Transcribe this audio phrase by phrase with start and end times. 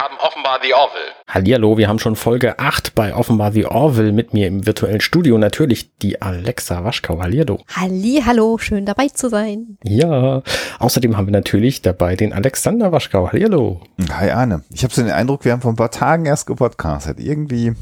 [0.00, 1.12] haben offenbar The Orville.
[1.28, 5.36] Hallihallo, wir haben schon Folge 8 bei offenbar The Orville mit mir im virtuellen Studio.
[5.36, 7.20] Natürlich die Alexa Waschkau.
[7.20, 7.58] Hallihallo.
[7.76, 9.76] Hallihallo, schön dabei zu sein.
[9.84, 10.42] Ja,
[10.78, 13.28] außerdem haben wir natürlich dabei den Alexander Waschkau.
[13.28, 13.82] Hallihallo.
[14.10, 14.64] Hi Arne.
[14.72, 17.20] Ich habe so den Eindruck, wir haben vor ein paar Tagen erst gepodcastet.
[17.20, 17.74] Irgendwie.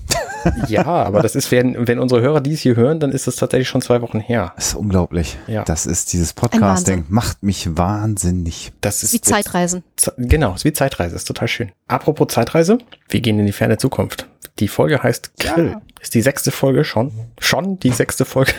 [0.69, 3.69] Ja, aber das ist, wenn, wenn unsere Hörer dies hier hören, dann ist das tatsächlich
[3.69, 4.53] schon zwei Wochen her.
[4.57, 5.37] Das ist unglaublich.
[5.47, 5.65] Ja.
[5.65, 7.05] Das ist dieses Podcasting.
[7.09, 8.73] Macht mich wahnsinnig.
[8.81, 9.83] Das ist Wie Zeitreisen.
[9.97, 11.73] Z- Genau, ist wie Zeitreise, ist total schön.
[11.87, 14.27] Apropos Zeitreise, wir gehen in die ferne Zukunft.
[14.59, 15.77] Die Folge heißt Grill.
[16.01, 17.13] Ist die sechste Folge schon?
[17.39, 18.53] Schon die sechste Folge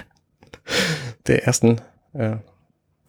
[1.27, 1.81] der ersten
[2.13, 2.37] äh,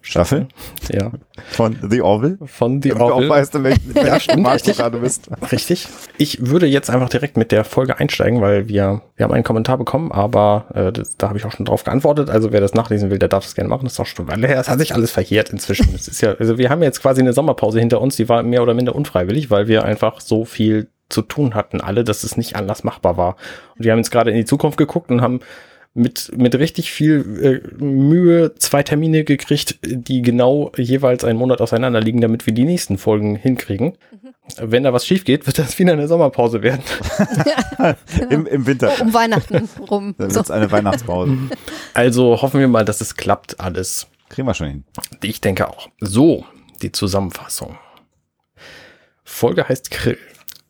[0.02, 0.48] Staffel
[0.90, 1.12] ja,
[1.50, 2.38] von The Orville.
[2.46, 3.30] von The Damit du auch Orville.
[3.30, 4.76] weißt, in welchem stimmt, du richtig.
[4.78, 5.30] gerade bist.
[5.52, 5.88] Richtig.
[6.16, 9.76] Ich würde jetzt einfach direkt mit der Folge einsteigen, weil wir, wir haben einen Kommentar
[9.78, 12.30] bekommen, aber äh, das, da habe ich auch schon drauf geantwortet.
[12.30, 13.84] Also wer das nachlesen will, der darf das gerne machen.
[13.84, 15.94] Das ist auch schon, weil es hat sich alles verjährt inzwischen.
[15.94, 18.62] Es ist ja, also wir haben jetzt quasi eine Sommerpause hinter uns, die war mehr
[18.62, 22.56] oder minder unfreiwillig, weil wir einfach so viel zu tun hatten, alle, dass es nicht
[22.56, 23.36] anders machbar war.
[23.76, 25.40] Und wir haben jetzt gerade in die Zukunft geguckt und haben
[25.92, 32.00] mit, mit richtig viel äh, Mühe zwei Termine gekriegt, die genau jeweils einen Monat auseinander
[32.00, 33.98] liegen, damit wir die nächsten Folgen hinkriegen.
[34.58, 36.82] Wenn da was schief geht, wird das wieder eine Sommerpause werden.
[38.30, 38.92] Im, Im Winter.
[39.00, 40.14] Um Weihnachten rum.
[40.18, 40.36] Dann So.
[40.36, 41.36] wird's eine Weihnachtspause.
[41.94, 44.06] Also hoffen wir mal, dass es klappt alles.
[44.28, 44.84] Kriegen wir schon hin.
[45.22, 45.88] Ich denke auch.
[46.00, 46.44] So,
[46.82, 47.76] die Zusammenfassung.
[49.24, 50.18] Folge heißt Krill.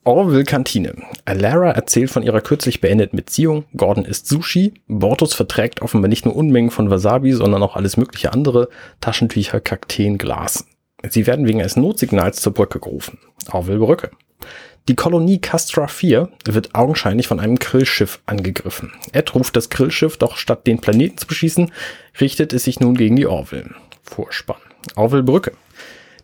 [0.05, 0.95] Orville Kantine.
[1.27, 3.65] Alara erzählt von ihrer kürzlich beendeten Beziehung.
[3.77, 4.75] Gordon isst Sushi.
[4.89, 8.71] Bortus verträgt offenbar nicht nur Unmengen von Wasabi, sondern auch alles mögliche andere.
[9.03, 10.67] Taschentücher, Kakteen, Glas.
[11.09, 13.19] Sie werden wegen eines Notsignals zur Brücke gerufen.
[13.53, 14.11] Orville Brücke.
[14.89, 18.93] Die Kolonie Castra 4 wird augenscheinlich von einem Grillschiff angegriffen.
[19.13, 21.71] Ed ruft das Grillschiff, doch statt den Planeten zu beschießen,
[22.21, 23.75] richtet es sich nun gegen die Orville.
[24.03, 24.57] Vorspann.
[24.97, 25.53] Orville Brücke.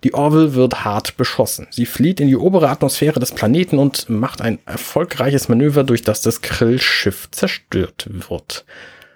[0.07, 1.67] Die Orville wird hart beschossen.
[1.73, 6.21] Sie flieht in die obere Atmosphäre des Planeten und macht ein erfolgreiches Manöver, durch das
[6.21, 8.65] das Grillschiff zerstört wird.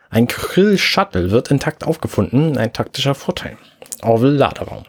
[0.08, 3.56] Ein Krill-Shuttle wird intakt aufgefunden, ein taktischer Vorteil.
[4.02, 4.82] Orville Laderaum.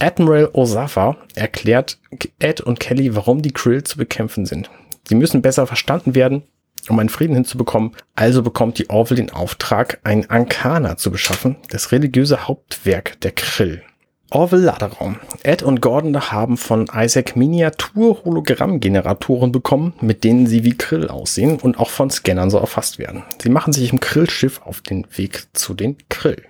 [0.00, 1.98] Admiral Osafa erklärt
[2.38, 4.70] Ed und Kelly, warum die Krill zu bekämpfen sind.
[5.06, 6.44] Sie müssen besser verstanden werden,
[6.88, 7.94] um einen Frieden hinzubekommen.
[8.14, 13.82] Also bekommt die Orville den Auftrag, ein Ankana zu beschaffen, das religiöse Hauptwerk der Krill.
[14.30, 15.18] Orville Laderaum.
[15.44, 21.78] Ed und Gordon haben von Isaac Miniatur-Hologramm-Generatoren bekommen, mit denen sie wie Krill aussehen und
[21.78, 23.22] auch von Scannern so erfasst werden.
[23.40, 26.42] Sie machen sich im Krill-Schiff auf den Weg zu den Krill.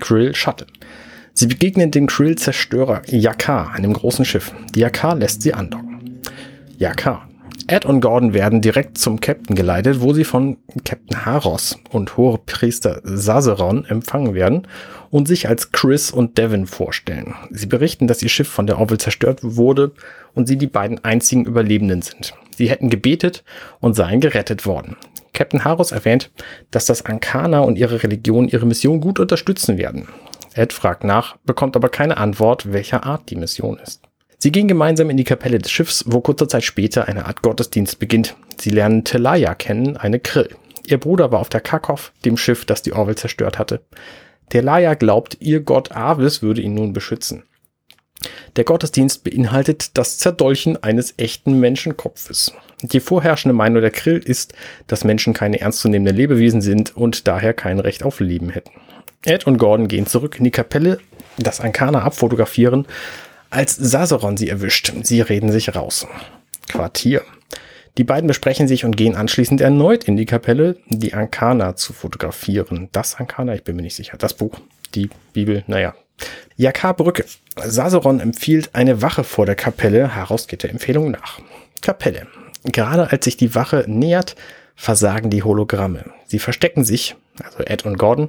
[0.00, 0.68] Krill Shuttle.
[1.34, 4.54] Sie begegnen dem Krill-Zerstörer Yakar, einem großen Schiff.
[4.74, 6.22] Die Yakar lässt sie andocken.
[6.78, 7.27] Yakar.
[7.70, 10.56] Ed und Gordon werden direkt zum Captain geleitet, wo sie von
[10.86, 14.66] Captain Haros und Hohepriester Saseron empfangen werden
[15.10, 17.34] und sich als Chris und Devin vorstellen.
[17.50, 19.92] Sie berichten, dass ihr Schiff von der Orville zerstört wurde
[20.34, 22.32] und sie die beiden einzigen Überlebenden sind.
[22.56, 23.44] Sie hätten gebetet
[23.80, 24.96] und seien gerettet worden.
[25.34, 26.30] Captain Haros erwähnt,
[26.70, 30.08] dass das Ankana und ihre Religion ihre Mission gut unterstützen werden.
[30.54, 34.08] Ed fragt nach, bekommt aber keine Antwort, welcher Art die Mission ist.
[34.40, 37.98] Sie gehen gemeinsam in die Kapelle des Schiffs, wo kurze Zeit später eine Art Gottesdienst
[37.98, 38.36] beginnt.
[38.56, 40.50] Sie lernen Telaya kennen, eine Krill.
[40.86, 43.80] Ihr Bruder war auf der Kakov, dem Schiff, das die Orville zerstört hatte.
[44.48, 47.42] Telaya glaubt, ihr Gott Avis würde ihn nun beschützen.
[48.54, 52.52] Der Gottesdienst beinhaltet das Zerdolchen eines echten Menschenkopfes.
[52.82, 54.54] Die vorherrschende Meinung der Krill ist,
[54.86, 58.70] dass Menschen keine ernstzunehmenden Lebewesen sind und daher kein Recht auf Leben hätten.
[59.24, 61.00] Ed und Gordon gehen zurück in die Kapelle,
[61.38, 62.86] das Ankana abfotografieren,
[63.50, 64.92] als Saseron sie erwischt.
[65.02, 66.06] Sie reden sich raus.
[66.68, 67.22] Quartier.
[67.96, 72.88] Die beiden besprechen sich und gehen anschließend erneut in die Kapelle, die Ankana zu fotografieren.
[72.92, 74.16] Das Ankana, ich bin mir nicht sicher.
[74.16, 74.60] Das Buch,
[74.94, 75.94] die Bibel, naja.
[76.56, 77.24] Jakar Brücke.
[77.56, 80.14] Saseron empfiehlt eine Wache vor der Kapelle.
[80.14, 81.40] Heraus geht der Empfehlung nach.
[81.82, 82.26] Kapelle.
[82.64, 84.36] Gerade als sich die Wache nähert,
[84.76, 86.04] versagen die Hologramme.
[86.26, 88.28] Sie verstecken sich, also Ed und Gordon,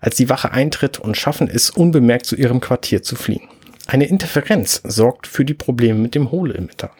[0.00, 3.48] als die Wache eintritt und schaffen es, unbemerkt zu ihrem Quartier zu fliehen.
[3.90, 6.92] Eine Interferenz sorgt für die Probleme mit dem Holo-Emitter.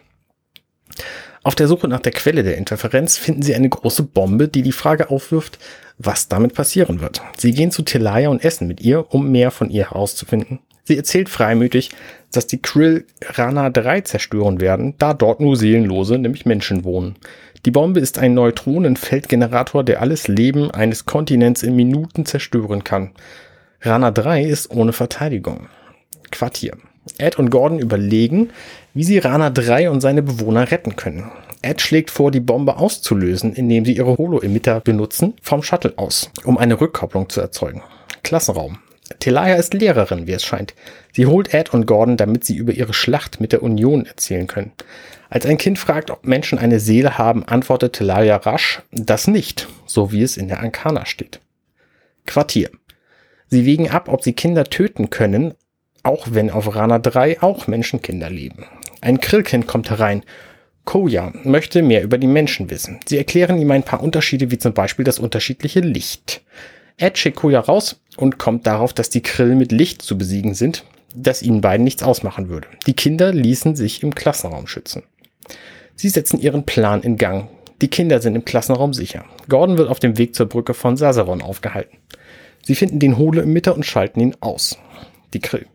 [1.41, 4.73] Auf der Suche nach der Quelle der Interferenz finden sie eine große Bombe, die die
[4.73, 5.57] Frage aufwirft,
[5.99, 7.21] was damit passieren wird.
[7.37, 10.59] Sie gehen zu Telaya und essen mit ihr, um mehr von ihr herauszufinden.
[10.83, 11.91] Sie erzählt freimütig,
[12.33, 17.15] dass die Krill Rana 3 zerstören werden, da dort nur Seelenlose, nämlich Menschen wohnen.
[17.65, 23.11] Die Bombe ist ein Neutronenfeldgenerator, der alles Leben eines Kontinents in Minuten zerstören kann.
[23.79, 25.69] Rana 3 ist ohne Verteidigung.
[26.31, 26.77] Quartier.
[27.17, 28.51] Ed und Gordon überlegen,
[28.93, 31.31] wie sie Rana 3 und seine Bewohner retten können.
[31.61, 36.57] Ed schlägt vor, die Bombe auszulösen, indem sie ihre Holo-Emitter benutzen, vom Shuttle aus, um
[36.57, 37.83] eine Rückkopplung zu erzeugen.
[38.23, 38.79] Klassenraum.
[39.19, 40.73] Telaya ist Lehrerin, wie es scheint.
[41.11, 44.71] Sie holt Ed und Gordon, damit sie über ihre Schlacht mit der Union erzählen können.
[45.29, 50.11] Als ein Kind fragt, ob Menschen eine Seele haben, antwortet Telaya rasch, das nicht, so
[50.11, 51.39] wie es in der Ankana steht.
[52.25, 52.69] Quartier.
[53.47, 55.53] Sie wägen ab, ob sie Kinder töten können,
[56.03, 58.65] auch wenn auf Rana 3 auch Menschenkinder leben.
[59.01, 60.23] Ein Krillkind kommt herein.
[60.85, 62.99] Koya möchte mehr über die Menschen wissen.
[63.07, 66.41] Sie erklären ihm ein paar Unterschiede, wie zum Beispiel das unterschiedliche Licht.
[66.97, 70.83] Ed schickt Koya raus und kommt darauf, dass die Krill mit Licht zu besiegen sind,
[71.15, 72.67] das ihnen beiden nichts ausmachen würde.
[72.87, 75.03] Die Kinder ließen sich im Klassenraum schützen.
[75.95, 77.47] Sie setzen ihren Plan in Gang.
[77.81, 79.25] Die Kinder sind im Klassenraum sicher.
[79.49, 81.97] Gordon wird auf dem Weg zur Brücke von Sasaron aufgehalten.
[82.63, 84.77] Sie finden den Hole im Mitte und schalten ihn aus.
[85.33, 85.65] Die Krill.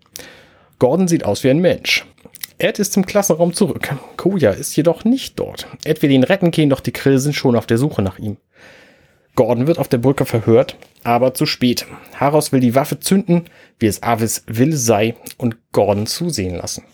[0.79, 2.05] Gordon sieht aus wie ein Mensch.
[2.59, 3.95] Ed ist im Klassenraum zurück.
[4.17, 5.67] Koya ist jedoch nicht dort.
[5.85, 8.37] Ed will ihn retten gehen, doch die Krill sind schon auf der Suche nach ihm.
[9.35, 11.87] Gordon wird auf der Brücke verhört, aber zu spät.
[12.19, 13.45] Haros will die Waffe zünden,
[13.79, 16.85] wie es Avis will sei, und Gordon zusehen lassen.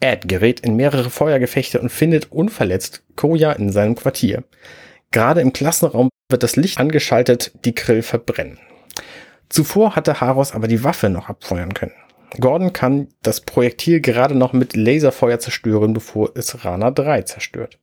[0.00, 4.44] Ed gerät in mehrere Feuergefechte und findet unverletzt Koya in seinem Quartier.
[5.10, 8.58] Gerade im Klassenraum wird das Licht angeschaltet, die Krill verbrennen.
[9.50, 11.92] Zuvor hatte Haros aber die Waffe noch abfeuern können.
[12.40, 17.78] Gordon kann das Projektil gerade noch mit Laserfeuer zerstören, bevor es Rana 3 zerstört.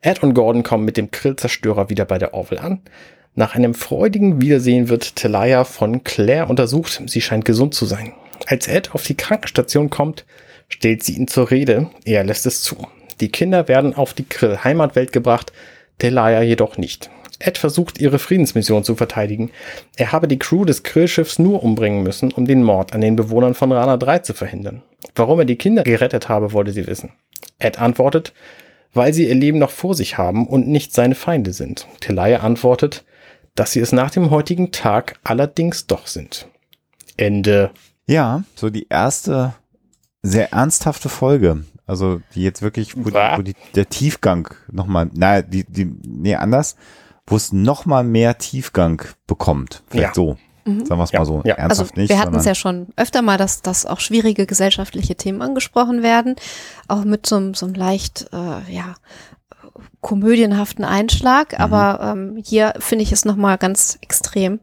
[0.00, 2.80] Ed und Gordon kommen mit dem Krillzerstörer wieder bei der Orville an.
[3.34, 7.02] Nach einem freudigen Wiedersehen wird Telaya von Claire untersucht.
[7.06, 8.14] Sie scheint gesund zu sein.
[8.46, 10.24] Als Ed auf die Krankenstation kommt,
[10.68, 11.90] stellt sie ihn zur Rede.
[12.04, 12.76] Er lässt es zu.
[13.20, 15.52] Die Kinder werden auf die Krill-Heimatwelt gebracht,
[15.98, 17.10] Telaya jedoch nicht.
[17.40, 19.50] Ed versucht, ihre Friedensmission zu verteidigen.
[19.96, 23.54] Er habe die Crew des Krillschiffs nur umbringen müssen, um den Mord an den Bewohnern
[23.54, 24.82] von Rana 3 zu verhindern.
[25.14, 27.12] Warum er die Kinder gerettet habe, wollte sie wissen.
[27.58, 28.32] Ed antwortet,
[28.92, 31.86] weil sie ihr Leben noch vor sich haben und nicht seine Feinde sind.
[32.00, 33.04] Telaya antwortet,
[33.54, 36.46] dass sie es nach dem heutigen Tag allerdings doch sind.
[37.16, 37.70] Ende.
[38.06, 39.54] Ja, so die erste
[40.22, 41.64] sehr ernsthafte Folge.
[41.86, 46.36] Also die jetzt wirklich, wo, die, wo die, der Tiefgang nochmal, naja, die, die, nee,
[46.36, 46.76] anders,
[47.30, 49.82] wo es nochmal mehr Tiefgang bekommt.
[49.88, 50.14] Vielleicht Ja.
[50.14, 50.36] so.
[50.66, 50.84] Mhm.
[50.84, 51.42] Sagen wir es Ja, mal so.
[51.46, 51.54] ja.
[51.54, 52.10] Ernsthaft Also nicht.
[52.10, 56.36] wir hatten es ja schon öfter mal, dass, dass auch schwierige gesellschaftliche Themen angesprochen werden,
[56.86, 58.94] auch mit so, einem- so einem leicht, äh, ja,
[60.00, 61.52] komödienhaften Einschlag.
[61.52, 61.58] Mhm.
[61.64, 64.60] Aber ähm, hier finde ich es nochmal ganz extrem.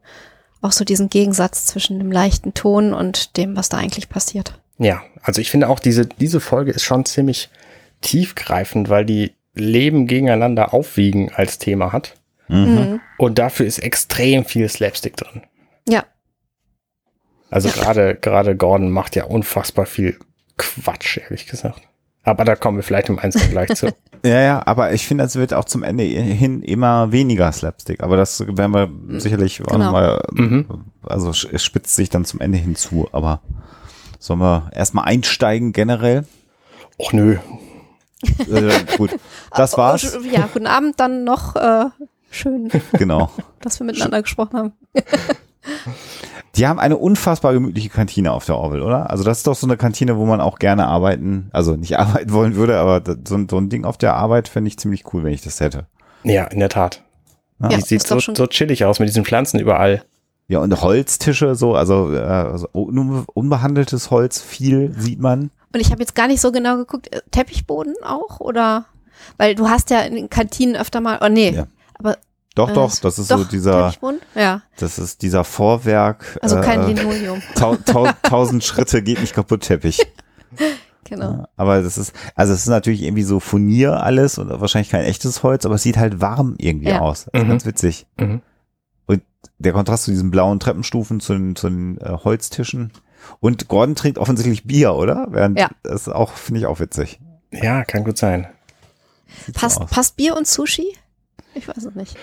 [0.61, 4.59] Auch so diesen Gegensatz zwischen dem leichten Ton und dem, was da eigentlich passiert.
[4.79, 7.49] Ja, also ich finde auch diese, diese Folge ist schon ziemlich
[8.01, 12.15] tiefgreifend, weil die Leben gegeneinander aufwiegen als Thema hat.
[12.47, 12.57] Mhm.
[12.57, 13.01] Mhm.
[13.17, 15.41] Und dafür ist extrem viel Slapstick drin.
[15.87, 16.03] Ja,
[17.49, 20.17] Also gerade, gerade Gordon macht ja unfassbar viel
[20.57, 21.81] Quatsch, ehrlich gesagt.
[22.23, 23.87] Aber da kommen wir vielleicht im Einzelnen gleich zu.
[24.25, 28.01] Ja, ja, aber ich finde, es wird auch zum Ende hin immer weniger Slapstick.
[28.01, 29.85] Aber das werden wir sicherlich auch Genau.
[29.85, 30.85] noch mal, Mhm.
[31.03, 33.07] also es spitzt sich dann zum Ende hinzu.
[33.11, 33.41] Aber
[34.17, 36.25] sollen wir erstmal einsteigen generell?
[36.97, 37.37] Och nö.
[38.39, 39.15] Äh, gut,
[39.55, 40.17] das war's.
[40.31, 41.55] Ja, guten Abend dann noch.
[41.55, 41.85] Äh,
[42.31, 43.29] schön, Genau.
[43.61, 44.73] dass wir miteinander gesprochen haben.
[46.55, 49.11] Die haben eine unfassbar gemütliche Kantine auf der Orville, oder?
[49.11, 52.31] Also das ist doch so eine Kantine, wo man auch gerne arbeiten, also nicht arbeiten
[52.31, 55.23] wollen würde, aber so ein, so ein Ding auf der Arbeit fände ich ziemlich cool,
[55.23, 55.85] wenn ich das hätte.
[56.23, 57.03] Ja, in der Tat.
[57.61, 57.69] Ja.
[57.69, 60.03] Die sieht so, so chillig aus mit diesen Pflanzen überall.
[60.47, 65.51] Ja, und Holztische so, also, äh, also un unbehandeltes Holz, viel sieht man.
[65.73, 68.85] Und ich habe jetzt gar nicht so genau geguckt, äh, Teppichboden auch oder?
[69.37, 71.67] Weil du hast ja in den Kantinen öfter mal, oh nee, Ja.
[71.99, 72.17] Aber
[72.55, 74.19] Doch, Äh, doch, das ist so doch, dieser, Teppichboden?
[74.35, 76.39] Ja, das ist dieser Vorwerk.
[76.41, 79.99] also kein äh, Linoleum, tau tau tausend Schritte geht nicht kaputt Teppich.
[81.03, 81.31] genau.
[81.31, 85.03] Ja, aber das ist, also es ist natürlich irgendwie so Furnier alles und wahrscheinlich kein
[85.05, 86.99] echtes Holz, aber es sieht halt warm irgendwie Ja.
[87.01, 87.25] aus.
[87.31, 87.49] Das ist Mhm.
[87.51, 88.07] ganz witzig.
[88.19, 88.41] Mhm.
[89.05, 89.21] Und
[89.59, 92.91] der Kontrast zu diesen blauen Treppenstufen, zu den, zu den äh, Holztischen.
[93.39, 95.27] Und Gordon trinkt offensichtlich Bier, oder?
[95.29, 95.69] Während Ja.
[95.83, 97.19] das ist auch, finde ich auch witzig.
[97.51, 98.47] Ja, kann gut sein.
[99.45, 99.89] Sieht so Passt, aus.
[99.89, 100.95] passt Bier und Sushi?
[101.57, 102.15] Ich weiß es nicht.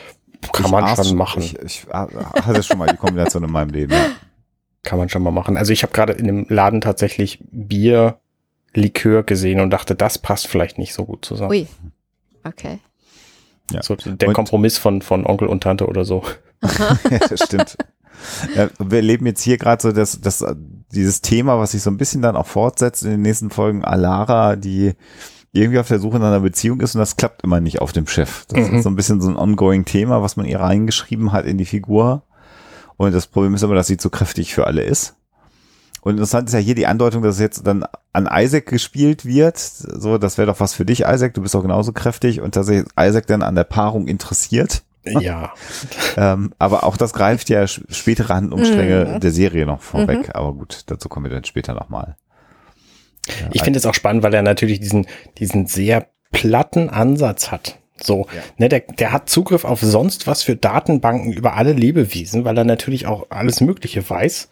[0.53, 1.43] Kann Ich man aß- schon machen.
[1.43, 2.09] Ich, ich ah,
[2.45, 3.93] hatte schon mal die Kombination in meinem Leben.
[3.93, 4.07] Ja.
[4.83, 5.57] Kann man schon mal machen.
[5.57, 8.19] Also ich habe gerade in dem Laden tatsächlich Bier,
[8.75, 11.51] Likör gesehen und dachte, das passt vielleicht nicht so gut zusammen.
[11.51, 11.67] Ui.
[12.45, 12.79] Okay.
[13.71, 13.83] Ja.
[13.83, 16.23] So der Und- Kompromiss von, von Onkel und Tante oder so.
[17.11, 17.77] ja, das stimmt.
[18.55, 20.45] Ja, wir leben jetzt hier gerade so das, das,
[20.93, 24.57] dieses Thema, was sich so ein bisschen dann auch fortsetzt in den nächsten Folgen, Alara,
[24.57, 24.95] die
[25.55, 28.07] irgendwie auf der Suche nach einer Beziehung ist und das klappt immer nicht auf dem
[28.07, 28.45] Schiff.
[28.49, 28.77] Das Mhm.
[28.77, 31.65] ist so ein bisschen so ein ongoing Thema, was man ihr reingeschrieben hat in die
[31.65, 32.23] Figur.
[32.97, 35.17] Und das Problem ist immer, dass sie zu kräftig für alle ist.
[36.03, 39.57] Und interessant ist ja hier die Andeutung, dass es jetzt dann an Isaac gespielt wird.
[39.59, 41.33] So, das wäre doch was für dich, Isaac.
[41.35, 42.41] Du bist doch genauso kräftig.
[42.43, 44.83] Und dass sich Isaac dann an der Paarung interessiert.
[45.05, 45.53] Ja.
[46.17, 49.21] ähm, aber auch das greift ja spätere Handlungsstränge Mhm.
[49.21, 50.31] der Serie noch vorweg.
[50.35, 52.17] Aber gut, dazu kommen wir dann später nochmal.
[53.53, 55.07] Ich finde es auch spannend, weil er natürlich diesen,
[55.39, 57.79] diesen sehr platten Ansatz hat.
[58.03, 58.43] So, Ja.
[58.59, 62.65] ne, der, der hat Zugriff auf sonst was für Datenbanken über alle Lebewesen, weil er
[62.65, 64.49] natürlich auch alles Mögliche weiß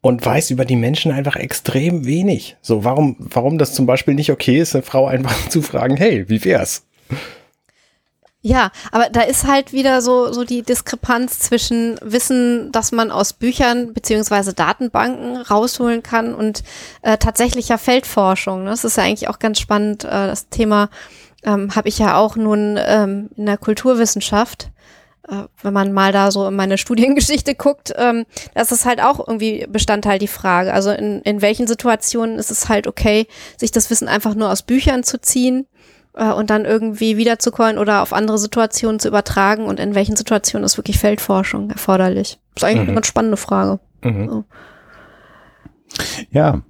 [0.00, 2.56] und weiß über die Menschen einfach extrem wenig.
[2.62, 6.28] So, warum, warum das zum Beispiel nicht okay ist, eine Frau einfach zu fragen, hey,
[6.28, 6.84] wie wär's?
[8.46, 13.32] Ja, aber da ist halt wieder so, so die Diskrepanz zwischen Wissen, das man aus
[13.32, 16.62] Büchern beziehungsweise Datenbanken rausholen kann und
[17.02, 18.62] äh, tatsächlicher Feldforschung.
[18.62, 18.70] ne?
[18.70, 20.04] Das ist ja eigentlich auch ganz spannend.
[20.04, 20.90] Äh, das Thema
[21.42, 24.70] ähm, habe ich ja auch nun ähm, in der Kulturwissenschaft.
[25.28, 29.26] Äh, wenn man mal da so in meine Studiengeschichte guckt, ähm, das ist halt auch
[29.26, 30.72] irgendwie Bestandteil die Frage.
[30.72, 33.26] Also in, in welchen Situationen ist es halt okay,
[33.56, 35.66] sich das Wissen einfach nur aus Büchern zu ziehen
[36.16, 40.64] äh, und dann irgendwie wiederzukommen oder auf andere Situationen zu übertragen und in welchen Situationen
[40.64, 42.38] ist wirklich Feldforschung erforderlich?
[42.54, 42.88] Das ist eigentlich Mhm.
[42.88, 43.78] eine ganz spannende Frage.
[44.02, 44.44] Mhm.
[46.30, 46.60] Ja,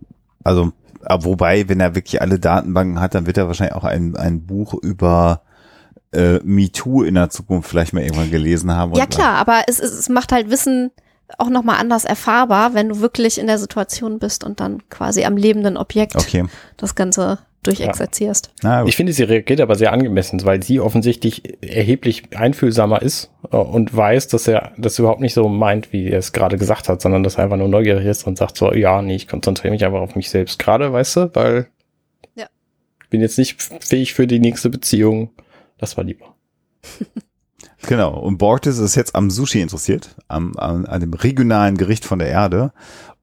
[0.45, 0.73] also,
[1.05, 4.47] aber wobei, wenn er wirklich alle Datenbanken hat, dann wird er wahrscheinlich auch ein, ein
[4.47, 5.43] Buch über
[6.13, 8.95] äh, MeToo in der Zukunft vielleicht mal irgendwann gelesen haben.
[8.95, 10.91] Ja klar, aber es, es, es macht halt Wissen
[11.39, 15.37] auch nochmal anders erfahrbar, wenn du wirklich in der Situation bist und dann quasi am
[15.37, 16.45] lebenden Objekt Okay,
[16.77, 18.51] das Ganze durchexerzierst.
[18.63, 18.89] gut.
[18.89, 23.95] Ich finde, sie reagiert aber sehr angemessen, weil sie offensichtlich erheblich einfühlsamer ist äh, und
[23.97, 27.23] weiß, dass er das überhaupt nicht so meint, wie er es gerade gesagt hat, sondern
[27.23, 30.01] dass er einfach nur neugierig ist und sagt so, ja, nee, ich konzentriere mich einfach
[30.01, 31.67] auf mich selbst gerade, weißt du, weil
[32.35, 32.47] Ja.
[33.03, 35.31] ich bin jetzt nicht fähig für die nächste Beziehung.
[35.79, 36.35] Das war lieber.
[37.87, 38.19] Genau.
[38.19, 42.29] Und Bortis ist jetzt am Sushi interessiert, am, an, an dem regionalen Gericht von der
[42.29, 42.73] Erde.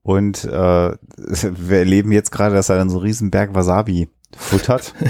[0.03, 0.49] Und äh,
[1.07, 4.93] wir erleben jetzt gerade, dass er dann so einen riesen Berg Wasabi futtert.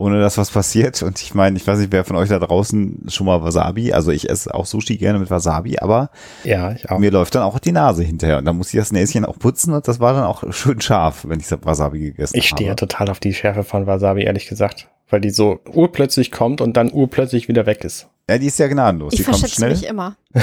[0.00, 1.02] Ohne dass was passiert.
[1.02, 4.12] Und ich meine, ich weiß nicht, wer von euch da draußen schon mal Wasabi, also
[4.12, 6.10] ich esse auch Sushi gerne mit Wasabi, aber
[6.44, 7.00] Ja, ich auch.
[7.00, 8.38] mir läuft dann auch die Nase hinterher.
[8.38, 11.24] Und dann muss ich das Näschen auch putzen und das war dann auch schön scharf,
[11.26, 12.86] wenn ich das Wasabi gegessen Ich stehe ja habe.
[12.86, 14.86] total auf die Schärfe von Wasabi, ehrlich gesagt.
[15.10, 18.06] Weil die so urplötzlich kommt und dann urplötzlich wieder weg ist.
[18.30, 19.14] Ja, die ist ja gnadenlos.
[19.14, 19.70] Ich die kommt schnell.
[19.70, 20.16] mich immer.
[20.34, 20.42] Ja.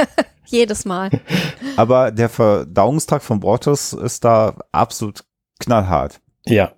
[0.46, 1.10] Jedes Mal.
[1.76, 5.22] Aber der Verdauungstrakt von Bortos ist da absolut
[5.60, 6.20] knallhart.
[6.46, 6.72] Ja.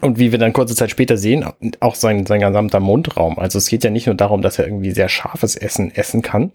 [0.00, 1.44] Und wie wir dann kurze Zeit später sehen,
[1.80, 3.38] auch sein, sein gesamter Mundraum.
[3.38, 6.52] Also es geht ja nicht nur darum, dass er irgendwie sehr scharfes Essen essen kann,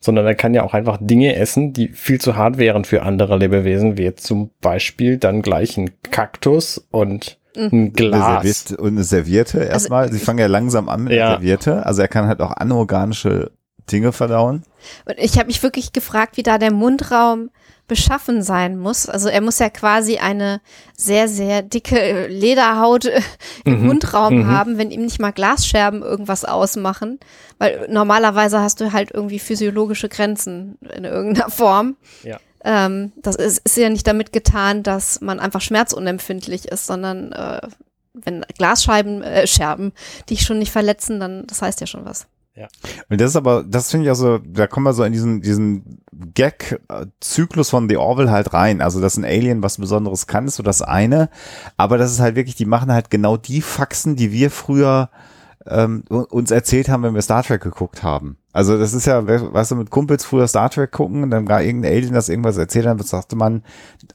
[0.00, 3.36] sondern er kann ja auch einfach Dinge essen, die viel zu hart wären für andere
[3.38, 8.42] Lebewesen, wie jetzt zum Beispiel dann gleich ein Kaktus und ein Eine Glas.
[8.42, 10.12] Serviette und eine Serviette erstmal.
[10.12, 11.30] Sie fangen ja langsam an mit Ja.
[11.30, 11.86] der Serviette.
[11.86, 13.50] Also er kann halt auch anorganische
[13.90, 14.62] Dinge verdauen.
[15.04, 17.50] Und ich habe mich wirklich gefragt, wie da der Mundraum
[17.90, 19.08] beschaffen sein muss.
[19.08, 20.60] Also er muss ja quasi eine
[20.96, 23.04] sehr, sehr dicke Lederhaut
[23.64, 24.46] im Mhm, Mundraum mhm.
[24.46, 27.18] haben, wenn ihm nicht mal Glasscherben irgendwas ausmachen.
[27.58, 31.96] Weil normalerweise hast du halt irgendwie physiologische Grenzen in irgendeiner Form.
[32.22, 32.38] Ja.
[32.62, 37.60] Ähm, das ist, ist ja nicht damit getan, dass man einfach schmerzunempfindlich ist, sondern äh,
[38.12, 39.92] wenn Glasscheiben, äh, Scherben
[40.28, 42.28] dich schon nicht verletzen, dann das heißt ja schon was.
[43.08, 46.02] Und das ist aber, das finde ich also, da kommen wir so in diesen, diesen
[46.34, 48.80] Gag-Zyklus von The Orville halt rein.
[48.80, 51.30] Also, dass ein Alien was Besonderes kann, ist so das eine.
[51.76, 55.10] Aber das ist halt wirklich, die machen halt genau die Faxen, die wir früher
[55.66, 58.36] ähm, uns erzählt haben, wenn wir Star Trek geguckt haben.
[58.52, 61.46] Also das ist ja, we- weißt du, mit Kumpels früher Star Trek gucken und dann
[61.46, 63.62] gar irgendein Alien das irgendwas erzählt hat, sagte man,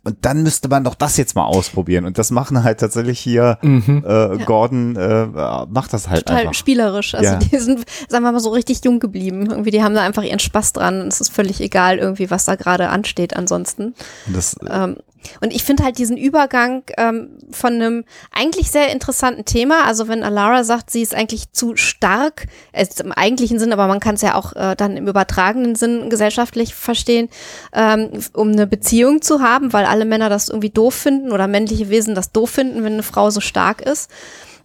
[0.03, 2.03] und dann müsste man doch das jetzt mal ausprobieren.
[2.05, 5.27] Und das machen halt tatsächlich hier, äh, Gordon äh,
[5.69, 6.53] macht das halt total einfach.
[6.55, 7.15] spielerisch.
[7.15, 7.39] Also Ja.
[7.39, 9.45] die sind, sagen wir mal, so richtig jung geblieben.
[9.49, 11.01] Irgendwie, die haben da einfach ihren Spaß dran.
[11.01, 13.93] Und es ist völlig egal, irgendwie, was da gerade ansteht ansonsten.
[14.27, 14.97] Und das, Ähm,
[15.41, 20.23] und ich finde halt diesen Übergang ähm, von einem eigentlich sehr interessanten Thema, also wenn
[20.23, 24.21] Alara sagt, sie ist eigentlich zu stark, äh, im eigentlichen Sinn, aber man kann es
[24.21, 27.29] ja auch äh, dann im übertragenen Sinn gesellschaftlich verstehen,
[27.73, 31.89] ähm, um eine Beziehung zu haben, weil alle Männer das irgendwie doof finden oder männliche
[31.89, 34.09] Wesen das doof finden, wenn eine Frau so stark ist.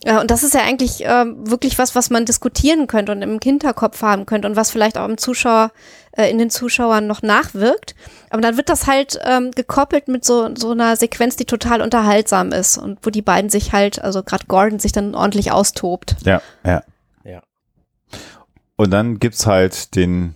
[0.04, 3.38] Äh, Und das ist ja eigentlich ähm, wirklich was, was man diskutieren könnte und im
[3.42, 5.72] Hinterkopf haben könnte und was vielleicht auch im Zuschauer,
[6.12, 7.94] äh, in den Zuschauern noch nachwirkt.
[8.30, 12.52] Aber dann wird das halt ähm, gekoppelt mit so, so einer Sequenz, die total unterhaltsam
[12.52, 16.16] ist und wo die beiden sich halt, also gerade Gordon sich dann ordentlich austobt.
[16.24, 16.82] Ja, ja.
[17.24, 17.42] Ja.
[18.76, 20.34] Und dann gibt's halt den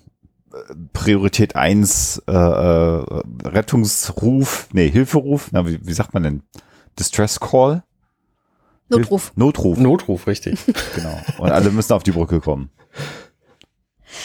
[0.52, 3.04] äh, Priorität 1 äh, äh,
[3.44, 6.42] Rettungsruf, nee, Hilferuf, na, wie, wie sagt man denn?
[6.98, 7.82] Distress Call?
[8.98, 9.32] Notruf.
[9.36, 10.58] Notruf, Notruf, richtig.
[10.94, 11.18] genau.
[11.38, 12.70] Und alle müssen auf die Brücke kommen.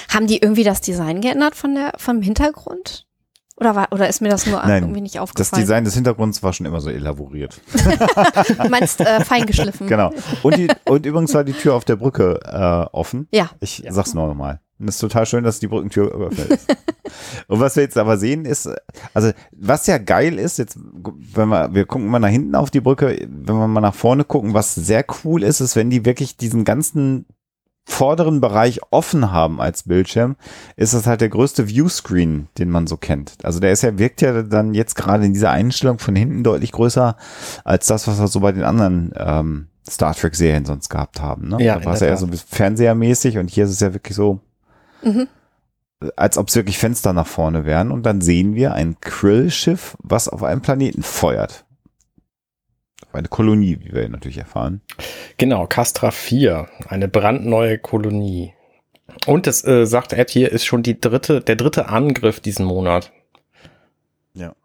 [0.10, 3.06] Haben die irgendwie das Design geändert von der, vom Hintergrund?
[3.60, 5.62] Oder, war, oder ist mir das nur Nein, irgendwie nicht Das aufgefallen?
[5.62, 7.60] Design des Hintergrunds war schon immer so elaboriert.
[8.64, 9.88] Du meinst äh, feingeschliffen.
[9.88, 10.14] Genau.
[10.44, 13.28] Und, die, und übrigens war die Tür auf der Brücke äh, offen.
[13.32, 13.50] Ja.
[13.60, 14.62] Ich sag's nur nochmal.
[14.80, 16.68] Und es ist total schön, dass die Brückentür ist.
[17.48, 18.70] und was wir jetzt aber sehen ist,
[19.14, 22.82] also was ja geil ist, jetzt, wenn wir, wir gucken mal nach hinten auf die
[22.82, 26.38] Brücke, wenn wir mal nach vorne gucken, was sehr cool ist, ist, wenn die wirklich
[26.38, 27.26] diesen ganzen
[27.90, 30.36] vorderen Bereich offen haben als Bildschirm,
[30.76, 33.34] ist das halt der größte Viewscreen, den man so kennt.
[33.44, 36.72] Also der ist ja, wirkt ja dann jetzt gerade in dieser Einstellung von hinten deutlich
[36.72, 37.18] größer
[37.66, 41.50] als das, was wir so bei den anderen ähm, Star Trek Serien sonst gehabt haben.
[41.50, 41.64] Ne?
[41.64, 43.94] Ja, da war es ja eher so ein bisschen fernsehermäßig und hier ist es ja
[43.94, 44.40] wirklich so,
[45.02, 45.28] Mhm.
[46.16, 47.92] als ob es wirklich Fenster nach vorne wären.
[47.92, 51.66] Und dann sehen wir ein Krill-Schiff, was auf einen Planeten feuert.
[53.08, 54.82] Auf eine Kolonie, wie wir natürlich erfahren.
[55.38, 58.54] Genau, Castra 4, eine brandneue Kolonie.
[59.26, 63.12] Und das äh, sagt Ed hier, ist schon die dritte, der dritte Angriff diesen Monat.
[64.34, 64.56] Ja.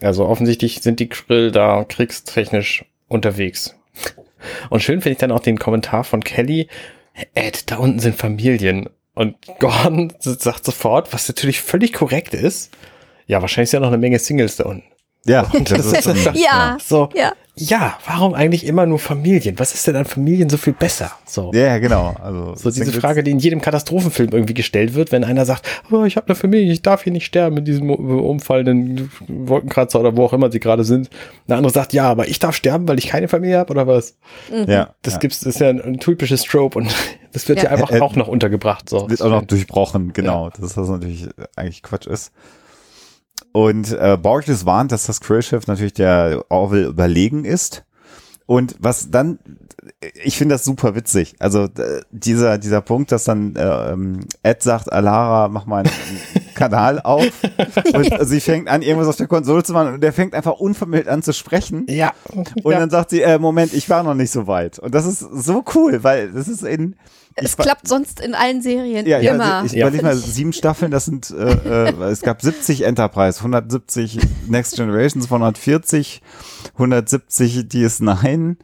[0.00, 3.76] Also offensichtlich sind die Krill da kriegstechnisch unterwegs.
[4.70, 6.68] Und schön finde ich dann auch den Kommentar von Kelly.
[7.34, 8.88] Ed, da unten sind Familien.
[9.14, 12.70] Und Gordon sagt sofort, was natürlich völlig korrekt ist.
[13.26, 14.84] Ja, wahrscheinlich ist ja noch eine Menge Singles da unten.
[15.24, 16.76] Ja, das ist ist- Ja.
[16.84, 17.32] So, Ja.
[17.54, 19.56] ja, warum eigentlich immer nur Familien?
[19.60, 21.12] Was ist denn an Familien so viel besser?
[21.26, 21.52] So.
[21.54, 22.14] Ja, genau.
[22.20, 26.02] Also So diese Frage, die in jedem Katastrophenfilm irgendwie gestellt wird, wenn einer sagt, oh,
[26.04, 30.24] ich habe eine Familie, ich darf hier nicht sterben in diesem umfallenden Wolkenkratzer oder wo
[30.24, 31.08] auch immer sie gerade sind.
[31.48, 34.16] Der andere sagt, ja, aber ich darf sterben, weil ich keine Familie habe oder was?
[34.66, 35.20] Ja, Das ja.
[35.20, 36.88] gibt's, das ist ja ein, ein typisches Trope und
[37.32, 37.70] das wird ja, Ja.
[37.70, 38.88] einfach Äh, auch noch untergebracht.
[38.88, 39.08] So.
[39.10, 40.50] wird auch noch durchbrochen, genau.
[40.50, 42.32] Das was natürlich eigentlich Quatsch ist.
[43.52, 47.84] Und äh, Borges warnt, dass das Krill-Schiff natürlich der Orville überlegen ist.
[48.46, 49.38] Und was dann,
[50.24, 51.36] ich finde das super witzig.
[51.38, 55.90] Also äh, dieser dieser Punkt, dass dann äh, ähm, Ed sagt, Alara, mach mal einen
[56.54, 57.24] Kanal auf.
[57.94, 61.08] Und sie fängt an, irgendwas auf der Konsole zu machen und der fängt einfach unvermittelt
[61.08, 61.86] an zu sprechen.
[61.88, 62.12] ja.
[62.62, 62.78] Und ja.
[62.78, 64.78] dann sagt sie, äh, Moment, ich war noch nicht so weit.
[64.78, 66.96] Und das ist so cool, weil das ist in
[67.34, 69.64] Es klappt sonst in allen Serien ja, ja, immer.
[69.64, 69.86] ich Ja.
[69.86, 75.24] überlege mal, sieben Staffeln, das sind, äh, äh, es gab 70 Enterprise, 170 Next Generations,
[75.26, 76.22] 140,
[76.74, 78.56] 170 DS9,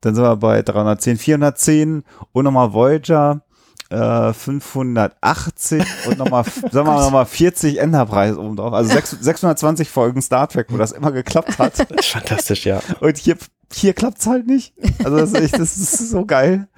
[0.00, 3.42] dann sind wir bei 310, 410 und nochmal Voyager,
[3.90, 8.72] äh, 580 und nochmal, sagen wir mal, nochmal 40 Enterprise oben drauf.
[8.72, 11.74] Also 6, 620 Folgen Star Trek, wo das immer geklappt hat.
[12.02, 12.80] Fantastisch, ja.
[13.00, 13.36] Und hier,
[13.72, 14.74] hier klappt's halt nicht.
[15.02, 16.68] Also das ist, echt, das ist so geil.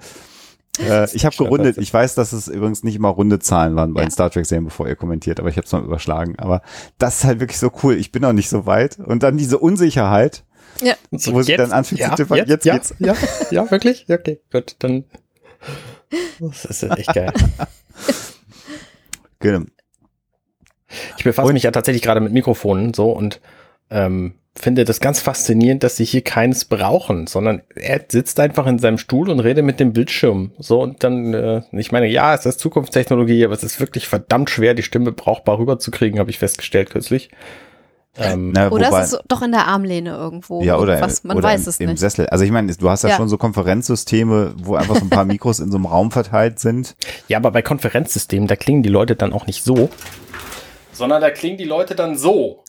[0.79, 1.77] Äh, ich habe gerundet.
[1.77, 4.07] Ich weiß, dass es übrigens nicht immer runde Zahlen waren bei Ja.
[4.07, 6.37] den Star Trek Serien, bevor ihr kommentiert, aber ich habe es mal überschlagen.
[6.39, 6.61] Aber
[6.97, 7.95] das ist halt wirklich so cool.
[7.97, 8.97] Ich bin noch nicht so weit.
[8.99, 10.43] Und dann diese Unsicherheit.
[10.81, 10.93] Ja.
[11.11, 12.95] So, Wo sie dann anfängt zu ja, tippern, jetzt, jetzt ja, geht's.
[12.99, 13.15] Ja,
[13.51, 14.05] ja, wirklich?
[14.07, 15.03] Ja, Okay, gut, dann.
[16.39, 17.31] Das ist echt geil.
[19.39, 19.61] Genau.
[21.17, 23.41] Ich befasse Und- mich ja tatsächlich gerade mit Mikrofonen so und
[23.91, 28.79] ähm, finde das ganz faszinierend, dass sie hier keines brauchen, sondern er sitzt einfach in
[28.79, 30.51] seinem Stuhl und redet mit dem Bildschirm.
[30.59, 34.49] So und dann, äh, ich meine, ja, es ist Zukunftstechnologie, aber es ist wirklich verdammt
[34.49, 37.29] schwer, die Stimme brauchbar rüberzukriegen, habe ich festgestellt kürzlich.
[38.17, 40.61] Ähm, Na, Oder wobei- ist es doch in der Armlehne irgendwo?
[40.61, 41.99] ja, oder, was, man oder weiß im, es im nicht.
[41.99, 42.27] Sessel.
[42.27, 43.15] Also ich meine, du hast ja, Ja.
[43.15, 46.97] schon so Konferenzsysteme, wo einfach so ein paar Mikros in so einem Raum verteilt sind.
[47.29, 49.89] ja, aber bei Konferenzsystemen, da klingen die Leute dann auch nicht so,
[51.01, 52.63] sondern da klingen die Leute dann so.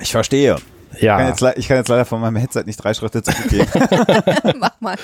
[0.00, 0.56] Ich verstehe.
[0.94, 3.66] Ich kann, Ja, jetzt, ich kann jetzt leider von meinem Headset nicht drei Schritte zurückgehen.
[4.60, 4.96] Mach mal.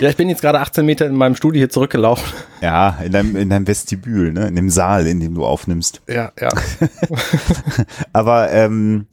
[0.00, 2.26] ja, ich bin jetzt gerade 18 Meter in meinem Studio hier zurückgelaufen.
[2.60, 4.48] ja, in deinem, in deinem Vestibül, ne?
[4.48, 6.02] in dem Saal, in dem du aufnimmst.
[6.08, 6.48] Ja, ja.
[8.12, 9.06] Aber ähm,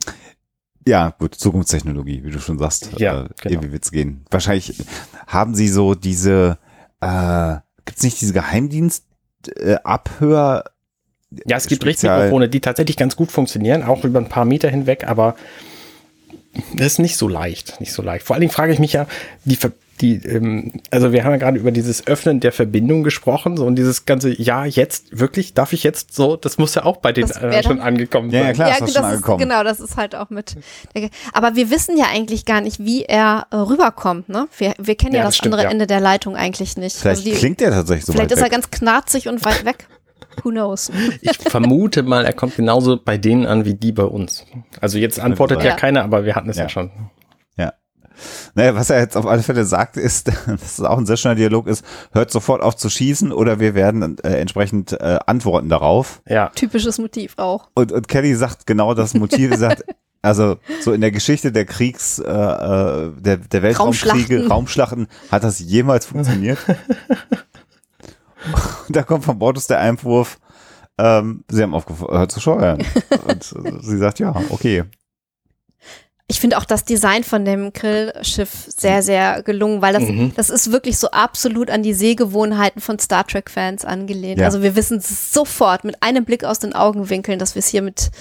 [0.87, 2.89] ja, gut, Zukunftstechnologie, wie du schon sagst.
[2.97, 3.53] Ja, äh, genau.
[3.53, 4.25] Irgendwie wird's gehen.
[4.31, 4.83] Wahrscheinlich
[5.27, 6.57] haben sie so diese,
[7.01, 9.05] äh, gibt's nicht diese Geheimdienst
[9.57, 9.77] äh?
[11.45, 15.05] Ja, es gibt Richtmikrofone, die tatsächlich ganz gut funktionieren, auch über ein paar Meter hinweg,
[15.07, 15.35] aber
[16.75, 18.25] das ist nicht so leicht, nicht so leicht.
[18.25, 19.07] Vor allen Dingen frage ich mich ja,
[19.45, 23.55] die, Ver- die ähm, also wir haben ja gerade über dieses Öffnen der Verbindung gesprochen,
[23.55, 26.97] so und dieses ganze, ja, jetzt, wirklich, darf ich jetzt so, das muss ja auch
[26.97, 28.53] bei den äh, schon angekommen Ja, ja, sein.
[28.55, 29.39] klar, ja, ist das das schon ist, angekommen.
[29.39, 30.57] genau, das ist halt auch mit.
[30.93, 34.49] der Ge- Aber wir wissen ja eigentlich gar nicht, wie er äh, rüberkommt, ne?
[34.57, 35.71] Wir, wir kennen ja, Ja, das, das stimmt, andere ja.
[35.71, 36.97] Ende der Leitung eigentlich nicht.
[36.97, 38.51] Vielleicht Also die, klingt der tatsächlich so vielleicht weit ist er weg.
[38.51, 39.87] ganz knarzig und weit weg.
[40.43, 40.91] Who knows?
[41.21, 44.45] Ich vermute mal, er kommt genauso bei denen an wie die bei uns.
[44.79, 45.75] Also jetzt antwortet ja, Ja.
[45.75, 46.69] keiner, aber wir hatten es ja, Ja.
[46.69, 46.91] schon.
[47.57, 47.73] Ja.
[48.55, 51.35] Naja, was er jetzt auf alle Fälle sagt, ist, dass es auch ein sehr schöner
[51.35, 56.21] Dialog ist, hört sofort auf zu schießen oder wir werden äh, entsprechend äh, antworten darauf.
[56.27, 56.49] Ja.
[56.49, 57.69] Typisches Motiv auch.
[57.73, 59.83] Und, und Kelly sagt genau das Motiv, sagt,
[60.21, 64.47] also so in der Geschichte der Kriegs, äh, äh, der, der Weltraumkriege, Raumschlachten.
[64.51, 66.59] Raumschlachten, hat das jemals funktioniert?
[68.89, 70.39] Da kommt von Bortus der Einwurf,
[70.97, 72.83] ähm, sie haben aufgehört zu steuern.
[73.27, 74.83] und sie sagt, ja, okay.
[76.27, 80.31] Ich finde auch das Design von dem Grillschiff sehr, sehr gelungen, weil das, Mhm.
[80.33, 84.39] das ist wirklich so absolut an die Sehgewohnheiten von Star Trek-Fans angelehnt.
[84.39, 84.45] Ja.
[84.45, 88.11] Also wir wissen sofort mit einem Blick aus den Augenwinkeln, dass wir es hier mit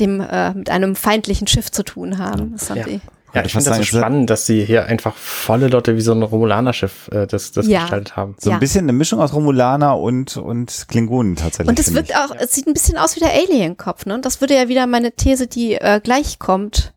[0.00, 2.52] dem, äh, mit einem feindlichen Schiff zu tun haben.
[2.52, 2.74] Das Ja.
[3.34, 6.12] Ja, ich finde das so ist- spannend, dass sie hier einfach volle Lotte wie so
[6.12, 7.80] ein Romulaner-Schiff äh, das, das Ja.
[7.82, 8.34] gestaltet haben.
[8.38, 8.56] So Ja.
[8.56, 11.68] ein bisschen eine Mischung aus Romulaner und, und Klingonen tatsächlich.
[11.68, 12.16] Und es wirkt ich.
[12.16, 14.14] auch, es sieht ein bisschen aus wie der Alien-Kopf, ne?
[14.14, 16.94] Und das würde ja wieder meine These, die äh, gleich kommt,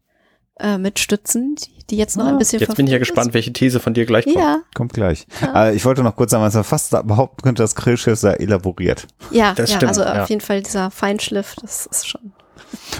[0.60, 3.52] äh, mitstützen, die, die jetzt noch ein Ah, bisschen Jetzt bin ich ja gespannt, welche
[3.52, 4.34] These von dir gleich ist.
[4.34, 4.44] kommt.
[4.46, 5.26] Ja, Kommt gleich.
[5.54, 9.08] Äh, ich wollte noch kurz sagen, was man fast behaupten könnte, das Grillschiff sei elaboriert.
[9.32, 10.24] ja, Das ja stimmt, also ja.
[10.24, 12.34] auf jeden Fall dieser Feinschliff, das ist schon.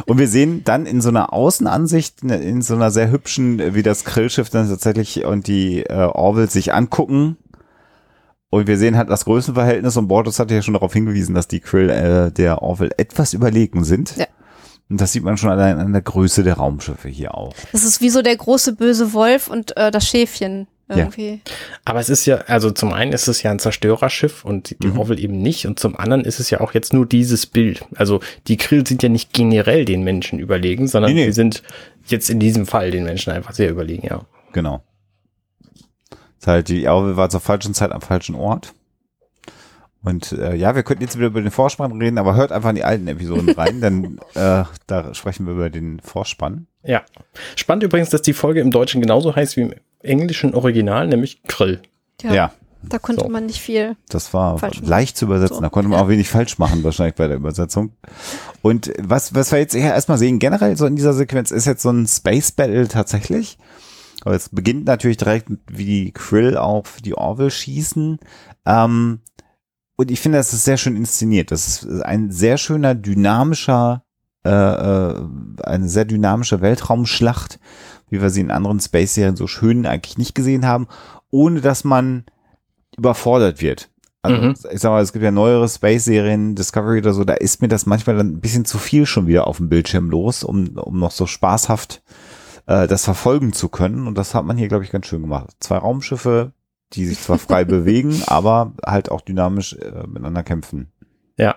[0.06, 3.84] Und wir sehen dann in so einer Außenansicht, ne, in so einer sehr hübschen, wie
[3.84, 7.38] das Grillschiff dann tatsächlich und die äh, Orville sich angucken.
[8.50, 11.60] Und wir sehen halt das Größenverhältnis und Bortus hat ja schon darauf hingewiesen, dass die
[11.60, 14.16] Krill äh, der Orville etwas überlegen sind.
[14.16, 14.28] Ja.
[14.90, 17.56] Und das sieht man schon allein an der Größe der Raumschiffe hier auch.
[17.72, 21.42] Das ist wie so der große böse Wolf und äh, das Schäfchen irgendwie.
[21.86, 25.00] Aber es ist ja, also zum einen ist es ja ein Zerstörerschiff und die Mhm.
[25.00, 27.86] Orville eben nicht und zum anderen ist es ja auch jetzt nur dieses Bild.
[27.96, 31.26] Also die Krill sind ja nicht generell den Menschen überlegen, sondern Nee, nee.
[31.28, 31.64] die sind
[32.08, 34.22] jetzt in diesem Fall den Menschen einfach sehr überlegen, ja.
[34.52, 34.82] Genau.
[36.40, 38.74] Ist halt, die Orville war zur falschen Zeit am falschen Ort.
[40.04, 42.76] Und äh, ja, wir könnten jetzt wieder über den Vorspann reden, aber hört einfach in
[42.76, 46.68] die alten Episoden rein, denn äh, da sprechen wir über den Vorspann.
[46.84, 47.04] Ja.
[47.56, 51.82] Spannend übrigens, dass die Folge im Deutschen genauso heißt wie im englischen Original, nämlich Krill.
[52.22, 53.30] Ja, Da konnte So.
[53.30, 53.96] man nicht viel.
[54.10, 55.56] das war leicht zu übersetzen.
[55.56, 55.62] So.
[55.62, 57.94] Da konnte man auch wenig falsch machen, wahrscheinlich bei der Übersetzung.
[58.62, 61.82] Und was, was wir jetzt eher erstmal sehen, generell so in dieser Sequenz, ist jetzt
[61.82, 63.58] so ein Space Battle tatsächlich.
[64.26, 68.20] Aber es beginnt natürlich direkt, wie die Krill auf die Orville schießen.
[68.66, 69.20] Ähm,
[69.96, 71.52] und ich finde, das ist sehr schön inszeniert.
[71.52, 74.04] Das ist ein sehr schöner, dynamischer,
[74.46, 75.22] äh, äh,
[75.64, 77.60] eine sehr dynamische Weltraumschlacht,
[78.14, 80.88] wie wir sie in anderen Space-Serien so schön eigentlich nicht gesehen haben,
[81.32, 82.26] ohne dass man
[82.96, 83.90] überfordert wird.
[84.22, 84.54] Also, Mhm.
[84.72, 87.86] ich sag mal, es gibt ja neuere Space-Serien, Discovery oder so, da ist mir das
[87.86, 91.12] manchmal dann ein bisschen zu viel schon wieder auf dem Bildschirm los, um, um noch
[91.12, 92.04] so spaßhaft
[92.68, 94.08] äh, das verfolgen zu können.
[94.08, 95.50] Und das hat man hier, glaube ich, ganz schön gemacht.
[95.60, 96.54] Zwei Raumschiffe,
[96.94, 100.92] die sich zwar frei bewegen, aber halt auch dynamisch äh, miteinander kämpfen.
[101.38, 101.56] Ja.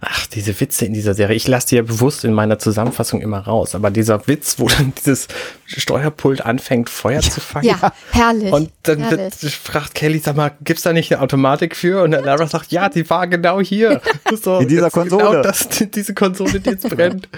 [0.00, 1.36] Ach, diese Witze in dieser Serie.
[1.36, 3.74] Ich lasse die ja bewusst in meiner Zusammenfassung immer raus.
[3.74, 5.28] Aber dieser Witz, wo dann dieses
[5.66, 7.66] Steuerpult anfängt, Feuer zu fangen.
[7.66, 8.52] Ja, herrlich.
[8.52, 9.42] Und dann herrlich.
[9.42, 12.02] wird, fragt Kelly, sag mal, gibt's da nicht eine Automatik für?
[12.02, 14.00] Und der Lara sagt, ja, die war genau hier.
[14.42, 15.24] So, In dieser jetzt Konsole.
[15.24, 17.28] Genau das, diese Konsole, die jetzt brennt.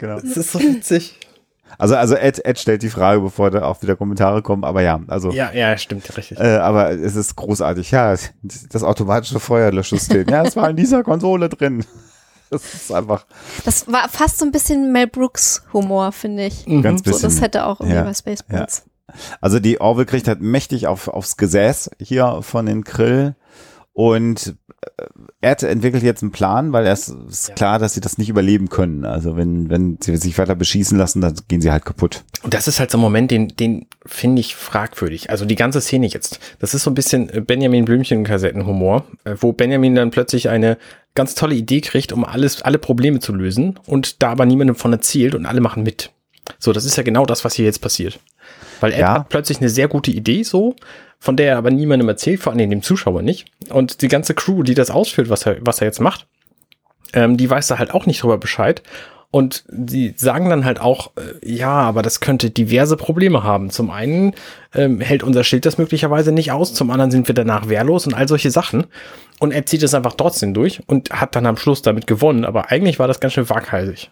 [0.00, 0.20] Genau.
[0.20, 1.18] Das ist so witzig.
[1.78, 5.00] Also, also Ed, Ed stellt die Frage, bevor da auch wieder Kommentare kommen, aber ja,
[5.08, 5.30] also.
[5.30, 6.38] Ja, ja, stimmt, richtig.
[6.38, 7.90] Äh, aber es ist großartig.
[7.90, 10.26] Ja, das automatische Feuerlöschsystem.
[10.28, 11.84] Ja, es war in dieser Konsole drin.
[12.48, 13.26] Das ist einfach
[13.64, 16.64] Das war fast so ein bisschen Mel Brooks Humor, finde ich.
[16.80, 17.22] ganz So, bisschen.
[17.30, 18.84] das hätte auch irgendwie Ja, bei Spaceballs.
[19.40, 23.34] Also die Orville kriegt halt mächtig auf, aufs Gesäß hier von den Krill
[23.94, 24.54] und
[25.40, 27.54] Ed entwickelt jetzt einen Plan, weil es ist Ja.
[27.54, 29.04] klar, dass sie das nicht überleben können.
[29.04, 32.24] Also wenn, wenn sie sich weiter beschießen lassen, dann gehen sie halt kaputt.
[32.42, 35.30] Und das ist halt so ein Moment, den, den finde ich fragwürdig.
[35.30, 36.40] Also die ganze Szene jetzt.
[36.58, 40.78] Das ist so ein bisschen Benjamin Blümchen-Kassettenhumor, äh, wo Benjamin dann plötzlich eine
[41.14, 44.92] ganz tolle Idee kriegt, um alles, alle Probleme zu lösen und da aber niemandem von
[44.92, 46.10] erzählt und alle machen mit.
[46.58, 48.20] So, das ist ja genau das, was hier jetzt passiert.
[48.80, 49.14] Weil Ed Ja.
[49.14, 50.76] hat plötzlich eine sehr gute Idee, so,
[51.18, 53.46] von der er aber niemandem erzählt, vor allem dem Zuschauer nicht.
[53.70, 56.26] Und die ganze Crew, die das ausführt, was er, was er jetzt macht,
[57.12, 58.82] ähm, die weiß da halt auch nicht drüber Bescheid.
[59.30, 63.70] Und die sagen dann halt auch, äh, ja, aber das könnte diverse Probleme haben.
[63.70, 64.34] Zum einen
[64.74, 68.14] ähm, hält unser Schild das möglicherweise nicht aus, zum anderen sind wir danach wehrlos und
[68.14, 68.86] all solche Sachen.
[69.38, 72.44] Und er zieht es einfach trotzdem durch und hat dann am Schluss damit gewonnen.
[72.44, 74.10] Aber eigentlich war das ganz schön waghalsig.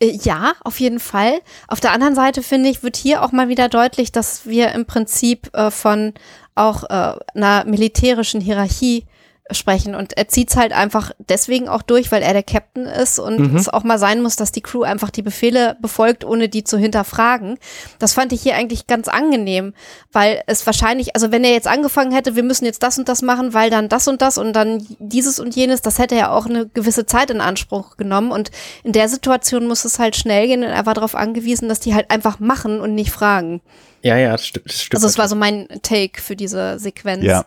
[0.00, 1.40] Äh, Ja, auf jeden Fall.
[1.68, 4.86] Auf der anderen Seite finde ich, wird hier auch mal wieder deutlich, dass wir im
[4.86, 6.14] Prinzip äh, von
[6.54, 9.06] auch äh, einer militärischen Hierarchie
[9.50, 9.94] sprechen.
[9.94, 13.38] Und er zieht es halt einfach deswegen auch durch, weil er der Captain ist und
[13.52, 13.56] Mhm.
[13.56, 16.76] es auch mal sein muss, dass die Crew einfach die Befehle befolgt, ohne die zu
[16.78, 17.58] hinterfragen.
[17.98, 19.74] Das fand ich hier eigentlich ganz angenehm,
[20.12, 23.22] weil es wahrscheinlich, also wenn er jetzt angefangen hätte, wir müssen jetzt das und das
[23.22, 26.46] machen, weil dann das und das und dann dieses und jenes, das hätte ja auch
[26.46, 28.30] eine gewisse Zeit in Anspruch genommen.
[28.32, 28.50] Und
[28.84, 31.94] in der Situation muss es halt schnell gehen und er war darauf angewiesen, dass die
[31.94, 33.60] halt einfach machen und nicht fragen.
[34.02, 34.94] Ja, ja, das, sti- das stimmt.
[34.96, 37.24] Also es war so mein Take für diese Sequenz.
[37.24, 37.44] Ja.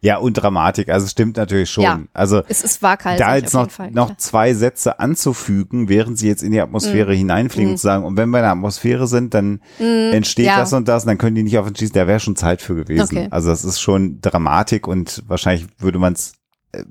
[0.00, 0.88] Ja, und Dramatik.
[0.88, 1.84] Also es stimmt natürlich schon.
[1.84, 2.00] Ja.
[2.12, 3.90] Also Es ist waghalsig da jetzt noch, Fall.
[3.90, 7.72] noch zwei Sätze anzufügen, während sie jetzt in die Atmosphäre hineinfliegen Mm.
[7.72, 10.58] und zu sagen, und wenn wir in der Atmosphäre sind, dann entsteht ja.
[10.58, 11.94] das und das, und dann können die nicht auf uns schießen.
[11.94, 13.16] Da wäre schon Zeit für gewesen.
[13.18, 13.28] Okay.
[13.30, 16.32] Also das ist schon Dramatik und wahrscheinlich würde man es
[16.72, 16.82] äh,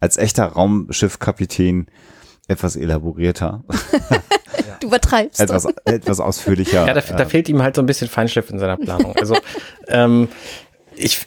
[0.00, 1.86] als echter Raumschiffkapitän
[2.48, 3.62] etwas elaborierter,
[4.80, 5.40] Du übertreibst.
[5.40, 6.86] etwas, etwas ausführlicher.
[6.86, 9.14] Ja, da, da äh, fehlt ihm halt so ein bisschen Feinschliff in seiner Planung.
[9.16, 9.36] Also
[9.88, 10.28] ähm,
[10.96, 11.26] ich,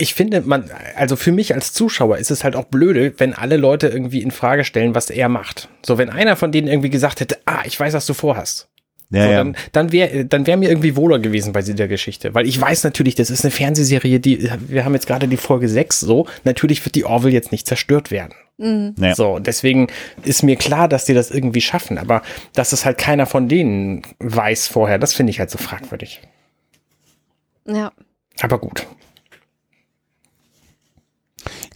[0.00, 3.56] ich finde, man, also für mich als Zuschauer ist es halt auch blöde, wenn alle
[3.56, 5.68] Leute irgendwie in Frage stellen, was er macht.
[5.84, 8.68] So, wenn einer von denen irgendwie gesagt hätte, ah, ich weiß, was du vorhast.
[9.10, 9.36] ja, so, ja.
[9.38, 12.34] Dann, dann wäre dann wär mir irgendwie wohler gewesen bei dieser Geschichte.
[12.34, 15.68] Weil ich weiß natürlich, das ist eine Fernsehserie, die, wir haben jetzt gerade die Folge
[15.68, 18.34] 6 so, natürlich wird die Orville jetzt nicht zerstört werden.
[18.60, 19.14] Ja.
[19.14, 19.86] So, deswegen
[20.24, 22.22] ist mir klar, dass die das irgendwie schaffen, aber
[22.54, 26.20] dass es halt keiner von denen weiß vorher, das finde ich halt so fragwürdig.
[27.66, 27.92] ja.
[28.40, 28.86] Aber gut.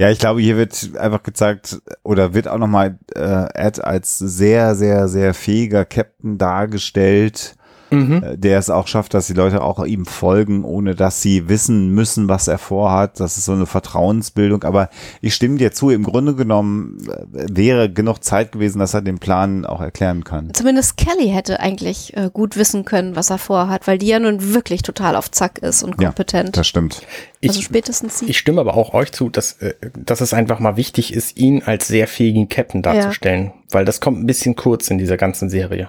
[0.02, 4.74] Ja, ich glaube, hier wird einfach gezeigt, oder wird auch nochmal äh, Ed als sehr,
[4.74, 7.54] sehr, sehr fähiger Captain dargestellt,
[7.92, 11.90] äh, der es auch schafft, dass die Leute auch ihm folgen, ohne dass sie wissen
[11.90, 13.20] müssen, was er vorhat.
[13.20, 14.64] Das ist so eine Vertrauensbildung.
[14.64, 14.88] Aber
[15.20, 19.18] ich stimme dir zu, im Grunde genommen äh, wäre genug Zeit gewesen, dass er den
[19.18, 20.52] Plan auch erklären kann.
[20.54, 24.54] Zumindest Kelly hätte eigentlich äh, gut wissen können, was er vorhat, weil die ja nun
[24.54, 26.56] wirklich total auf Zack ist und Ja, kompetent.
[26.56, 27.02] Das stimmt.
[27.44, 28.26] also Ich, spätestens sie.
[28.26, 29.58] ich stimme aber auch euch zu, dass,
[29.94, 34.20] dass es einfach mal wichtig ist, ihn als sehr fähigen Captain darzustellen, weil das kommt
[34.20, 35.88] ein bisschen kurz in dieser ganzen Serie.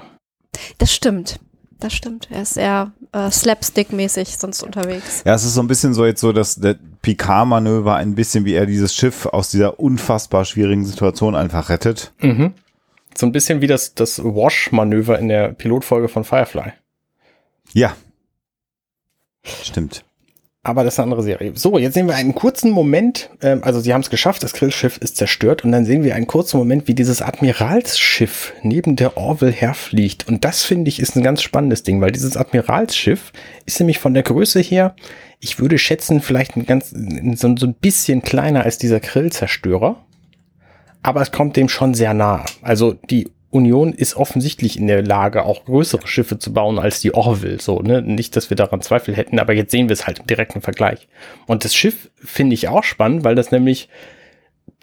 [0.78, 1.40] das stimmt.
[1.84, 2.30] Das stimmt.
[2.32, 5.22] Er ist eher äh, slapstick-mäßig sonst unterwegs.
[5.26, 8.54] Ja, es ist so ein bisschen so jetzt so, dass der Picard-Manöver ein bisschen wie
[8.54, 12.14] er dieses Schiff aus dieser unfassbar schwierigen Situation einfach rettet.
[12.22, 12.54] Mhm.
[13.18, 16.72] So ein bisschen wie das, das Wash-Manöver in der Pilotfolge von Firefly.
[17.74, 17.98] Ja.
[19.44, 20.06] Stimmt.
[20.66, 21.52] Aber das ist eine andere Serie.
[21.56, 23.30] So, jetzt sehen wir einen kurzen Moment.
[23.42, 26.26] Ähm, also sie haben es geschafft, das Grillschiff ist zerstört und dann sehen wir einen
[26.26, 30.26] kurzen Moment, wie dieses Admiralsschiff neben der Orville herfliegt.
[30.30, 33.34] Und das finde ich ist ein ganz spannendes Ding, weil dieses Admiralsschiff
[33.66, 34.96] ist nämlich von der Größe her,
[35.42, 39.98] ich würde schätzen, vielleicht ein ganz so, so ein bisschen kleiner als dieser Grillzerstörer.
[41.02, 42.46] Aber es kommt dem schon sehr nah.
[42.62, 47.14] Also die Union ist offensichtlich in der Lage, auch größere Schiffe zu bauen als die
[47.14, 47.60] Orville.
[47.62, 48.02] So, ne?
[48.02, 51.08] Nicht, dass wir daran Zweifel hätten, aber jetzt sehen wir es halt im direkten Vergleich.
[51.46, 53.90] Und das Schiff finde ich auch spannend, weil das nämlich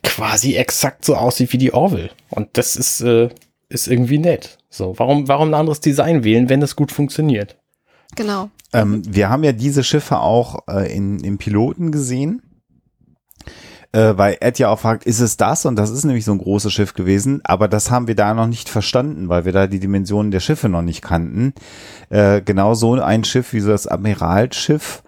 [0.03, 2.11] quasi exakt so aussieht wie die Orville.
[2.31, 3.29] Und das ist, äh,
[3.69, 4.59] ist irgendwie nett.
[4.69, 7.57] So, warum, warum ein anderes Design wählen, wenn das gut funktioniert?
[8.17, 8.51] Genau.
[8.73, 12.43] Ähm, wir haben ja diese Schiffe auch äh, in, im Piloten gesehen.
[13.93, 15.67] Äh, weil Ed ja auch fragt, ist es das?
[15.67, 18.47] Und das ist nämlich so ein großes Schiff gewesen, aber das haben wir da noch
[18.47, 21.55] nicht verstanden, weil wir da die Dimensionen der Schiffe noch nicht kannten.
[22.09, 25.03] Äh, genau so ein Schiff wie so das Admiralsschiff.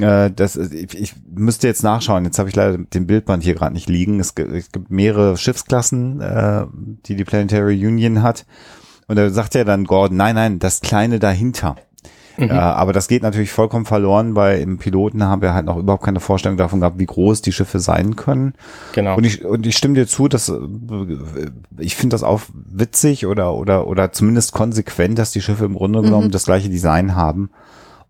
[0.00, 3.88] Äh, das, ich, müsste jetzt nachschauen, jetzt habe ich leider den Bildband hier gerade nicht
[3.88, 4.20] liegen.
[4.20, 6.66] Es gibt, es gibt mehrere Schiffsklassen, äh,
[7.06, 8.44] die die Planetary Union hat.
[9.08, 11.76] Und da sagt ja dann Gordon, nein, nein, das kleine dahinter.
[12.40, 12.50] Mhm.
[12.50, 16.04] Äh, aber das geht natürlich vollkommen verloren, weil im Piloten haben wir halt noch überhaupt
[16.04, 18.54] keine Vorstellung davon gehabt, wie groß die Schiffe sein können.
[18.92, 19.16] Genau.
[19.16, 20.58] Und ich, und ich stimme dir zu, dass äh,
[21.78, 26.02] ich finde das auch witzig oder, oder, oder zumindest konsequent, dass die Schiffe im Grunde
[26.02, 27.50] genommen das gleiche Design haben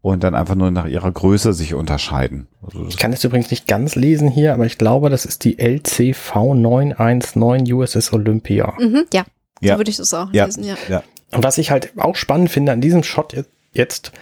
[0.02, 2.46] und dann einfach nur nach ihrer Größe sich unterscheiden.
[2.62, 5.58] Also Ich kann das übrigens nicht ganz lesen hier, aber ich glaube, das ist die
[5.58, 8.74] LCV 919 USS Olympia.
[8.78, 9.24] Mhm, ja.
[9.60, 9.74] Ja.
[9.74, 10.76] So würde ich das auch ja, lesen, ja.
[10.88, 11.02] ja.
[11.32, 13.34] Und was ich halt auch spannend finde an diesem Shot
[13.72, 14.12] jetzt,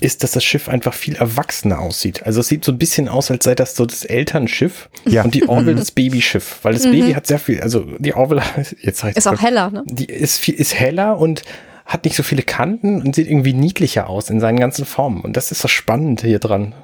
[0.00, 2.22] ist, dass das Schiff einfach viel erwachsener aussieht.
[2.24, 5.24] Also es sieht so ein bisschen aus, als sei das so das Elternschiff Ja.
[5.24, 6.60] und die Orville das Babyschiff.
[6.62, 8.42] Weil das Baby hat sehr viel, also die Orville,
[8.80, 9.82] jetzt heißt Ist auch heller, ne?
[9.86, 11.42] die ist, viel, ist heller und
[11.84, 15.22] hat nicht so viele Kanten und sieht irgendwie niedlicher aus in seinen ganzen Formen.
[15.22, 16.74] Und das ist das Spannende hier dran.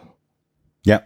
[0.85, 1.03] Ja.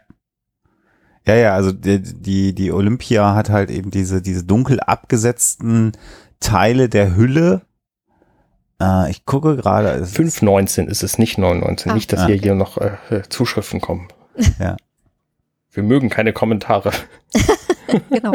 [1.27, 5.93] Ja, ja, also die, die, die Olympia hat halt eben diese, diese dunkel abgesetzten
[6.41, 7.63] Teile der Hülle.
[8.81, 9.89] Äh, ich gucke gerade.
[9.91, 11.91] es ist- 519 ist es, nicht 919.
[11.91, 11.95] Ah.
[11.95, 12.27] Nicht, dass Ah.
[12.27, 14.09] hier, hier noch äh, äh, Zuschriften kommen.
[14.61, 14.77] Ja.
[15.73, 16.91] Wir mögen keine Kommentare.
[18.11, 18.33] Genau.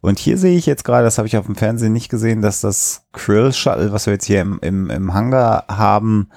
[0.00, 2.60] Und hier sehe ich jetzt gerade, das habe ich auf dem Fernsehen nicht gesehen, dass
[2.60, 6.30] das Krill Shuttle, was wir jetzt hier im, im, im Hangar haben,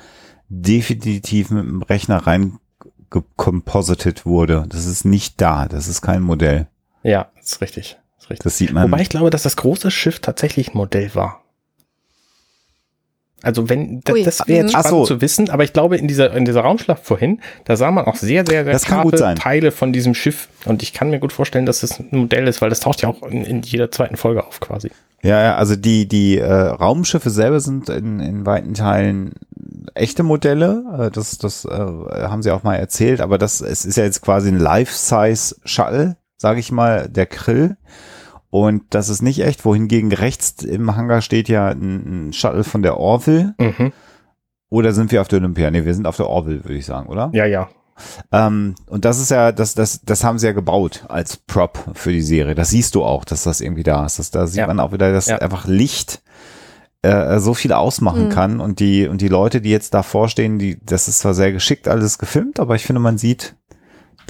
[0.49, 2.57] definitiv mit dem Rechner rein
[3.11, 4.65] gecomposited wurde.
[4.67, 5.67] Das ist nicht da.
[5.67, 6.67] Das ist kein Modell.
[7.03, 7.99] Ja, ist richtig.
[8.31, 8.43] Richtig.
[8.43, 8.83] Das sieht man.
[8.83, 11.41] Wobei ich glaube, dass das große Schiff tatsächlich ein Modell war.
[13.43, 14.23] Also wenn, das, Ui.
[14.23, 15.05] das wäre jetzt spannend so.
[15.05, 18.15] zu wissen, aber ich glaube, in dieser, in dieser Raumschlacht vorhin, da sah man auch
[18.15, 19.35] sehr, sehr, sehr sein.
[19.35, 20.47] Teile von diesem Schiff.
[20.65, 23.09] Und ich kann mir gut vorstellen, dass das ein Modell ist, weil das taucht ja
[23.09, 24.91] auch in, in jeder zweiten Folge auf quasi.
[25.23, 29.33] Ja, ja, also die, die äh, Raumschiffe selber sind in, in weiten Teilen
[29.95, 30.83] echte Modelle.
[30.99, 34.21] Äh, das das äh, haben sie auch mal erzählt, aber das es ist ja jetzt
[34.21, 37.77] quasi ein Life-Size-Shuttle, sage ich mal, der Krill.
[38.51, 42.83] Und das ist nicht echt, wohingegen rechts im Hangar steht ja ein, ein Shuttle von
[42.83, 43.55] der Orville.
[43.59, 43.91] Mhm.
[44.69, 45.71] Oder sind wir auf der Olympia?
[45.71, 47.29] Nee, wir sind auf der Orville, würde ich sagen, oder?
[47.33, 47.69] Ja, ja.
[48.31, 52.11] Ähm, und das ist ja, das, das, das haben sie ja gebaut als Prop für
[52.11, 52.53] die Serie.
[52.55, 54.19] Das siehst du auch, dass das irgendwie da ist.
[54.19, 54.67] Das, da sieht Ja.
[54.67, 55.37] man auch wieder, dass Ja.
[55.37, 56.21] einfach Licht
[57.03, 58.29] äh, so viel ausmachen Mhm.
[58.29, 58.59] kann.
[58.59, 61.87] Und die, und die Leute, die jetzt davor stehen, die, das ist zwar sehr geschickt
[61.87, 63.55] alles gefilmt, aber ich finde, man sieht,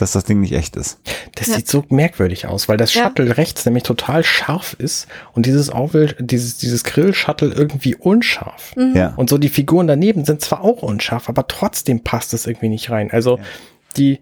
[0.02, 1.00] dass das Ding nicht echt ist.
[1.36, 1.56] Das Ja.
[1.56, 3.04] sieht so merkwürdig aus, weil das Ja.
[3.04, 8.76] Shuttle rechts nämlich total scharf ist und dieses Orville, dieses, dieses Grill-Shuttle irgendwie unscharf.
[8.76, 8.96] Mhm.
[8.96, 9.14] Ja.
[9.16, 12.90] Und so die Figuren daneben sind zwar auch unscharf, aber trotzdem passt es irgendwie nicht
[12.90, 13.12] rein.
[13.12, 13.40] Also
[13.98, 14.20] die,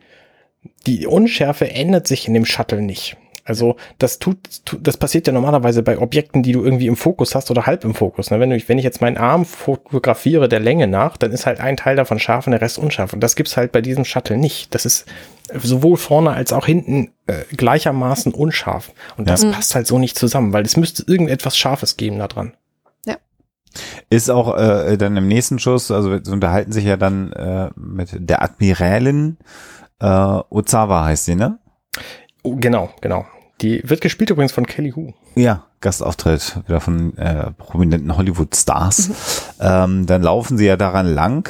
[0.86, 3.16] die Unschärfe ändert sich in dem Shuttle nicht.
[3.50, 4.38] Also das tut,
[4.82, 7.96] das passiert ja normalerweise bei Objekten, die du irgendwie im Fokus hast oder halb im
[7.96, 8.32] Fokus.
[8.32, 8.40] Ne?
[8.40, 11.78] Wenn, du, wenn ich jetzt meinen Arm fotografiere der Länge nach, dann ist halt ein
[11.78, 13.14] Teil davon scharf und der Rest unscharf.
[13.14, 14.74] Und das gibt's halt bei diesem Shuttle nicht.
[14.74, 15.06] Das ist
[15.54, 18.92] sowohl vorne als auch hinten äh, gleichermaßen unscharf.
[19.18, 19.52] Und das Ja.
[19.52, 22.54] passt halt so nicht zusammen, weil es müsste irgendetwas Scharfes geben da dran.
[24.10, 28.10] Ist auch äh, dann im nächsten Schuss, also sie unterhalten sich ja dann äh, mit
[28.18, 29.38] der Admiralin
[30.00, 30.06] äh,
[30.50, 31.60] Ozawa heißt sie, ne?
[32.42, 33.26] Oh, genau, genau.
[33.62, 35.14] Die wird gespielt übrigens von Kelly Hu.
[35.36, 39.12] Ja, Gastauftritt wieder von äh, prominenten Hollywood-Stars.
[39.60, 41.50] Ähm, dann laufen sie ja daran lang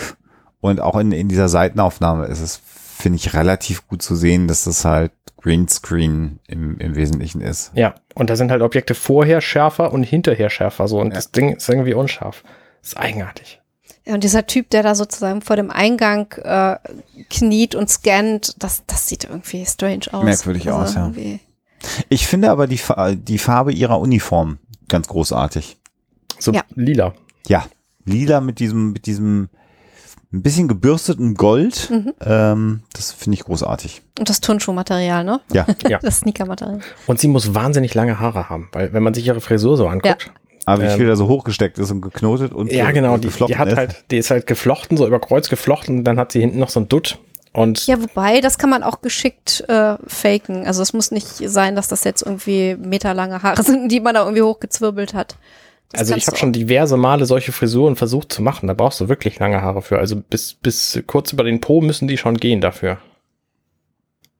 [0.62, 4.64] und auch in, in dieser Seitenaufnahme ist es, finde ich, relativ gut zu sehen, dass
[4.64, 7.72] das halt Greenscreen im, im Wesentlichen ist.
[7.76, 11.56] Ja, und da sind halt Objekte vorher schärfer und hinterher schärfer so und das Ding
[11.56, 12.44] ist irgendwie unscharf.
[12.82, 13.62] Das ist eigenartig.
[14.06, 16.78] Ja, und dieser Typ, der da sozusagen vor dem Eingang äh,
[17.30, 20.14] kniet und scannt, das, das sieht irgendwie strange aus.
[20.14, 21.12] Also Merkwürdig aus, ja.
[22.10, 22.80] Ich finde aber die,
[23.16, 25.78] die Farbe ihrer Uniform ganz großartig.
[26.40, 26.62] So Ja.
[26.76, 27.14] lila.
[27.48, 27.66] Ja,
[28.06, 29.50] lila mit diesem, mit diesem
[30.32, 31.90] ein bisschen gebürsteten Gold.
[31.90, 32.14] Mhm.
[32.22, 34.02] Ähm, das finde ich großartig.
[34.20, 35.42] Und das Turnschuhmaterial, ne?
[35.52, 35.66] Ja.
[35.88, 35.98] Ja.
[36.04, 36.82] Das Sneakermaterial.
[37.08, 40.32] Und sie muss wahnsinnig lange Haare haben, weil wenn man sich ihre Frisur so anguckt.
[40.66, 43.28] Aber wie Ähm, viel da so hochgesteckt ist und geknotet und Ja, ge- genau, die,
[43.28, 43.78] geflochten die hat ist.
[43.78, 46.70] halt, die ist halt geflochten, so über Kreuz geflochten und dann hat sie hinten noch
[46.70, 47.18] so ein Dutt.
[47.60, 50.66] Und Ja, wobei, das kann man auch geschickt äh, faken.
[50.66, 54.22] Also es muss nicht sein, dass das jetzt irgendwie meterlange Haare sind, die man da
[54.22, 55.36] irgendwie hochgezwirbelt hat.
[55.92, 58.68] Das also ich habe schon diverse Male solche Frisuren versucht zu machen.
[58.68, 60.00] Da brauchst du wirklich lange Haare für.
[60.00, 63.00] Also bis, bis kurz über den Po müssen die schon gehen dafür.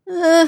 [0.08, 0.46] Äh,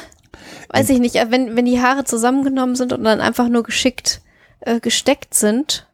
[0.70, 4.22] weiß ich nicht, wenn, wenn die Haare zusammengenommen sind und dann einfach nur geschickt
[4.62, 5.88] äh, gesteckt sind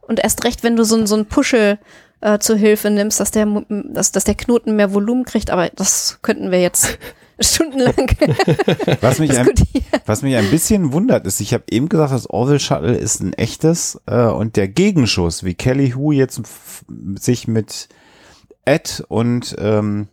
[0.00, 1.78] und erst recht, wenn du so, so ein Puschel
[2.20, 6.18] äh, zur Hilfe nimmst, dass der, dass, dass der Knoten mehr Volumen kriegt, aber das
[6.22, 6.98] könnten wir jetzt
[7.40, 7.94] stundenlang
[9.00, 10.02] Was mich, ein, diskutieren.
[10.06, 13.34] was mich ein bisschen wundert, ist, ich habe eben gesagt, das Orville Shuttle ist ein
[13.34, 16.40] echtes äh, und der Gegenschuss, wie Kelly Hu jetzt
[17.16, 17.88] sich mit
[18.64, 20.08] Ed und ähm,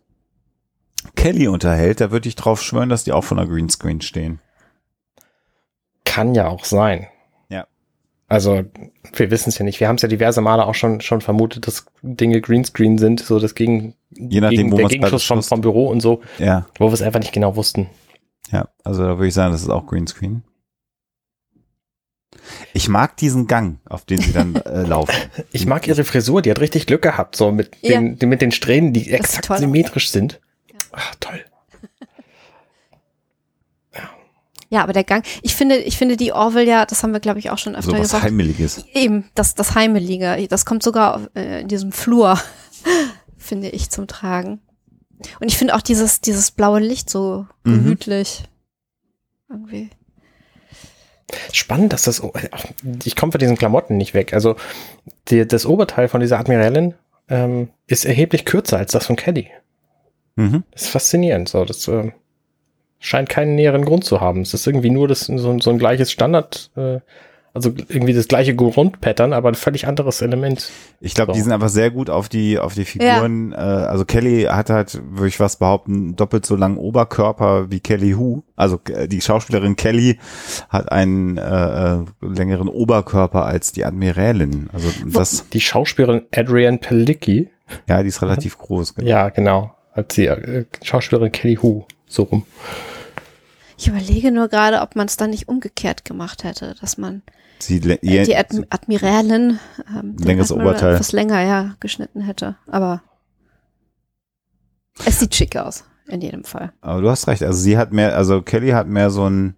[1.15, 4.39] Kelly unterhält, da würde ich drauf schwören, dass die auch von der Greenscreen stehen.
[6.05, 7.07] Kann ja auch sein.
[8.29, 8.35] Ja.
[8.35, 8.63] Also,
[9.15, 9.79] wir wissen es ja nicht.
[9.79, 13.39] Wir haben es ja diverse Male auch schon, schon vermutet, dass Dinge Greenscreen sind, so
[13.39, 16.87] das gegen, Je nachdem, gegen wo der Gegenschuss vom, vom Büro und so, Ja, wo
[16.87, 17.89] wir es einfach nicht genau wussten.
[18.51, 20.43] ja, also da würde ich sagen, das ist auch Greenscreen.
[22.73, 25.13] Ich mag diesen Gang, auf den sie dann äh, laufen.
[25.51, 28.01] Ich mag ihre Frisur, die hat richtig Glück gehabt, so mit Ja.
[28.01, 30.41] den, mit den Strähnen, die exakt symmetrisch sind.
[30.91, 31.43] Ach, toll.
[34.73, 37.37] Ja, aber der Gang, ich finde, ich finde die Orville ja, das haben wir glaube
[37.37, 38.23] ich auch schon öfter So was gesagt.
[38.23, 38.83] Heimeliges.
[38.93, 40.47] Eben, das, das Heimelige.
[40.49, 42.39] Das kommt sogar auf, äh, in diesem Flur,
[43.37, 44.61] finde ich, zum Tragen.
[45.39, 47.83] Und ich finde auch dieses, dieses blaue Licht so Mhm.
[47.83, 48.45] gemütlich.
[49.47, 49.91] Irgendwie.
[51.51, 52.23] Spannend, dass das,
[53.05, 54.33] ich komme von diesen Klamotten nicht weg.
[54.33, 54.55] Also,
[55.29, 56.95] die, das Oberteil von dieser Admiralin
[57.29, 59.49] ähm, ist erheblich kürzer als das von Caddy.
[60.35, 60.63] Mhm.
[60.71, 61.47] Das ist faszinierend.
[61.47, 62.11] So, das äh,
[63.03, 64.41] scheint keinen näheren Grund zu haben.
[64.41, 66.99] Es ist irgendwie nur das, so, so ein gleiches Standard, äh,
[67.53, 70.71] also irgendwie das gleiche Grundpattern, aber ein völlig anderes Element.
[71.01, 71.35] Ich glaube, So.
[71.35, 73.51] die sind einfach sehr gut auf die auf die Figuren.
[73.51, 78.13] Äh, also Kelly hat halt, würde ich was behaupten, doppelt so langen Oberkörper wie Kelly
[78.13, 78.41] Hu.
[78.55, 80.17] Also äh, die Schauspielerin Kelly
[80.69, 81.41] hat einen äh,
[81.97, 84.69] äh, längeren Oberkörper als die Admiralin.
[84.73, 87.49] Also das, Die Schauspielerin Adrienne Pelicki,
[87.87, 88.95] ja, die ist relativ groß.
[88.95, 89.09] Genau.
[89.09, 92.45] ja, genau, als die äh, Schauspielerin Kelly Hu, so rum.
[93.77, 97.21] Ich überlege nur gerade, ob man es dann nicht umgekehrt gemacht hätte, dass man
[97.59, 100.93] Sie, äh, die Adm Admiralin ähm, Längeres Admiral Oberteil.
[100.95, 102.55] etwas länger ja geschnitten hätte.
[102.67, 103.01] Aber
[105.05, 106.73] es sieht schick aus, in jedem Fall.
[106.81, 107.41] aber du hast recht.
[107.43, 109.55] Also sie hat mehr, also Kelly hat mehr so ein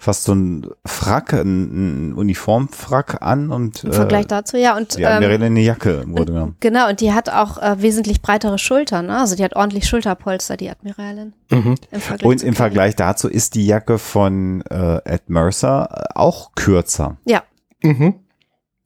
[0.00, 4.76] fast so ein Frack, ein, ein Uniformfrack an und Im Vergleich äh, dazu, ja.
[4.76, 6.56] Und die ähm, Admiralin eine Jacke im Grunde genommen.
[6.60, 9.06] Genau, und die hat auch äh, wesentlich breitere Schultern.
[9.06, 9.18] Ne?
[9.18, 11.34] Also die hat ordentlich Schulterpolster, die Admiralin.
[11.50, 11.76] Mhm.
[11.90, 12.54] Im Und im.
[12.54, 17.16] Vergleich dazu ist die Jacke von äh, Ed Mercer äh, auch kürzer.
[17.24, 17.42] Ja,
[17.82, 18.14] Mhm.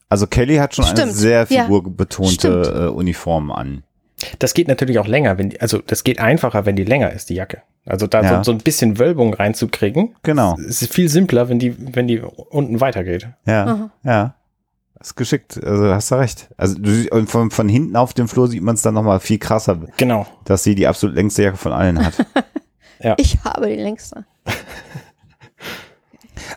[0.08, 1.64] Also Kelly hat schon eine Stimmt, sehr ja.
[1.64, 2.66] figurbetonte Stimmt.
[2.66, 3.82] äh, Uniform an.
[4.38, 7.30] Das geht natürlich auch länger, wenn die, also das geht einfacher, wenn die länger ist,
[7.30, 7.62] die Jacke.
[7.86, 8.36] Also da Ja.
[8.38, 10.14] so, so ein bisschen Wölbung reinzukriegen.
[10.22, 10.56] Genau.
[10.68, 13.28] Es ist viel simpler, wenn die, wenn die unten weitergeht.
[13.46, 13.90] Ja, Aha.
[14.04, 14.34] ja.
[14.98, 15.62] Das ist geschickt.
[15.62, 16.48] Also hast du recht.
[16.56, 19.38] Also du, und von, von hinten auf dem Flur sieht man es dann nochmal viel
[19.38, 20.26] krasser, Genau.
[20.44, 22.14] dass sie die absolut längste Jacke von allen hat.
[23.18, 24.24] Ich habe die längste.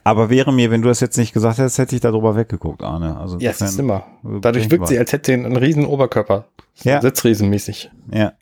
[0.05, 3.17] Aber wäre mir, wenn du das jetzt nicht gesagt hättest, hätte ich darüber weggeguckt, Arne.
[3.17, 4.05] Also Ja, es ist immer.
[4.23, 6.45] Dadurch wirkt sie, als hätte sie einen riesen Oberkörper.
[6.83, 7.01] Ja.
[7.01, 7.91] Sitzriesenmäßig.
[8.13, 8.33] Ja.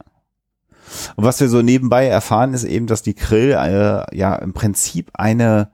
[1.15, 5.11] Und was wir so nebenbei erfahren, ist eben, dass die Krill äh, ja im Prinzip
[5.13, 5.69] eine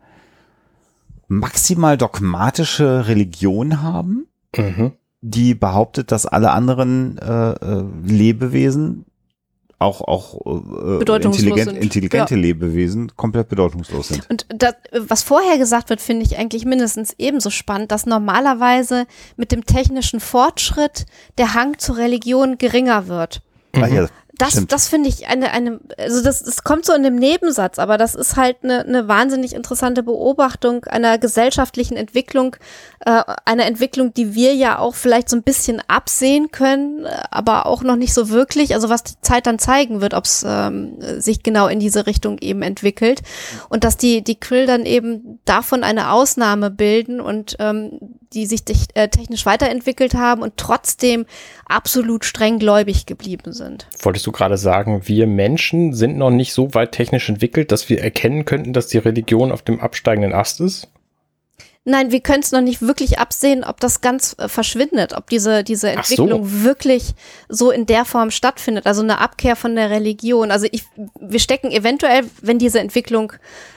[1.28, 4.92] maximal dogmatische Religion haben, Mhm.
[5.22, 9.06] die behauptet, dass alle anderen äh, äh, Lebewesen
[9.80, 14.30] auch auch äh, Bedeutungslos intelligent, intelligente Lebewesen komplett bedeutungslos sind.
[14.30, 19.08] Und das, was vorher gesagt wird, finde ich eigentlich mindestens ebenso spannend, dass normalerweise
[19.38, 21.06] mit dem technischen Fortschritt
[21.38, 23.42] der Hang zur Religion geringer wird.
[23.74, 24.08] Ah, ja,
[24.42, 24.72] Das, stimmt.
[24.72, 28.16] das finde ich eine, eine, also das, das kommt so in dem Nebensatz, aber das
[28.16, 32.56] ist halt eine, eine wahnsinnig interessante Beobachtung einer gesellschaftlichen Entwicklung,
[33.06, 37.84] äh, einer Entwicklung, die wir ja auch vielleicht so ein bisschen absehen können, aber auch
[37.84, 38.74] noch nicht so wirklich.
[38.74, 42.40] Also was die Zeit dann zeigen wird, ob es ähm, sich genau in diese Richtung
[42.40, 43.22] eben entwickelt
[43.70, 48.62] und dass die die Krill dann eben davon eine Ausnahme bilden und ähm, die sich
[48.94, 51.26] äh, technisch weiterentwickelt haben und trotzdem
[51.66, 53.88] absolut streng gläubig geblieben sind.
[54.02, 58.02] Wolltest du gerade sagen, wir Menschen sind noch nicht so weit technisch entwickelt, dass wir
[58.02, 60.88] erkennen könnten, dass die Religion auf dem absteigenden Ast ist?
[61.84, 65.64] Nein, wir können es noch nicht wirklich absehen, ob das ganz äh, verschwindet, ob diese,
[65.64, 66.14] diese Ach so.
[66.14, 67.16] Entwicklung wirklich
[67.50, 70.52] so in der Form stattfindet, also eine Abkehr von der Religion.
[70.52, 70.84] Also ich,
[71.20, 73.34] wir stecken eventuell, wenn diese Entwicklung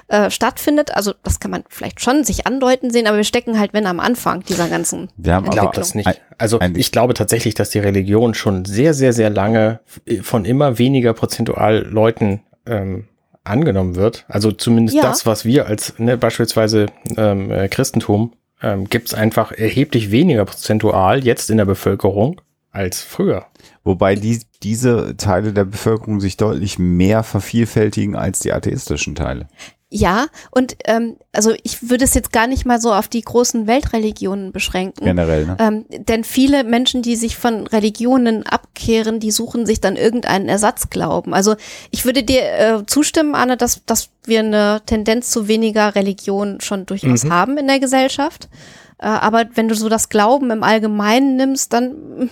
[0.08, 3.72] äh, stattfindet, also das kann man vielleicht schon sich andeuten sehen, aber wir stecken halt,
[3.72, 6.20] wenn am Anfang dieser ganzen Wir haben glaube das nicht.
[6.36, 9.80] Also ich glaube tatsächlich, dass die Religion schon sehr, sehr, sehr lange
[10.20, 13.08] von immer weniger prozentual Leuten ähm,
[13.44, 14.24] angenommen wird.
[14.28, 15.02] Also zumindest Ja.
[15.02, 16.86] das, was wir als ne, beispielsweise
[17.16, 18.32] ähm, äh, Christentum,
[18.62, 22.40] ähm, gibt es einfach erheblich weniger prozentual jetzt in der Bevölkerung
[22.70, 23.46] als früher.
[23.84, 29.48] Wobei die, diese Teile der Bevölkerung sich deutlich mehr vervielfältigen als die atheistischen Teile.
[29.96, 33.68] Ja, und ähm, also ich würde es jetzt gar nicht mal so auf die großen
[33.68, 35.04] Weltreligionen beschränken.
[35.04, 35.56] Generell, ne?
[35.60, 41.32] Ähm, denn viele Menschen, die sich von Religionen abkehren, die suchen sich dann irgendeinen Ersatzglauben.
[41.32, 41.54] Also
[41.92, 46.86] ich würde dir äh, zustimmen, Anne, dass, dass wir eine Tendenz zu weniger Religion schon
[46.86, 47.32] durchaus Mhm.
[47.32, 48.48] haben in der Gesellschaft.
[48.98, 52.30] Äh, aber wenn du so das Glauben im Allgemeinen nimmst, dann mm,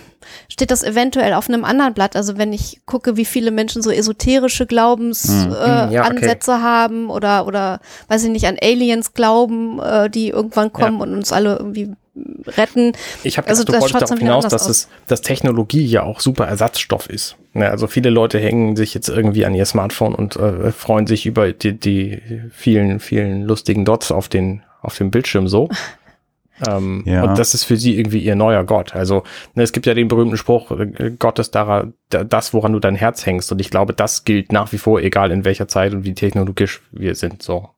[0.49, 2.15] steht das eventuell auf einem anderen Blatt.
[2.15, 5.91] Also wenn ich gucke, wie viele Menschen so esoterische Glaubensansätze Mhm.
[5.91, 6.37] äh, ja, okay.
[6.47, 11.31] Haben oder, oder, weiß ich nicht, an Aliens glauben, äh, die irgendwann kommen und uns
[11.31, 11.91] alle irgendwie
[12.45, 12.93] retten.
[13.23, 17.35] Ich habe Also das darauf hinaus, dass es, dass Technologie ja auch super Ersatzstoff ist.
[17.53, 21.25] Ne, also viele Leute hängen sich jetzt irgendwie an ihr Smartphone und äh, freuen sich
[21.25, 25.69] über die, die vielen, vielen lustigen Dots auf den, auf dem Bildschirm so.
[26.67, 27.23] ähm, Ja.
[27.23, 28.95] Und das ist für sie irgendwie ihr neuer Gott.
[28.95, 29.23] Also
[29.55, 32.79] ne, es gibt ja den berühmten Spruch, äh, Gott ist daran, da- das, woran du
[32.79, 33.51] dein Herz hängst.
[33.51, 36.81] Und ich glaube, das gilt nach wie vor, egal in welcher Zeit und wie technologisch
[36.91, 37.41] wir sind.
[37.43, 37.69] So.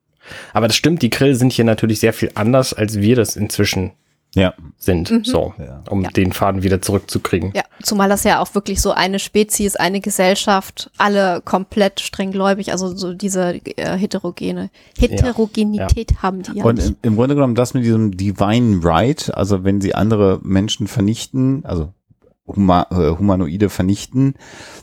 [0.52, 3.92] Aber das stimmt, die Grill sind hier natürlich sehr viel anders, als wir das inzwischen
[4.36, 4.54] Ja.
[4.76, 5.82] sind, so, Ja.
[5.90, 6.10] um Ja.
[6.10, 7.52] den Faden wieder zurückzukriegen.
[7.54, 12.70] Ja, zumal das ja auch wirklich so eine Spezies, eine Gesellschaft, alle komplett streng gläubig,
[12.70, 16.88] also so diese äh, heterogene Heterogenität haben die ja Und nicht.
[16.88, 21.64] im, im Grunde genommen das mit diesem Divine Right, also wenn sie andere Menschen vernichten,
[21.64, 21.92] also
[22.46, 24.34] Huma, äh, Humanoide vernichten,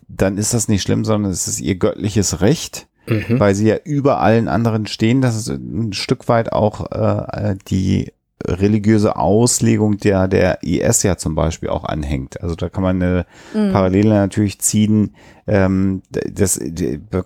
[0.07, 3.39] dann ist das nicht schlimm, sondern es ist ihr göttliches Recht, Mhm.
[3.39, 5.21] weil sie ja über allen anderen stehen.
[5.21, 8.11] Das ist ein Stück weit auch äh, die
[8.47, 12.41] religiöse Auslegung der der IS ja zum Beispiel auch anhängt.
[12.41, 13.71] Also da kann man eine Mhm.
[13.71, 15.15] Parallele natürlich ziehen.
[15.47, 16.59] Ähm, das,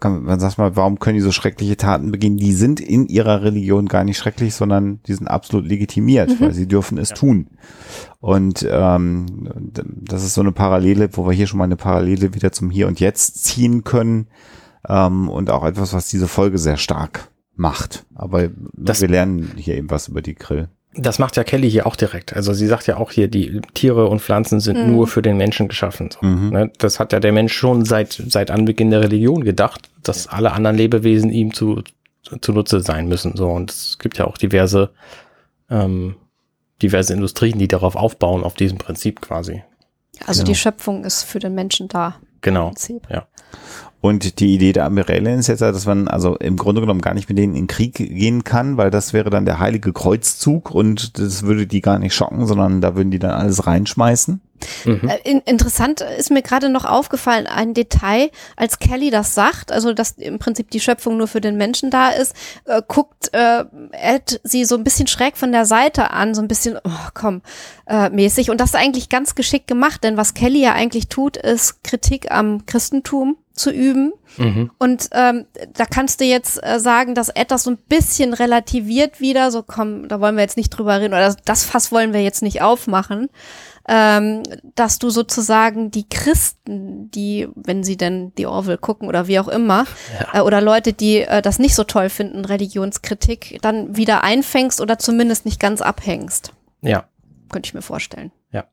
[0.04, 2.38] man sagt mal, warum können die so schreckliche Taten begehen?
[2.38, 6.68] Die sind in ihrer Religion gar nicht schrecklich, sondern die sind absolut legitimiert, weil sie
[6.68, 7.48] dürfen es tun.
[8.20, 9.26] Und ähm,
[9.86, 12.88] das ist so eine Parallele, wo wir hier schon mal eine Parallele wieder zum Hier
[12.88, 14.28] und Jetzt ziehen können
[14.90, 18.06] ähm, und auch etwas, was diese Folge sehr stark macht.
[18.16, 20.70] Aber Das- wir lernen hier eben was über die Grill.
[21.00, 22.34] Das macht ja Kelly hier auch direkt.
[22.36, 24.92] Also sie sagt ja auch hier, die Tiere und Pflanzen sind Mhm.
[24.94, 26.10] nur für den Menschen geschaffen.
[26.12, 26.50] So, Mhm.
[26.50, 26.72] ne?
[26.80, 30.76] Das hat ja der Mensch schon seit, seit Anbeginn der Religion gedacht, dass alle anderen
[30.76, 31.84] Lebewesen ihm zu,
[32.42, 33.38] zunutze sein müssen.
[33.38, 34.90] So, und es gibt ja auch diverse,
[35.70, 36.16] ähm,
[36.82, 39.64] diverse Industrien, die darauf aufbauen, auf diesem Prinzip quasi.
[40.26, 40.52] Also genau.
[40.52, 42.16] die Schöpfung ist für den Menschen da.
[42.42, 42.68] Genau.
[42.70, 43.08] Prinzip.
[44.00, 47.30] Und die Idee der Amirellen ist jetzt, dass man also im Grunde genommen gar nicht
[47.30, 51.44] mit denen in Krieg gehen kann, weil das wäre dann der heilige Kreuzzug und das
[51.44, 54.42] würde die gar nicht schocken, sondern da würden die dann alles reinschmeißen.
[54.86, 55.10] Mhm.
[55.10, 59.94] Äh, in, interessant ist mir gerade noch aufgefallen, ein Detail, als Kelly das sagt, also
[59.94, 62.36] dass im Prinzip die Schöpfung nur für den Menschen da ist,
[62.66, 66.48] äh, guckt äh, Ed sie so ein bisschen schräg von der Seite an, so ein
[66.48, 67.42] bisschen, oh, komm,
[67.88, 68.50] äh, mäßig.
[68.50, 72.32] Und das ist eigentlich ganz geschickt gemacht, denn was Kelly ja eigentlich tut, ist Kritik
[72.32, 74.14] am Christentum zu üben.
[74.38, 74.72] Mhm.
[74.78, 79.20] Und ähm, da kannst du jetzt äh, sagen, dass Ed das so ein bisschen relativiert
[79.20, 82.14] wieder, so komm, da wollen wir jetzt nicht drüber reden, oder das, das Fass wollen
[82.14, 83.30] wir jetzt nicht aufmachen
[83.88, 84.44] ähm,
[84.76, 89.48] dass du sozusagen die Christen, die, wenn sie denn die Orwell gucken oder wie auch
[89.48, 89.86] immer,
[90.20, 90.40] ja.
[90.40, 95.00] äh, oder Leute, die äh, das nicht so toll finden, Religionskritik, dann wieder einfängst oder
[95.00, 96.54] zumindest nicht ganz abhängst.
[96.82, 97.06] Ja.
[97.50, 98.32] Könnte ich mir vorstellen.
[98.52, 98.66] Ja.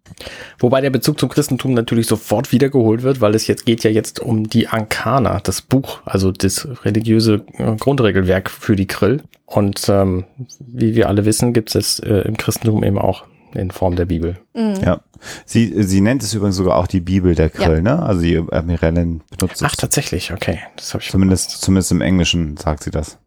[0.59, 4.19] Wobei der Bezug zum Christentum natürlich sofort wiedergeholt wird, weil es jetzt geht ja jetzt
[4.19, 9.23] um die Ankana, das Buch, also das religiöse äh, Grundregelwerk für die Krill.
[9.47, 10.25] Und ähm,
[10.59, 13.25] wie wir alle wissen, gibt es äh, im Christentum eben auch
[13.55, 14.39] in Form der Bibel.
[14.55, 14.77] Mhm.
[14.85, 15.01] Ja.
[15.45, 17.83] Sie, sie nennt es übrigens sogar auch die Bibel der Krill, ja.
[17.83, 18.03] ne?
[18.03, 19.63] Also die Admiralin benutzt es.
[19.63, 20.59] Ach, tatsächlich, okay.
[20.77, 23.19] Das habe ich zumindest, zumindest im Englischen sagt sie das.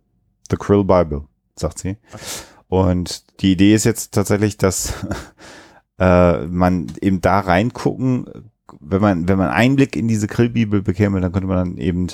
[0.49, 1.23] The Krill Bible,
[1.55, 1.97] sagt sie.
[2.67, 4.93] Und die Idee ist jetzt tatsächlich, dass
[5.99, 8.25] äh, man eben da reingucken,
[8.79, 12.07] wenn man, wenn man Einblick in diese Krill-Bibel bekäme, dann könnte man dann eben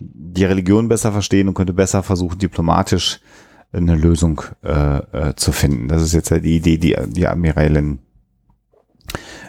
[0.00, 3.20] die Religion besser verstehen und könnte besser versuchen, diplomatisch
[3.72, 5.88] eine Lösung äh, äh, zu finden.
[5.88, 8.00] Das ist jetzt die Idee, die die Admiralin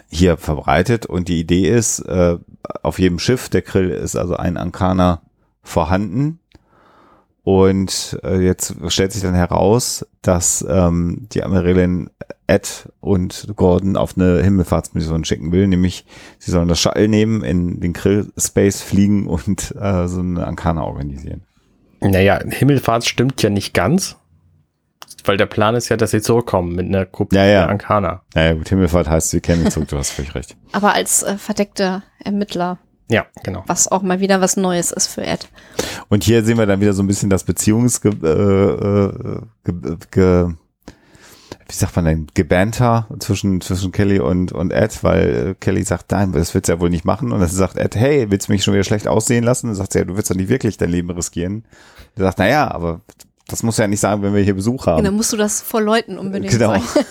[0.08, 1.06] hier verbreitet.
[1.06, 2.38] Und die Idee ist, äh,
[2.82, 5.22] auf jedem Schiff der Krill ist also ein Ankana
[5.62, 6.40] vorhanden.
[7.42, 12.10] Und äh, jetzt stellt sich dann heraus, dass ähm, die Admiralin
[12.46, 16.04] Ed und Gordon auf eine Himmelfahrtsmission schicken will, nämlich
[16.38, 20.82] sie sollen das Shuttle nehmen, in den Krill Space fliegen und äh, so eine Ankana
[20.82, 21.42] organisieren.
[22.00, 24.16] Naja, Himmelfahrt stimmt ja nicht ganz,
[25.24, 27.50] weil der Plan ist ja, dass sie zurückkommen mit einer Gruppe ja, ja.
[27.60, 28.22] der Ankana.
[28.34, 30.56] Naja, gut, Himmelfahrt heißt, sie kennen den Zug, du hast völlig recht.
[30.72, 32.78] Aber als äh, verdeckte Ermittler.
[33.08, 33.64] Ja, genau.
[33.66, 35.48] Was auch mal wieder was Neues ist für Ed.
[36.08, 38.00] Und hier sehen wir dann wieder so ein bisschen das Beziehungs...
[38.04, 40.54] Äh, äh, ge, ge,
[41.70, 46.10] wie sagt man denn, Gebanter zwischen, zwischen Kelly und, und Ed, weil äh, Kelly sagt,
[46.10, 47.30] nein, das willst du ja wohl nicht machen.
[47.30, 49.66] Und dann sagt Ed, hey, willst du mich schon wieder schlecht aussehen lassen?
[49.66, 51.64] Und dann sagt sie, ja, du willst doch nicht wirklich dein Leben riskieren.
[52.16, 53.02] Er sagt, naja, aber
[53.46, 55.04] das muss ja nicht sagen, wenn wir hier Besuch haben.
[55.04, 56.74] Genau, musst du das vor Leuten unbedingt genau.
[56.74, 56.84] sagen.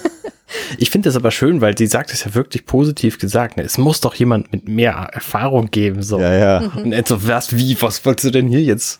[0.79, 3.57] Ich finde das aber schön, weil sie sagt es ja wirklich positiv gesagt.
[3.57, 3.63] Ne?
[3.63, 6.01] Es muss doch jemand mit mehr Erfahrung geben.
[6.01, 6.19] So.
[6.19, 6.59] Ja, ja.
[6.61, 6.81] Mhm.
[6.85, 8.99] Und Ed so, was, wie, was wolltest du denn hier jetzt?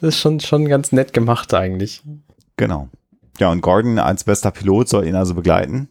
[0.00, 2.02] Das ist schon, schon ganz nett gemacht eigentlich.
[2.56, 2.88] Genau.
[3.38, 5.88] Ja, und Gordon als bester Pilot soll ihn also begleiten.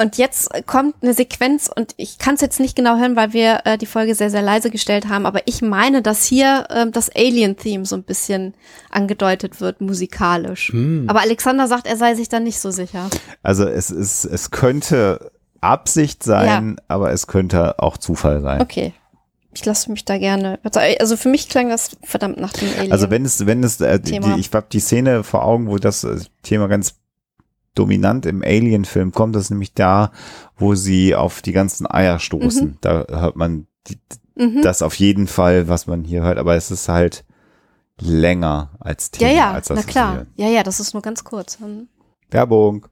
[0.00, 3.60] Und jetzt kommt eine Sequenz und ich kann es jetzt nicht genau hören, weil wir
[3.66, 7.14] äh, die Folge sehr, sehr leise gestellt haben, aber ich meine, dass hier äh, das
[7.14, 8.54] Alien-Theme so ein bisschen
[8.88, 10.72] angedeutet wird, musikalisch.
[10.72, 11.04] Mm.
[11.06, 13.10] Aber Alexander sagt, er sei sich da nicht so sicher.
[13.42, 16.84] Also es ist, es könnte Absicht sein, ja.
[16.88, 18.62] aber es könnte auch Zufall sein.
[18.62, 18.94] Okay
[19.52, 20.60] ich lasse mich da gerne.
[20.98, 22.92] Also für mich klang das verdammt nach dem Alien.
[22.92, 26.04] Also wenn es, wenn es, äh, die, ich habe die Szene vor Augen, wo das
[26.04, 26.96] äh, Thema ganz
[27.74, 30.12] dominant im Alien-Film kommt, das ist nämlich da,
[30.56, 32.68] wo sie auf die ganzen Eier stoßen.
[32.68, 32.78] Mhm.
[32.80, 33.98] Da hört man die,
[34.36, 34.62] mhm.
[34.62, 37.24] das auf jeden Fall, was man hier hört, aber es ist halt
[37.98, 39.30] länger als Thema.
[39.30, 40.26] Ja, ja, als das na klar.
[40.36, 41.58] Ja, ja, das ist nur ganz kurz.
[41.58, 41.88] Mhm.
[42.30, 42.86] Werbung.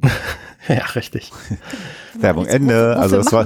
[0.68, 1.32] ja, richtig.
[2.14, 2.90] Werbung Ende.
[2.90, 3.44] Wofür also das war,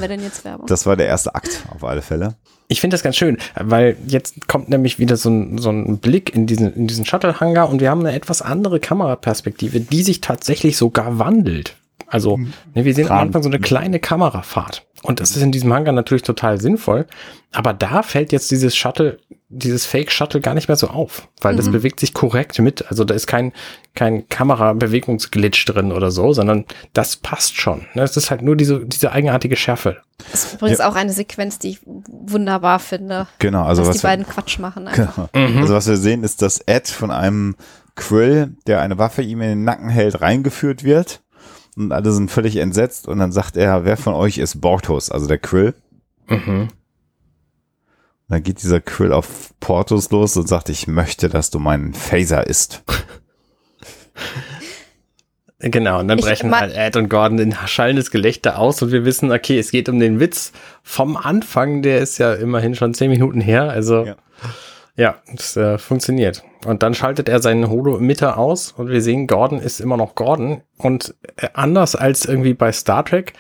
[0.66, 2.37] das war der erste Akt auf alle Fälle.
[2.71, 6.35] Ich finde das ganz schön, weil jetzt kommt nämlich wieder so ein, so ein Blick
[6.35, 10.77] in diesen, in diesen Shuttle-Hangar und wir haben eine etwas andere Kameraperspektive, die sich tatsächlich
[10.77, 11.77] sogar wandelt.
[12.07, 12.53] Also, mhm.
[12.75, 14.87] ne, wir sehen am Anfang so eine kleine Kamerafahrt.
[15.03, 17.07] Und das ist in diesem Hangar natürlich total sinnvoll.
[17.53, 19.19] Aber da fällt jetzt dieses Shuttle,
[19.51, 21.57] dieses Fake-Shuttle gar nicht mehr so auf, weil mhm.
[21.57, 22.86] das bewegt sich korrekt mit.
[22.88, 23.53] Also da ist kein,
[23.94, 27.86] kein Kamerabewegungsglitch drin oder so, sondern das passt schon.
[27.94, 30.03] Es ist halt nur diese, diese eigenartige Schärfe.
[30.30, 30.88] Das ist übrigens ja.
[30.88, 33.26] auch eine Sequenz, die ich wunderbar finde.
[33.38, 34.88] Genau, also dass was die beiden Quatsch machen.
[34.94, 35.28] Genau.
[35.34, 35.62] Mhm.
[35.62, 37.57] Also was wir sehen, ist, dass Ed von einem
[37.94, 41.22] Quill, der eine Waffe ihm in den Nacken hält, reingeführt wird
[41.76, 45.26] und alle sind völlig entsetzt und dann sagt er, wer von euch ist Bortos, also
[45.26, 45.74] der Krill.
[46.28, 46.68] Mhm.
[48.29, 52.47] Dann geht dieser Krill auf Portos los und sagt, ich möchte, dass du meinen Phaser
[52.47, 52.83] isst.
[55.61, 59.33] Genau, und dann brechen halt Ed und Gordon in schallendes Gelächter aus und wir wissen,
[59.33, 60.53] okay, es geht um den Witz
[60.85, 64.16] vom Anfang, der ist ja immerhin schon zehn Minuten her, also ja.
[64.99, 66.43] Ja, das äh, funktioniert.
[66.66, 70.62] Und dann schaltet er seinen Holo-Emitter aus und wir sehen, Gordon ist immer noch Gordon.
[70.76, 73.33] Und äh, anders als irgendwie bei Star Trek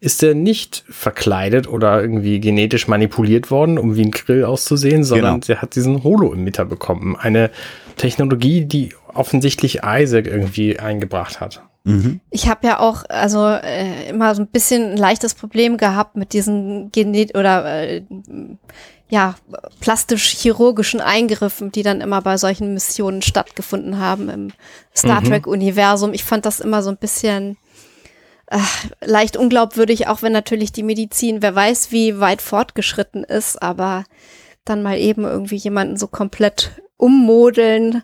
[0.00, 5.40] ist er nicht verkleidet oder irgendwie genetisch manipuliert worden, um wie ein Grill auszusehen, sondern
[5.40, 5.54] genau.
[5.54, 7.16] er hat diesen Holo-Emitter bekommen.
[7.16, 7.50] Eine
[7.96, 11.62] Technologie, die offensichtlich Isaac irgendwie eingebracht hat.
[11.84, 12.20] Mhm.
[12.30, 16.32] Ich habe ja auch also äh, immer so ein bisschen ein leichtes Problem gehabt mit
[16.32, 18.02] diesen Genet oder äh,
[19.08, 19.36] ja
[19.80, 24.52] plastisch-chirurgischen Eingriffen, die dann immer bei solchen Missionen stattgefunden haben im
[24.94, 25.26] Star Mhm.
[25.26, 26.12] Trek-Universum.
[26.12, 27.65] Ich fand das immer so ein bisschen äh,
[29.00, 34.04] leicht unglaubwürdig, auch wenn natürlich die Medizin, wer weiß, wie weit fortgeschritten ist, aber
[34.64, 38.02] dann mal eben irgendwie jemanden so komplett ummodeln,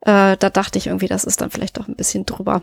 [0.00, 2.62] äh, da dachte ich irgendwie, das ist dann vielleicht doch ein bisschen drüber.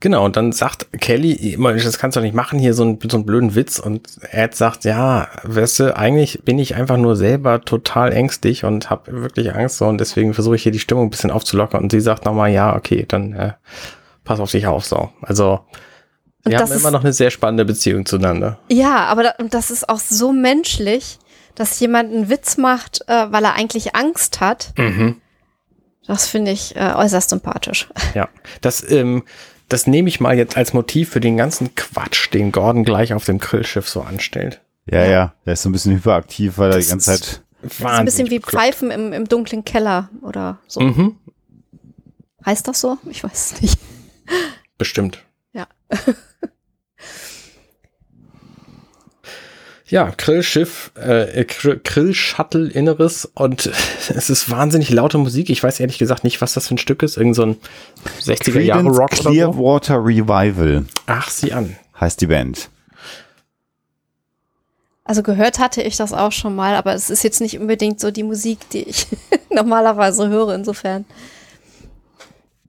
[0.00, 3.26] Genau, und dann sagt Kelly das kannst du nicht machen, hier so, ein, so einen
[3.26, 3.78] blöden Witz.
[3.78, 8.90] Und Ed sagt, ja, weißt du, eigentlich bin ich einfach nur selber total ängstlich und
[8.90, 11.82] habe wirklich Angst so und deswegen versuche ich hier die Stimmung ein bisschen aufzulockern.
[11.82, 13.52] Und sie sagt nochmal, ja, okay, dann äh,
[14.26, 15.10] pass auf dich auf so.
[15.22, 15.60] Also
[16.44, 18.58] Und wir das haben ist- immer noch eine sehr spannende Beziehung zueinander.
[18.68, 21.18] Ja, aber da, und das ist auch so menschlich,
[21.54, 24.74] dass jemand einen Witz macht, äh, weil er eigentlich Angst hat.
[24.76, 25.22] Mhm.
[26.06, 27.88] Das finde ich äh, äußerst sympathisch.
[28.14, 28.28] Ja,
[28.60, 29.24] das, ähm,
[29.68, 33.24] das nehme ich mal jetzt als Motiv für den ganzen Quatsch, den Gordon gleich auf
[33.24, 34.60] dem Grillschiff so anstellt.
[34.88, 37.42] Ja, ja, der ist so ein bisschen hyperaktiv, weil er die ganze ist- Zeit.
[37.62, 40.80] Das ist ein bisschen wie Pfeifen im, im dunklen Keller oder so.
[40.80, 41.16] Mhm,
[42.44, 42.96] Heißt das so?
[43.10, 43.78] Ich weiß es nicht.
[44.78, 45.22] Bestimmt.
[45.52, 45.66] Ja.
[49.88, 53.66] Ja, Grillschiff, äh, Grill- Grill-Shuttle Inneres und
[54.08, 55.48] es ist wahnsinnig laute Musik.
[55.48, 57.16] Ich weiß ehrlich gesagt nicht, was das für ein Stück ist.
[57.16, 57.56] Irgend so ein
[58.20, 59.28] 60er Jahre Rock oder so.
[59.30, 61.76] Clearwater Revival Ach, sieh an.
[62.00, 62.68] heißt die Band.
[65.04, 68.10] Also gehört hatte ich das auch schon mal, aber es ist jetzt nicht unbedingt so
[68.10, 69.06] die Musik, die ich
[69.50, 70.52] normalerweise höre.
[70.52, 71.04] Insofern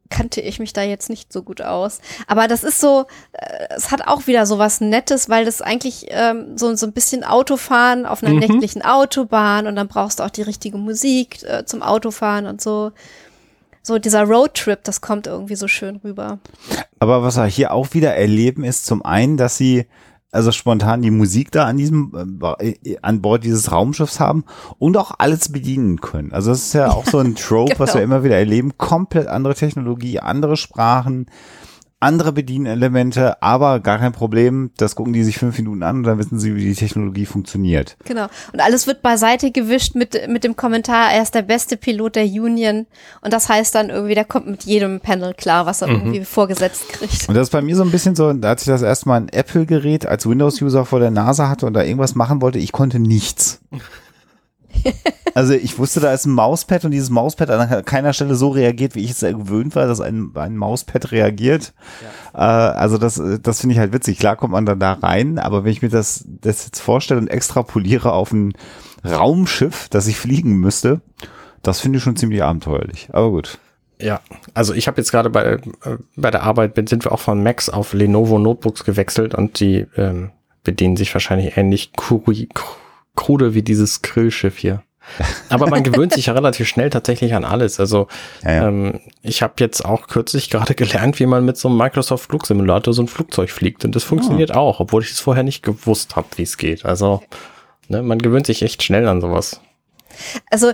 [0.10, 1.99] kannte ich mich da jetzt nicht so gut aus.
[2.28, 6.08] Aber das ist so, äh, es hat auch wieder so was Nettes, weil das eigentlich
[6.10, 10.30] ähm, so, so ein bisschen Autofahren auf einer nächtlichen Autobahn und dann brauchst du auch
[10.30, 12.91] die richtige Musik äh, zum Autofahren und so.
[13.84, 16.39] So dieser Roadtrip, das kommt irgendwie so schön rüber.
[16.99, 19.86] Aber was wir hier auch wieder erleben, ist zum einen, dass sie
[20.32, 22.11] also spontan die Musik da an diesem
[22.59, 24.43] äh, an Bord dieses Raumschiffs haben
[24.78, 26.34] und auch alles bedienen können.
[26.34, 28.15] Also das ist ja auch so ein Trope, was wir genau.
[28.15, 28.78] immer wieder erleben.
[28.78, 31.28] Komplett andere Technologie, andere Sprachen,
[32.00, 34.72] andere Bedienelemente, aber gar kein Problem.
[34.78, 37.98] Das gucken die sich fünf Minuten an und dann wissen sie, wie die Technologie funktioniert.
[38.06, 38.28] Genau.
[38.54, 42.26] Und alles wird beiseite gewischt mit, mit dem Kommentar, er ist der beste Pilot der
[42.26, 42.86] Union.
[43.22, 46.89] Und das heißt dann irgendwie, der kommt mit jedem Panel klar, was er irgendwie vorgesetzt
[46.89, 47.28] kriegt.
[47.28, 49.30] Und das ist bei mir so ein bisschen so, als ich das erste Mal ein
[49.30, 53.60] Apple-Gerät als Windows-User vor der Nase hatte und da irgendwas machen wollte, ich konnte nichts.
[55.34, 58.95] Also ich wusste, da ist ein Mauspad und dieses Mauspad an keiner Stelle so reagiert,
[58.95, 61.73] wie ich es gewöhnt war, dass ein, ein Mauspad reagiert.
[62.34, 64.17] Äh, also das, das finde ich halt witzig.
[64.17, 67.28] Klar kommt man dann da rein, aber wenn ich mir das, das jetzt vorstelle und
[67.28, 68.53] extrapoliere auf ein
[69.05, 71.01] Raumschiff, das ich fliegen müsste,
[71.61, 73.09] das finde ich schon ziemlich abenteuerlich.
[73.11, 73.59] Aber gut.
[74.01, 74.21] Ja,
[74.53, 75.59] also ich habe jetzt gerade bei, äh,
[76.15, 79.86] bei der Arbeit, bin- sind wir auch von Macs auf Lenovo Notebooks gewechselt und die
[79.97, 80.32] ähm,
[80.63, 82.23] bedienen sich wahrscheinlich ähnlich kru-
[83.18, 84.84] krude wie dieses Grillschiff hier.
[85.49, 87.80] Aber man gewöhnt sich ja relativ schnell tatsächlich an alles.
[87.80, 88.07] Also
[88.43, 88.68] Ja, ja.
[88.68, 92.93] ähm, ich habe jetzt auch kürzlich gerade gelernt, wie man mit so einem Microsoft Flugsimulator
[92.93, 93.86] so ein Flugzeug fliegt.
[93.86, 96.86] Und das funktioniert auch, obwohl ich es vorher nicht gewusst habe, wie es geht.
[96.86, 97.22] Also
[97.88, 99.61] ne, man gewöhnt sich echt schnell an sowas.
[100.49, 100.72] Also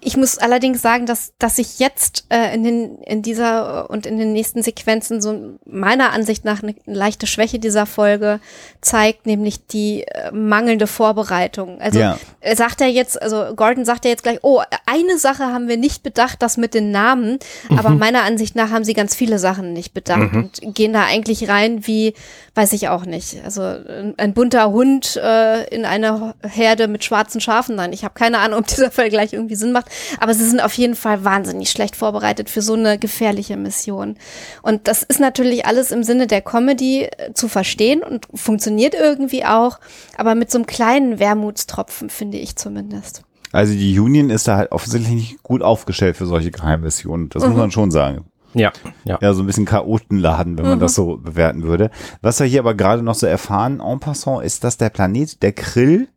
[0.00, 4.18] ich muss allerdings sagen, dass, dass sich jetzt äh, in, den, in dieser und in
[4.18, 8.40] den nächsten Sequenzen so meiner Ansicht nach eine leichte Schwäche dieser Folge
[8.80, 11.80] zeigt, nämlich die äh, mangelnde Vorbereitung.
[11.80, 12.18] Also Ja.
[12.40, 15.76] er sagt ja jetzt, also Gordon sagt ja jetzt gleich, oh, eine Sache haben wir
[15.76, 17.38] nicht bedacht, das mit den Namen,
[17.76, 21.48] aber meiner Ansicht nach haben sie ganz viele Sachen nicht bedacht und gehen da eigentlich
[21.48, 22.14] rein wie,
[22.54, 27.40] weiß ich auch nicht, also ein, ein bunter Hund äh, in einer Herde mit schwarzen
[27.40, 27.76] Schafen.
[27.76, 29.86] Nein, ich habe keine Ahnung, ob dieser Vergleich irgendwie Sinn macht,
[30.18, 34.16] aber sie sind auf jeden Fall wahnsinnig schlecht vorbereitet für so eine gefährliche Mission.
[34.62, 39.44] Und das ist natürlich alles im Sinne der Comedy äh, zu verstehen und funktioniert irgendwie
[39.44, 39.78] auch,
[40.16, 43.22] aber mit so einem kleinen Wermutstropfen, finde ich zumindest.
[43.52, 47.28] Also die Union ist da halt offensichtlich nicht gut aufgestellt für solche Geheimmissionen.
[47.28, 48.24] Das muss man schon sagen.
[48.54, 48.72] Ja,
[49.04, 49.18] ja.
[49.20, 51.90] Ja, so ein bisschen Chaotenladen, wenn man das so bewerten würde.
[52.22, 55.52] Was wir hier aber gerade noch so erfahren en passant, ist, dass der Planet, der
[55.52, 56.08] Krill,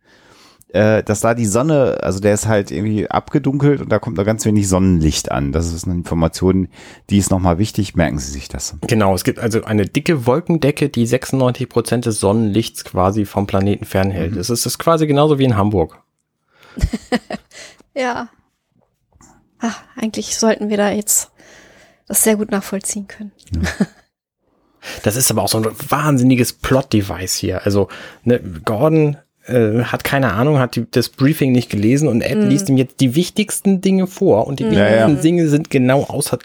[0.78, 4.25] äh, dass da die Sonne, also der ist halt irgendwie abgedunkelt und da kommt noch
[4.25, 5.51] ganz wenig Sonnenlicht an.
[5.51, 6.67] Das ist eine Information,
[7.09, 7.95] die ist nochmal wichtig.
[7.95, 8.75] Merken Sie sich das.
[8.82, 13.86] Genau, es gibt also eine dicke Wolkendecke, die 96 Prozent des Sonnenlichts quasi vom Planeten
[13.86, 14.36] fernhält.
[14.36, 15.99] Es ist, ist quasi genauso wie in Hamburg.
[17.95, 18.30] Ja.
[19.57, 21.32] Ach, eigentlich sollten wir da jetzt
[22.07, 23.32] das sehr gut nachvollziehen können.
[25.03, 27.65] Das ist aber auch so ein wahnsinniges Plot-Device hier.
[27.65, 27.89] Also
[28.23, 29.17] ne, Gordon
[29.48, 33.00] äh, hat keine Ahnung, hat die, das Briefing nicht gelesen und Ed liest ihm jetzt
[33.00, 35.22] die wichtigsten Dinge vor und die Ja, wichtigsten ja.
[35.22, 36.39] Dinge sind genau außer,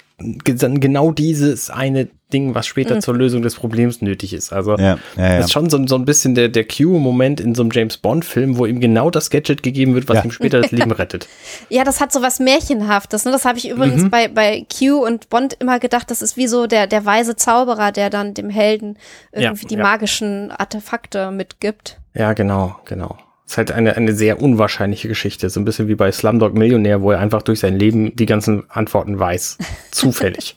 [0.44, 3.00] genau dieses eine Ding, was später Mhm.
[3.02, 4.52] zur Lösung des Problems nötig ist.
[4.54, 5.36] Also Ja, ja, ja.
[5.36, 8.56] das ist schon so, so ein bisschen der, der Q-Moment in so einem James Bond-Film,
[8.56, 10.24] wo ihm genau das Gadget gegeben wird, was Ja.
[10.24, 11.28] ihm später das Leben rettet.
[11.68, 13.24] Ja, das hat so was Märchenhaftes.
[13.26, 13.32] Ne?
[13.32, 14.10] Das habe ich übrigens Mhm.
[14.10, 17.92] bei, bei Q und Bond immer gedacht, das ist wie so der, der weise Zauberer,
[17.92, 18.96] der dann dem Helden
[19.32, 19.82] irgendwie Ja, die ja.
[19.82, 21.98] magischen Artefakte mitgibt.
[22.14, 23.16] Ja, genau, genau.
[23.52, 25.50] Ist halt eine, eine sehr unwahrscheinliche Geschichte.
[25.50, 28.62] So ein bisschen wie bei Slumdog Millionär, wo er einfach durch sein Leben die ganzen
[28.70, 29.58] Antworten weiß.
[29.90, 30.56] Zufällig.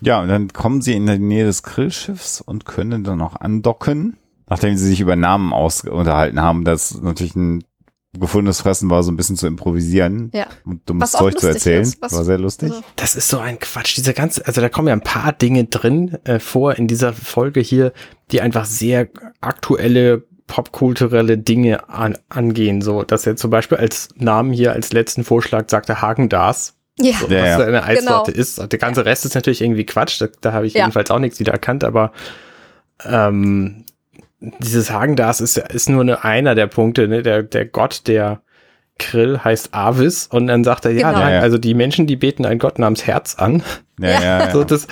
[0.00, 4.16] Ja, und dann kommen sie in die Nähe des Grillschiffs und können dann auch andocken,
[4.48, 6.64] nachdem sie sich über Namen aus unterhalten haben.
[6.64, 7.62] Das natürlich ein
[8.18, 10.46] gefundenes Fressen war, so ein bisschen zu improvisieren Ja.
[10.64, 11.82] und dummes Zeug zu erzählen.
[11.82, 12.70] ist, war sehr lustig.
[12.70, 13.98] also- Das ist so ein Quatsch.
[13.98, 17.60] Diese ganze, also da kommen ja ein paar Dinge drin äh, vor in dieser Folge
[17.60, 17.92] hier,
[18.30, 19.08] die einfach sehr
[19.42, 22.80] aktuelle popkulturelle Dinge an, angehen.
[22.82, 27.14] So, dass er zum Beispiel als Namen hier als letzten Vorschlag sagte Hagen Das, Ja.
[27.18, 27.66] so, Ja, was ja.
[27.66, 28.42] eine Eissorte Genau.
[28.42, 28.72] ist.
[28.72, 30.20] Der ganze Rest ist natürlich irgendwie Quatsch.
[30.20, 30.82] Da, da habe ich Ja.
[30.82, 32.12] jedenfalls auch nichts wieder erkannt, aber
[33.04, 33.84] ähm,
[34.60, 37.08] dieses Hagen Das ist, ist nur eine, einer der Punkte.
[37.08, 37.22] Ne?
[37.22, 38.40] Der, der Gott der
[38.98, 41.20] Krill heißt Avis und dann sagt er, ja, Genau.
[41.22, 41.40] nein, Ja, ja.
[41.42, 43.62] also die Menschen, die beten einen Gott namens Herz an.
[44.00, 44.20] Ja, Ja.
[44.22, 44.50] ja, ja.
[44.52, 44.86] So, das,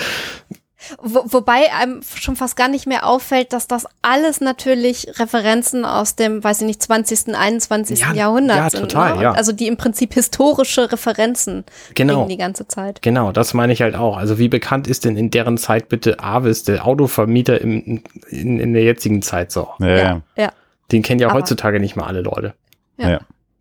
[1.01, 6.17] Wo, wobei einem schon fast gar nicht mehr auffällt, dass das alles natürlich Referenzen aus
[6.17, 8.01] dem, weiß ich nicht, 20., 21.
[8.01, 8.81] Ja, Jahrhundert ja, sind.
[8.83, 9.23] total, ne?
[9.23, 9.33] ja.
[9.33, 11.65] Also die im Prinzip historische Referenzen
[11.95, 12.27] Genau.
[12.27, 13.03] die ganze Zeit.
[13.03, 14.17] Genau, das meine ich halt auch.
[14.17, 18.73] Also wie bekannt ist denn in deren Zeit bitte Avis, der Autovermieter im, in, in
[18.75, 19.69] der jetzigen Zeit so?
[19.81, 20.53] ja, ja.
[20.93, 22.55] Den kennen ja Aber- heutzutage nicht mal alle Leute.
[22.99, 23.21] ja, Ja.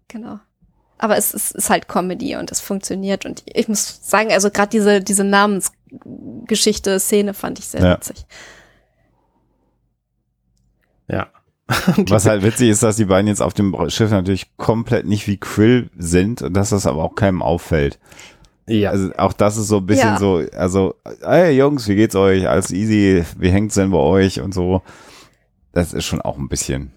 [0.09, 0.39] genau.
[0.99, 3.25] Aber es ist, ist halt Comedy und es funktioniert.
[3.25, 5.25] Und ich muss sagen, also gerade diese, diese
[6.03, 7.95] Namensgeschichte, Szene fand ich sehr Ja.
[7.95, 8.25] witzig.
[11.07, 11.27] Ja.
[12.09, 15.37] Was halt witzig ist, dass die beiden jetzt auf dem Schiff natürlich komplett nicht wie
[15.37, 17.99] Krill sind und dass das aber auch keinem auffällt.
[18.67, 20.19] Ja, Also auch das ist so ein bisschen Ja.
[20.19, 22.47] so, also, hey Jungs, wie geht's euch?
[22.47, 24.81] Alles easy, wie hängt's denn bei euch und so.
[25.71, 26.91] Das ist schon auch ein bisschen.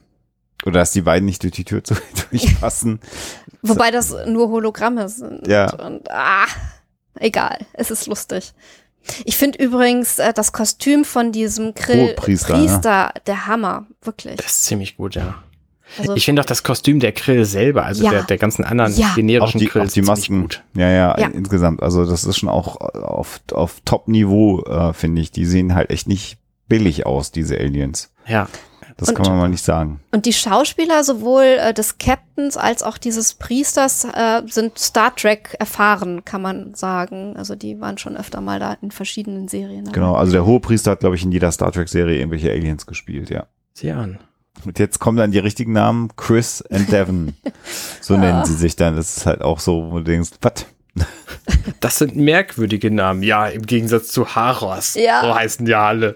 [0.65, 1.95] Oder dass die beiden nicht durch die Tür zu,
[2.31, 3.01] durchpassen.
[3.63, 5.47] Wobei das nur Hologramme sind.
[5.47, 5.73] Ja.
[5.75, 6.47] Und ah,
[7.15, 8.53] egal, es ist lustig.
[9.25, 14.37] Ich finde übrigens äh, das Kostüm von diesem Grill Hohepriester, Priester, der Hammer, wirklich.
[14.37, 15.35] das ist ziemlich gut, ja.
[15.99, 18.11] Also, Ich finde auch das Kostüm der Krill selber, also Ja.
[18.11, 19.11] der, der ganzen anderen Ja.
[19.11, 20.43] Auch generischen die, auch Krills die Masken.
[20.43, 20.63] gut.
[20.75, 21.29] Ja, ja, Ja.
[21.29, 21.81] insgesamt.
[21.83, 25.31] Also das ist schon auch auf, auf Top-Niveau, äh, finde ich.
[25.31, 26.39] Die sehen halt echt nicht
[26.69, 28.11] billig aus, diese Aliens.
[28.27, 28.49] Ja,
[28.99, 30.01] Das Und- kann man mal nicht sagen.
[30.13, 35.55] und die Schauspieler sowohl äh, des Captains als auch dieses Priesters äh, sind Star Trek
[35.59, 37.37] erfahren, kann man sagen.
[37.37, 39.85] Also die waren schon öfter mal da in verschiedenen Serien.
[39.85, 39.95] dabei.
[39.95, 43.45] Genau, also der Hohepriester hat, glaube ich, in jeder Star Trek-Serie irgendwelche Aliens gespielt, ja.
[43.75, 44.19] sieh an.
[44.65, 47.35] Und jetzt kommen dann die richtigen Namen, Chris und Devon.
[48.01, 48.97] So nennen sie sich dann.
[48.97, 50.65] Das ist halt auch so, wo du denkst, was?
[51.81, 54.95] Das sind merkwürdige Namen, ja, im Gegensatz zu Haros.
[54.95, 55.21] Ja.
[55.23, 56.15] So heißen ja alle.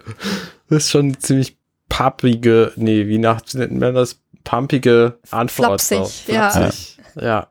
[0.71, 1.59] Das ist schon ziemlich
[1.91, 4.19] pappige, nee, wie nach, nennt man das?
[4.45, 5.83] Pumpige Antwort.
[5.83, 6.51] Flapsig, ja.
[6.51, 7.49] Flapsig, ja.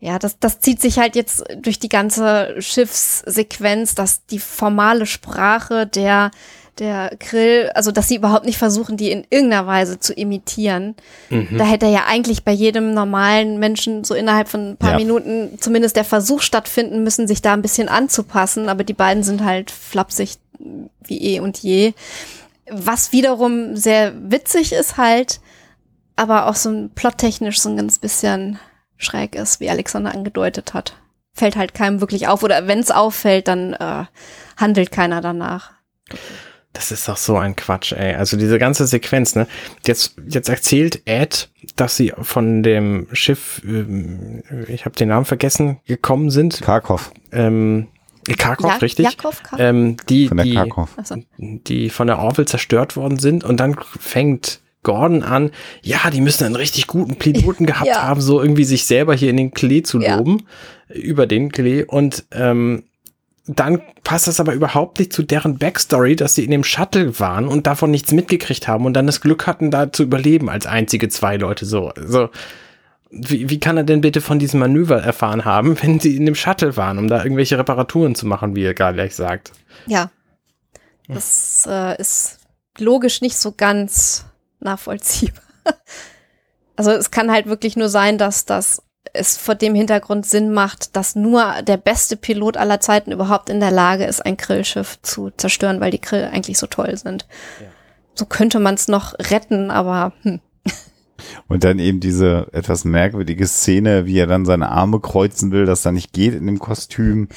[0.00, 5.86] Ja, das, das zieht sich halt jetzt durch die ganze Schiffssequenz, dass die formale Sprache
[5.86, 6.32] der,
[6.80, 10.96] der Grill, also dass sie überhaupt nicht versuchen, die in irgendeiner Weise zu imitieren.
[11.30, 11.58] Mhm.
[11.58, 14.96] Da hätte ja eigentlich bei jedem normalen Menschen so innerhalb von ein paar Ja.
[14.96, 18.68] Minuten zumindest der Versuch stattfinden müssen, sich da ein bisschen anzupassen.
[18.68, 20.38] Aber die beiden sind halt flapsig
[21.04, 21.92] wie eh und je.
[22.70, 25.40] Was wiederum sehr witzig ist halt,
[26.16, 28.58] aber auch so ein plottechnisch so ein ganz bisschen
[28.96, 30.96] schräg ist, wie Alexander angedeutet hat.
[31.32, 34.04] Fällt halt keinem wirklich auf oder wenn es auffällt, dann äh,
[34.56, 35.72] handelt keiner danach.
[36.72, 38.14] Das ist doch so ein Quatsch, ey.
[38.14, 39.46] Also diese ganze Sequenz, ne?
[39.86, 45.80] Jetzt, jetzt erzählt Ed, dass sie von dem Schiff, ähm, ich habe den Namen vergessen,
[45.86, 46.60] gekommen sind.
[46.60, 47.12] Karkov.
[47.32, 47.88] Ähm,
[48.34, 49.06] Karkov, Ja- richtig?
[49.06, 49.58] Jakov, Karkov?
[49.60, 50.90] Ähm, die, Von der die, Karkov.
[50.96, 51.16] Achso.
[51.38, 55.50] die von der Orville zerstört worden sind und dann fängt Gordon an,
[55.82, 58.02] ja, die müssen einen richtig guten Piloten gehabt Ja.
[58.02, 60.16] haben, so irgendwie sich selber hier in den Klee zu Ja.
[60.16, 60.44] loben,
[60.88, 62.84] über den Klee und ähm,
[63.50, 67.48] dann passt das aber überhaupt nicht zu deren Backstory, dass sie in dem Shuttle waren
[67.48, 71.08] und davon nichts mitgekriegt haben und dann das Glück hatten, da zu überleben als einzige
[71.08, 71.88] zwei Leute so.
[71.88, 72.28] Also,
[73.10, 76.34] wie, wie kann er denn bitte von diesem Manöver erfahren haben, wenn sie in dem
[76.34, 79.52] Shuttle waren, um da irgendwelche Reparaturen zu machen, wie er gar gleich sagt?
[79.86, 80.10] Ja.
[81.08, 82.38] Das äh, ist
[82.78, 84.26] logisch nicht so ganz
[84.60, 85.42] nachvollziehbar.
[86.76, 90.94] Also es kann halt wirklich nur sein, dass das es vor dem Hintergrund Sinn macht,
[90.94, 95.30] dass nur der beste Pilot aller Zeiten überhaupt in der Lage ist, ein Grillschiff zu
[95.36, 97.26] zerstören, weil die Grill eigentlich so toll sind.
[98.14, 100.40] So könnte man es noch retten, aber hm.
[101.48, 105.82] Und dann eben diese etwas merkwürdige Szene, wie er dann seine Arme kreuzen will, das
[105.82, 107.28] da nicht geht in dem Kostüm.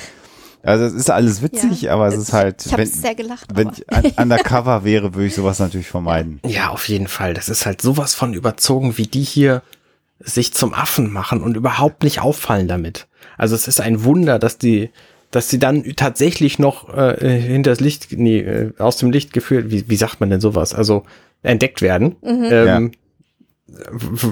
[0.63, 1.93] Also es ist alles witzig, Ja.
[1.93, 3.47] aber es ist halt, Ich habe wenn, sehr gelacht.
[3.55, 3.77] wenn aber.
[4.05, 6.39] ich un- undercover wäre, würde ich sowas natürlich vermeiden.
[6.45, 7.33] Ja, auf jeden Fall.
[7.33, 9.63] Das ist halt sowas von überzogen, wie die hier
[10.19, 13.07] sich zum Affen machen und überhaupt nicht auffallen damit.
[13.39, 14.91] Also es ist ein Wunder, dass die,
[15.31, 19.71] dass sie dann tatsächlich noch äh, hinter das Licht, nee, äh, aus dem Licht geführt,
[19.71, 20.75] wie, wie sagt man denn sowas?
[20.75, 21.05] Also
[21.41, 22.97] entdeckt werden, ähm, w-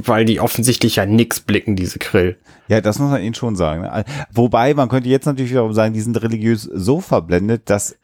[0.05, 2.37] weil die offensichtlich ja nix blicken, diese Grill.
[2.67, 3.81] Ja, das muss man ihnen schon sagen.
[3.81, 4.05] ne?
[4.31, 7.97] Wobei, man könnte jetzt natürlich wiederum sagen, die sind religiös so verblendet, dass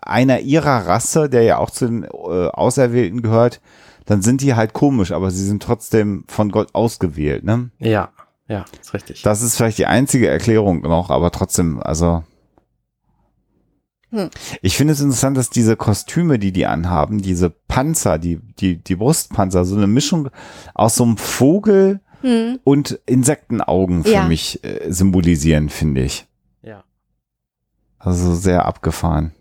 [0.00, 2.08] einer ihrer Rasse, der ja auch zu den äh,
[2.48, 3.60] Auserwählten gehört,
[4.06, 7.70] dann sind die halt komisch, aber sie sind trotzdem von Gott ausgewählt, ne?
[7.78, 8.10] Ja,
[8.48, 9.22] ja, ist richtig.
[9.22, 12.22] Das ist vielleicht die einzige Erklärung noch, aber trotzdem, also.
[14.10, 14.30] Hm.
[14.62, 18.94] Ich finde es interessant, dass diese Kostüme, die die anhaben, diese Panzer, die, die, die
[18.96, 20.28] Brustpanzer, so eine Mischung
[20.74, 22.58] aus so einem Vogel Hm.
[22.64, 24.26] und Insektenaugen für Ja.
[24.26, 26.26] mich äh, symbolisieren, finde ich.
[26.62, 26.82] ja.
[27.98, 29.32] Also sehr abgefahren.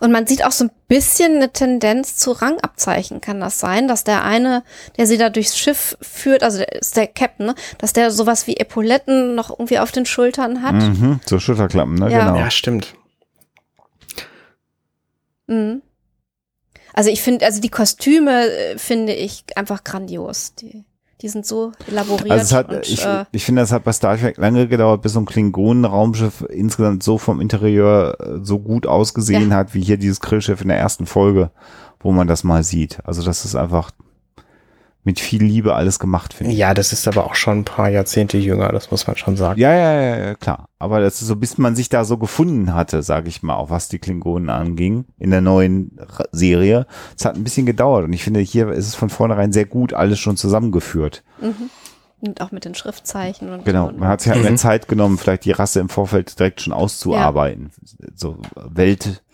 [0.00, 3.20] Und man sieht auch so ein bisschen eine Tendenz zu Rangabzeichen.
[3.20, 4.62] Kann das sein, dass der eine,
[4.96, 7.54] der sie da durchs Schiff führt, also der ist der Captain, ne?
[7.78, 10.74] dass der sowas wie Epauletten noch irgendwie auf den Schultern hat?
[10.74, 12.10] Mhm, so Schulterklappen, ne?
[12.10, 12.26] Ja.
[12.26, 12.38] Genau.
[12.38, 12.94] Ja, stimmt.
[15.46, 15.82] Mhm.
[16.92, 20.54] Also ich finde, also die Kostüme äh, finde ich einfach grandios.
[20.54, 20.84] Die,
[21.22, 22.30] die sind so elaboriert.
[22.32, 25.02] Also es hat, und, ich, äh, ich finde, das hat bei Star Trek lange gedauert,
[25.02, 29.96] bis so ein Klingonen-Raumschiff insgesamt so vom Interieur äh, so gut ausgesehen hat, wie hier
[29.96, 31.50] dieses Grillschiff in der ersten Folge,
[32.00, 32.98] wo man das mal sieht.
[33.04, 33.92] Also das ist einfach
[35.04, 36.58] mit viel Liebe alles gemacht, finde ich.
[36.58, 39.60] Ja, das ist aber auch schon ein paar Jahrzehnte jünger, das muss man schon sagen.
[39.60, 40.68] Ja, ja, ja, ja, klar.
[40.78, 43.70] Aber das ist so, bis man sich da so gefunden hatte, sage ich mal, auch
[43.70, 45.98] was die Klingonen anging, in der neuen
[46.30, 46.86] Serie.
[47.18, 49.92] Es hat ein bisschen gedauert und ich finde, hier ist es von vornherein sehr gut
[49.92, 51.22] alles schon zusammengeführt.
[51.40, 51.70] mhm.
[52.24, 54.46] Und auch mit den Schriftzeichen und Genau, und, man hat sich halt Mhm.
[54.50, 57.72] mehr Zeit genommen, vielleicht die Rasse im Vorfeld direkt schon auszuarbeiten.
[58.14, 59.24] So Welt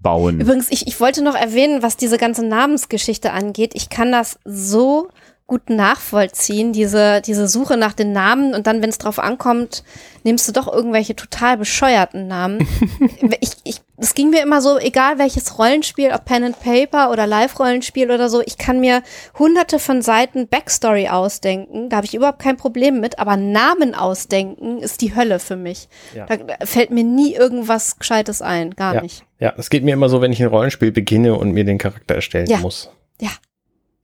[0.00, 0.40] bauen.
[0.40, 3.72] Übrigens, ich, ich wollte noch erwähnen, was diese ganze Namensgeschichte angeht.
[3.74, 5.08] Ich kann das so
[5.46, 9.82] gut nachvollziehen, diese, diese Suche nach den Namen und dann, wenn es drauf ankommt,
[10.22, 12.68] nimmst du doch irgendwelche total bescheuerten Namen.
[13.40, 17.26] ich, ich, es ging mir immer so, egal welches Rollenspiel, ob Pen and Paper oder
[17.26, 19.02] Live-Rollenspiel oder so, ich kann mir
[19.38, 24.78] hunderte von Seiten Backstory ausdenken, da habe ich überhaupt kein Problem mit, aber Namen ausdenken
[24.78, 25.88] ist die Hölle für mich.
[26.14, 26.26] Ja.
[26.26, 29.02] Da fällt mir nie irgendwas Gescheites ein, gar Ja.
[29.02, 29.24] nicht.
[29.40, 32.14] Ja, es geht mir immer so, wenn ich ein Rollenspiel beginne und mir den Charakter
[32.14, 32.58] erstellen Ja.
[32.58, 32.90] muss.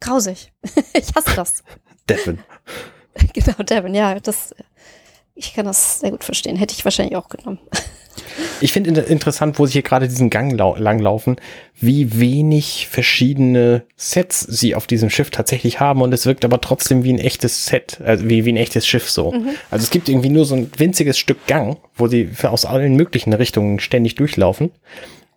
[0.01, 0.53] Grausig.
[0.92, 1.64] ich hasse das.
[2.09, 2.38] Devin.
[3.32, 4.55] genau, Devin, ja, das,
[5.34, 6.57] ich kann das sehr gut verstehen.
[6.57, 7.59] Hätte ich wahrscheinlich auch genommen.
[8.60, 11.36] Ich finde inter- interessant, wo sie hier gerade diesen Gang lau langlaufen,
[11.80, 17.04] wie wenig verschiedene Sets sie auf diesem Schiff tatsächlich haben und es wirkt aber trotzdem
[17.04, 19.32] wie ein echtes Set, also wie, wie ein echtes Schiff so.
[19.70, 23.32] Also es gibt irgendwie nur so ein winziges Stück Gang, wo sie aus allen möglichen
[23.32, 24.70] Richtungen ständig durchlaufen.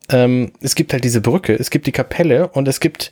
[0.10, 3.12] Ähm, es gibt halt diese Brücke, es gibt die Kapelle und es gibt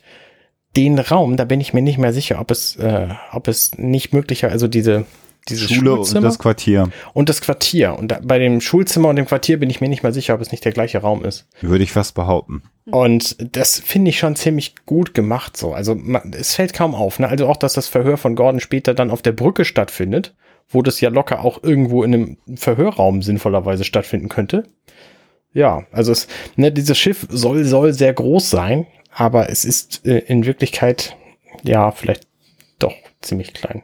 [0.76, 4.12] den Raum, da bin ich mir nicht mehr sicher, ob es, äh, ob es nicht
[4.12, 5.06] möglicher, also diese,
[5.48, 7.98] diese Schule und Schulzimmer das Quartier, und das Quartier.
[7.98, 10.40] Und da, bei dem Schulzimmer und dem Quartier bin ich mir nicht mal sicher, ob
[10.40, 11.46] es nicht der gleiche Raum ist.
[11.60, 12.62] würde ich fast behaupten.
[12.90, 15.74] Und das finde ich schon ziemlich gut gemacht so.
[15.74, 17.18] Also man, es fällt kaum auf.
[17.18, 17.28] Ne?
[17.28, 20.34] Also auch, dass das Verhör von Gordon später dann auf der Brücke stattfindet,
[20.68, 24.64] wo das ja locker auch irgendwo in einem Verhörraum sinnvollerweise stattfinden könnte.
[25.52, 30.18] Ja, also es, ne, dieses Schiff soll, soll sehr groß sein, aber es ist äh,
[30.18, 31.16] in Wirklichkeit,
[31.62, 32.26] ja, vielleicht
[33.26, 33.82] ziemlich klein.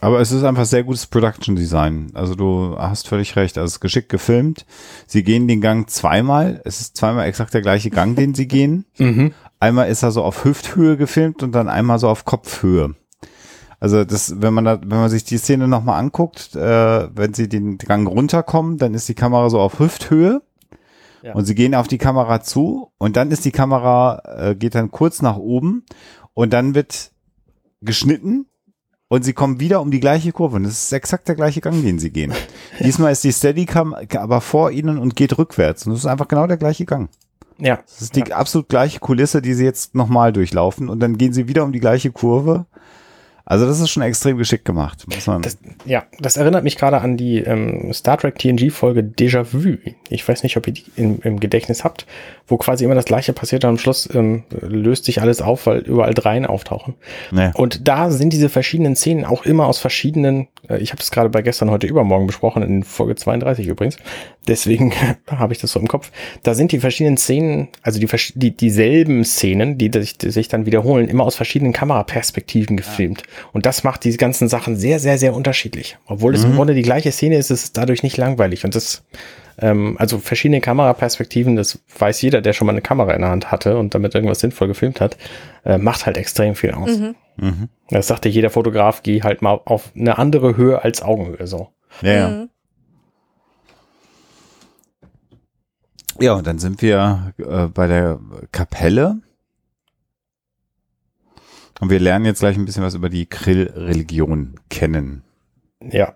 [0.00, 2.10] Aber es ist einfach sehr gutes Production Design.
[2.14, 3.56] Also du hast völlig recht.
[3.56, 4.66] Also es ist geschickt gefilmt.
[5.06, 6.60] Sie gehen den Gang zweimal.
[6.64, 8.84] Es ist zweimal exakt der gleiche Gang, den sie gehen.
[8.98, 9.32] Mhm.
[9.58, 12.94] Einmal ist er so auf Hüfthöhe gefilmt und dann einmal so auf Kopfhöhe.
[13.78, 17.48] Also das, wenn man da, wenn man sich die Szene nochmal anguckt, äh, wenn sie
[17.48, 20.42] den Gang runterkommen, dann ist die Kamera so auf Hüfthöhe.
[21.22, 21.34] Ja.
[21.34, 24.90] Und sie gehen auf die Kamera zu und dann ist die Kamera, äh, geht dann
[24.90, 25.84] kurz nach oben
[26.34, 27.12] und dann wird
[27.80, 28.46] geschnitten
[29.12, 30.56] und sie kommen wieder um die gleiche Kurve.
[30.56, 32.32] Und das ist exakt der gleiche Gang, den sie gehen.
[32.80, 35.84] Diesmal ist die Steadicam aber vor ihnen und geht rückwärts.
[35.84, 37.10] Und das ist einfach genau der gleiche Gang.
[37.58, 40.88] Ja, Das ist die absolut gleiche Kulisse, die sie jetzt nochmal durchlaufen.
[40.88, 42.64] Und dann gehen sie wieder um die gleiche Kurve.
[43.44, 45.04] Also das ist schon extrem geschickt gemacht.
[45.42, 49.78] Das, ja, das erinnert mich gerade an die ähm, Star Trek TNG-Folge Déjà-vu.
[50.08, 52.06] Ich weiß nicht, ob ihr die im, im Gedächtnis habt,
[52.46, 55.78] wo quasi immer das Gleiche passiert und am Schluss ähm, löst sich alles auf, weil
[55.78, 56.94] überall Dreien auftauchen.
[57.30, 57.50] nee.
[57.54, 61.28] Und da sind diese verschiedenen Szenen auch immer aus verschiedenen, äh, ich habe das gerade
[61.28, 63.96] bei gestern, heute, übermorgen besprochen, in Folge 32 übrigens.
[64.48, 64.92] Deswegen
[65.26, 66.10] habe ich das so im Kopf.
[66.42, 70.66] Da sind die verschiedenen Szenen, also die, die dieselben Szenen, die sich, die sich dann
[70.66, 73.22] wiederholen, immer aus verschiedenen Kameraperspektiven gefilmt.
[73.52, 75.98] Und das macht diese ganzen Sachen sehr, sehr, sehr unterschiedlich.
[76.06, 78.64] Obwohl es im Grunde die gleiche Szene ist, ist es dadurch nicht langweilig.
[78.64, 79.04] Und das,
[79.58, 83.50] ähm, also verschiedene Kameraperspektiven, das weiß jeder, der schon mal eine Kamera in der Hand
[83.52, 85.16] hatte und damit irgendwas sinnvoll gefilmt hat,
[85.64, 86.98] äh, macht halt extrem viel aus.
[86.98, 87.68] Mhm.
[87.88, 91.68] Das sagte jeder Fotograf, geh halt mal auf eine andere Höhe als Augenhöhe, so.
[92.02, 92.48] Ja, ja.
[96.20, 98.20] Ja, und dann sind wir äh, bei der
[98.52, 99.18] Kapelle.
[101.80, 105.24] Und wir lernen jetzt gleich ein bisschen was über die Krill-Religion kennen.
[105.82, 106.14] Ja.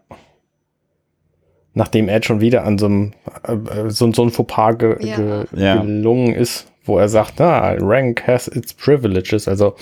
[1.74, 5.16] Nachdem Ed schon wieder an so einem äh, so, so ein Fauxpas ge, Ja.
[5.16, 5.82] ge, Ja.
[5.82, 9.74] gelungen ist, wo er sagt, na, Rank has its privileges, also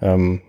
[0.00, 0.42] ähm,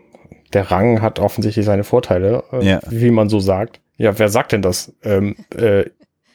[0.52, 2.80] der Rang hat offensichtlich seine Vorteile, äh, Ja.
[2.90, 3.80] wie man so sagt.
[3.98, 4.94] Ja, wer sagt denn das?
[5.04, 5.86] Ähm, äh,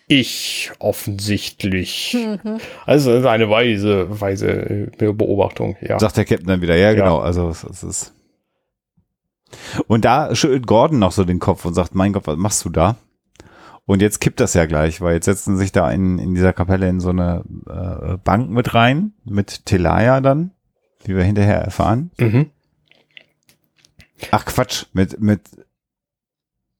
[0.08, 2.16] ich offensichtlich.
[2.18, 2.58] Mhm.
[2.86, 5.98] Also das ist eine weise, weise äh, Beobachtung, ja.
[5.98, 8.14] Sagt der Captain dann wieder, ja, genau, also es, ist.
[9.86, 12.70] Und da schüttelt Gordon noch so den Kopf und sagt, mein Gott, was machst du
[12.70, 12.96] da?
[13.86, 16.88] Und jetzt kippt das ja gleich, weil jetzt setzen sich da in, in dieser Kapelle
[16.88, 20.50] in so eine äh, Bank mit rein, mit Telaya dann,
[21.04, 22.10] wie wir hinterher erfahren.
[22.18, 22.50] Mhm.
[24.30, 25.40] Ach Quatsch, mit, mit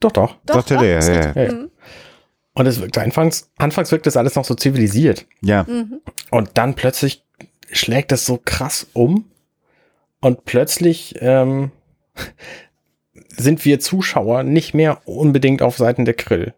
[0.00, 0.36] Doch, doch.
[0.44, 1.16] Doch, ist ja, richtig.
[1.16, 1.42] ja.
[1.42, 1.52] Ja.
[1.52, 1.70] Mhm.
[2.58, 5.26] Und es wirkt anfangs, anfangs wirkt das alles noch so zivilisiert.
[5.42, 6.00] ja, Mhm.
[6.30, 7.24] Und dann plötzlich
[7.70, 9.26] schlägt es so krass um.
[10.20, 11.70] Und plötzlich ähm,
[13.28, 16.52] sind wir Zuschauer nicht mehr unbedingt auf Seiten der Krill.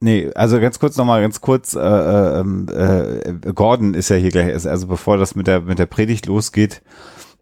[0.00, 4.30] Nee, also ganz kurz nochmal, ganz kurz, äh, äh, ähm, äh, Gordon ist ja hier
[4.30, 6.82] gleich, also bevor das mit der, mit der Predigt losgeht,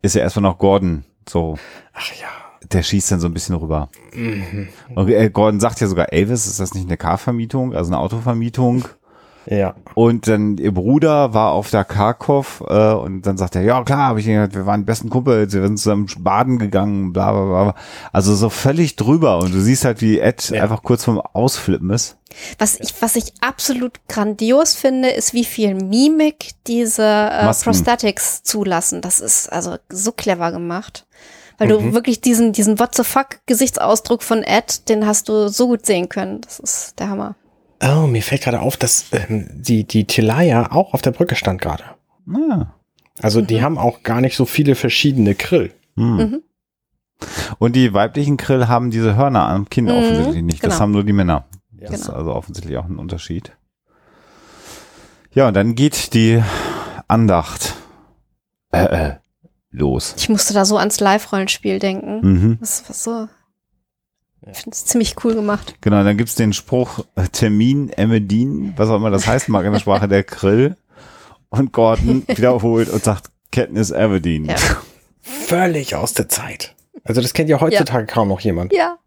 [0.03, 1.59] ist ja erstmal noch Gordon, so,
[1.93, 2.44] Ach ja.
[2.73, 3.89] Der schießt dann so ein bisschen rüber.
[4.15, 4.69] Mhm.
[4.95, 8.85] Und äh, Gordon sagt ja sogar, Elvis, ist das nicht eine Car-Vermietung, also eine Autovermietung?
[9.47, 9.75] Ja.
[9.95, 14.09] Und dann ihr Bruder war auf der Kharkov äh, und dann sagt er, ja klar,
[14.09, 17.45] hab ich gehört, wir waren die besten Kumpels, wir sind zusammen baden gegangen, bla bla
[17.45, 17.75] bla.
[18.13, 20.63] Also so völlig drüber und du siehst halt, wie Ed Ja.
[20.63, 22.17] einfach kurz vorm Ausflippen ist.
[22.59, 27.53] Was ich, was ich absolut grandios finde, ist, wie viel Mimik diese äh.
[27.53, 29.03] Prosthetics zulassen.
[29.03, 31.07] Das ist also so clever gemacht.
[31.59, 31.73] Weil Mhm.
[31.73, 35.87] du wirklich diesen, diesen What the fuck Gesichtsausdruck von Ed, den hast du so gut
[35.87, 36.41] sehen können.
[36.41, 37.37] Das ist der Hammer.
[37.83, 41.61] Oh, mir fällt gerade auf, dass ähm, die, die Telaya auch auf der Brücke stand
[41.61, 41.85] gerade.
[42.33, 42.67] Ah.
[43.21, 45.73] Also die haben auch gar nicht so viele verschiedene Krill.
[45.97, 46.17] Hm.
[46.17, 46.43] Mhm.
[47.59, 50.65] Und die weiblichen Krill haben diese Hörner am Kinn Mhm, offensichtlich nicht.
[50.65, 50.81] Das genau.
[50.81, 51.45] haben nur die Männer.
[51.79, 51.91] Ja.
[51.91, 52.19] Das ist Genau.
[52.19, 53.53] also offensichtlich auch ein Unterschied.
[55.33, 56.43] Ja, und dann geht die
[57.09, 57.75] Andacht
[58.73, 59.13] äh, äh,
[59.75, 60.15] los.
[60.17, 62.21] Ich musste da so ans Live-Rollenspiel denken.
[62.23, 62.57] Mhm.
[62.61, 63.29] Das war so.
[64.51, 65.75] Ich finde es ziemlich cool gemacht.
[65.81, 69.73] Genau, dann gibt's den Spruch äh, Termin Emedin, was auch immer das heißt, mag in
[69.73, 70.77] der Sprache der Krill.
[71.49, 74.47] Und Gordon wiederholt und sagt Katniss Everdeen.
[74.47, 74.57] Ja.
[75.23, 76.75] Völlig aus der Zeit.
[77.05, 78.73] Also das kennt ja heutzutage kaum noch jemand.
[78.73, 78.99] Ja.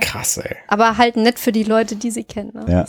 [0.00, 0.56] Krass, ey.
[0.68, 2.52] Aber halt nett für die Leute, die sie kennen.
[2.54, 2.64] Ne?
[2.68, 2.86] Ja.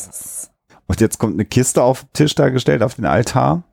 [0.87, 3.63] Und jetzt kommt eine Kiste auf den Tisch dargestellt, auf den Altar.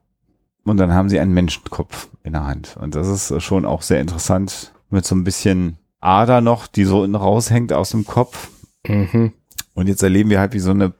[0.63, 2.77] Und dann haben sie einen Menschenkopf in der Hand.
[2.79, 4.73] Und das ist schon auch sehr interessant.
[4.89, 8.49] Mit so ein bisschen Ader noch, die so innen raushängt aus dem Kopf.
[8.87, 9.33] Mhm.
[9.73, 10.93] Und jetzt erleben wir halt, wie so eine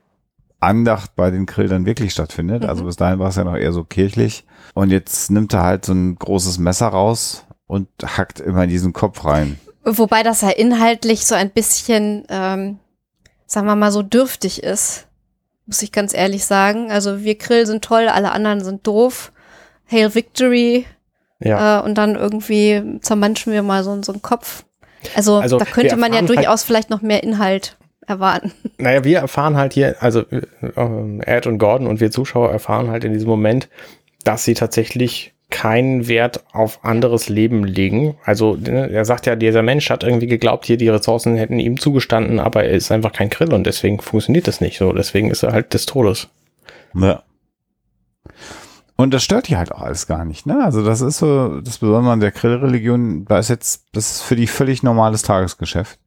[0.59, 2.65] Andacht bei den Grill dann wirklich stattfindet.
[2.65, 4.45] Also bis dahin war es ja noch eher so kirchlich.
[4.73, 8.93] Und jetzt nimmt er halt so ein großes Messer raus und hackt immer in diesen
[8.93, 9.59] Kopf rein.
[9.83, 12.79] wobei das ja inhaltlich so ein bisschen, ähm,
[13.47, 15.07] sagen wir mal, so dürftig ist.
[15.65, 16.91] Muss ich ganz ehrlich sagen.
[16.91, 19.31] Also wir Grill sind toll, alle anderen sind doof.
[19.91, 20.85] Hail Victory.
[21.39, 21.79] Ja.
[21.79, 24.63] Äh, und dann irgendwie zermanschen wir mal so, so einen Kopf.
[25.15, 27.77] Also, Also, da könnte man ja erfahren halt- durchaus vielleicht noch mehr Inhalt
[28.07, 28.51] erwarten.
[28.77, 33.03] Naja, wir erfahren halt hier, also äh, Ed und Gordon und wir Zuschauer erfahren halt
[33.03, 33.69] in diesem Moment,
[34.23, 38.15] dass sie tatsächlich keinen Wert auf anderes Leben legen.
[38.23, 41.79] Also ne, er sagt ja, dieser Mensch hat irgendwie geglaubt, hier die Ressourcen hätten ihm
[41.79, 44.93] zugestanden, aber er ist einfach kein Grill und deswegen funktioniert das nicht so.
[44.93, 46.27] Deswegen ist er halt des Todes.
[46.95, 47.23] Ja.
[49.01, 50.63] Und das stört die halt auch alles gar nicht, ne?
[50.63, 54.35] Also das ist so, das Besondere an der Grillreligion, da ist jetzt, das ist für
[54.35, 55.99] die völlig normales Tagesgeschäft.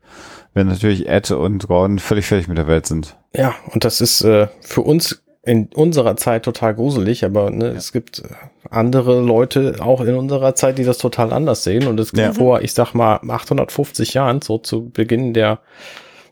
[0.53, 3.17] Wenn natürlich Ed und Gordon völlig fertig mit der Welt sind.
[3.35, 7.93] Ja, und das ist äh, für uns in unserer Zeit total gruselig, aber ne, es
[7.93, 8.23] gibt äh,
[8.71, 11.87] andere Leute auch in unserer Zeit, die das total anders sehen.
[11.89, 12.33] Und es gibt Ja.
[12.33, 15.59] vor, ich sag mal, 850 Jahren, so zu Beginn der,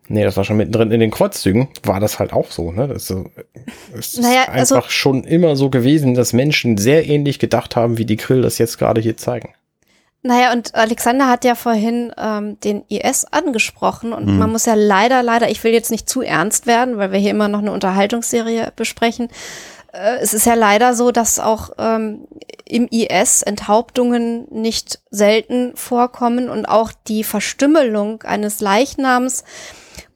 [0.09, 2.73] nee, das war schon mittendrin in den Kreuzzügen, war das halt auch so.
[2.73, 2.89] Ne?
[2.89, 3.31] Das, so-
[3.99, 7.99] es Naja, ist also- einfach schon immer so gewesen, dass Menschen sehr ähnlich gedacht haben,
[7.99, 9.55] wie die Krill das jetzt gerade hier zeigen.
[10.25, 14.39] Naja, und Alexander hat ja vorhin ähm, den IS angesprochen und Mhm.
[14.39, 17.33] man muss ja leider, leider, ich will jetzt nicht zu ernst werden, weil wir hier
[17.33, 19.29] immer noch eine Unterhaltungsserie besprechen.
[19.93, 22.27] äh, es ist ja leider so, dass auch ähm,
[22.65, 29.43] im IS Enthauptungen nicht selten vorkommen und auch die Verstümmelung eines Leichnams,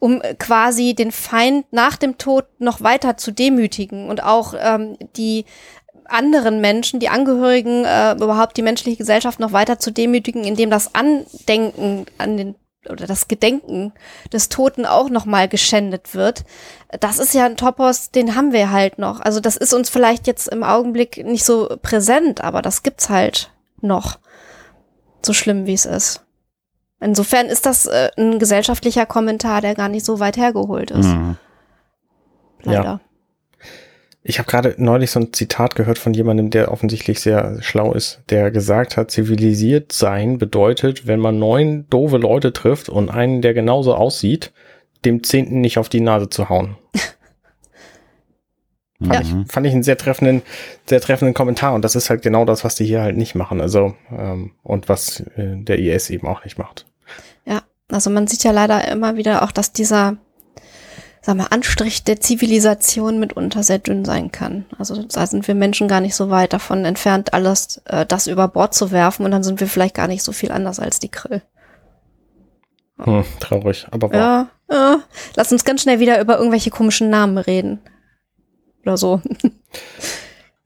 [0.07, 5.47] um quasi den Feind nach dem Tod noch weiter zu demütigen und auch ähm, die
[6.05, 10.95] anderen Menschen, die Angehörigen, äh, überhaupt die menschliche Gesellschaft noch weiter zu demütigen, indem das
[10.95, 12.55] Andenken an den
[12.89, 13.93] oder das Gedenken
[14.33, 16.45] des Toten auch nochmal geschändet wird.
[17.01, 19.19] Das ist ja ein Topos, den haben wir halt noch.
[19.19, 23.51] Also das ist uns vielleicht jetzt im Augenblick nicht so präsent, aber das gibt's halt
[23.81, 24.21] noch.
[25.21, 26.26] So schlimm wie es ist.
[27.01, 31.07] Insofern ist das äh, ein gesellschaftlicher Kommentar, der gar nicht so weit hergeholt ist.
[31.07, 31.37] Mhm.
[32.63, 32.85] Leider.
[32.85, 33.01] Ja.
[34.29, 38.23] Ich habe gerade neulich so ein Zitat gehört von jemandem, der offensichtlich sehr schlau ist,
[38.29, 43.55] der gesagt hat, zivilisiert sein bedeutet, wenn man neun doofe Leute trifft und einen, der
[43.55, 44.53] genauso aussieht,
[45.05, 46.77] dem zehnten nicht auf die Nase zu hauen.
[48.99, 49.21] Fand, ja.
[49.21, 50.43] ich, fand ich einen sehr treffenden,
[50.87, 53.61] sehr treffenden Kommentar und das ist halt genau das, was die hier halt nicht machen.
[53.61, 56.87] Also ähm, und was äh, der IS eben auch nicht macht.
[57.45, 60.17] Ja, also man sieht ja leider immer wieder auch, dass dieser
[61.27, 64.65] sag mal, Anstrich der Zivilisation mitunter sehr dünn sein kann.
[64.79, 68.49] Also da sind wir Menschen gar nicht so weit davon entfernt, alles äh, das über
[68.49, 71.11] Bord zu werfen und dann sind wir vielleicht gar nicht so viel anders als die
[71.11, 71.43] Krill.
[72.99, 74.49] Hm, traurig, aber wahr.
[74.71, 74.99] Ja, ja,
[75.35, 77.81] lass uns ganz schnell wieder über irgendwelche komischen Namen reden.
[78.87, 79.20] Oder so.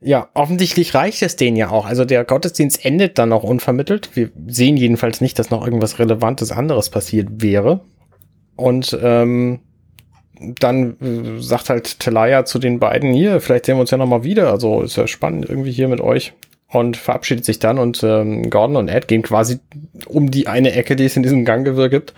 [0.03, 1.85] Ja, offensichtlich reicht es denen ja auch.
[1.85, 4.09] Also der Gottesdienst endet dann auch unvermittelt.
[4.15, 7.81] Wir sehen jedenfalls nicht, dass noch irgendwas Relevantes anderes passiert wäre.
[8.55, 9.59] Und ähm,
[10.39, 14.23] dann äh, sagt halt Telaya zu den beiden, hier, vielleicht sehen wir uns ja nochmal
[14.23, 14.51] wieder.
[14.51, 16.33] Also ist ja spannend irgendwie hier mit euch.
[16.67, 19.59] Und verabschiedet sich dann und ähm, Gordon und Ed gehen quasi
[20.07, 22.13] um die eine Ecke, die es in diesem Gangewirr gibt.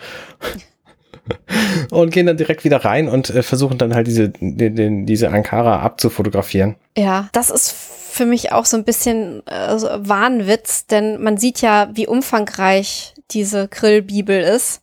[1.91, 5.29] und gehen dann direkt wieder rein und äh, versuchen dann halt diese, den, den, diese
[5.29, 6.75] Ankara abzufotografieren.
[6.97, 11.61] Ja, das ist für mich auch so ein bisschen äh, so Wahnwitz, denn man sieht
[11.61, 14.81] ja, wie umfangreich diese Grillbibel ist.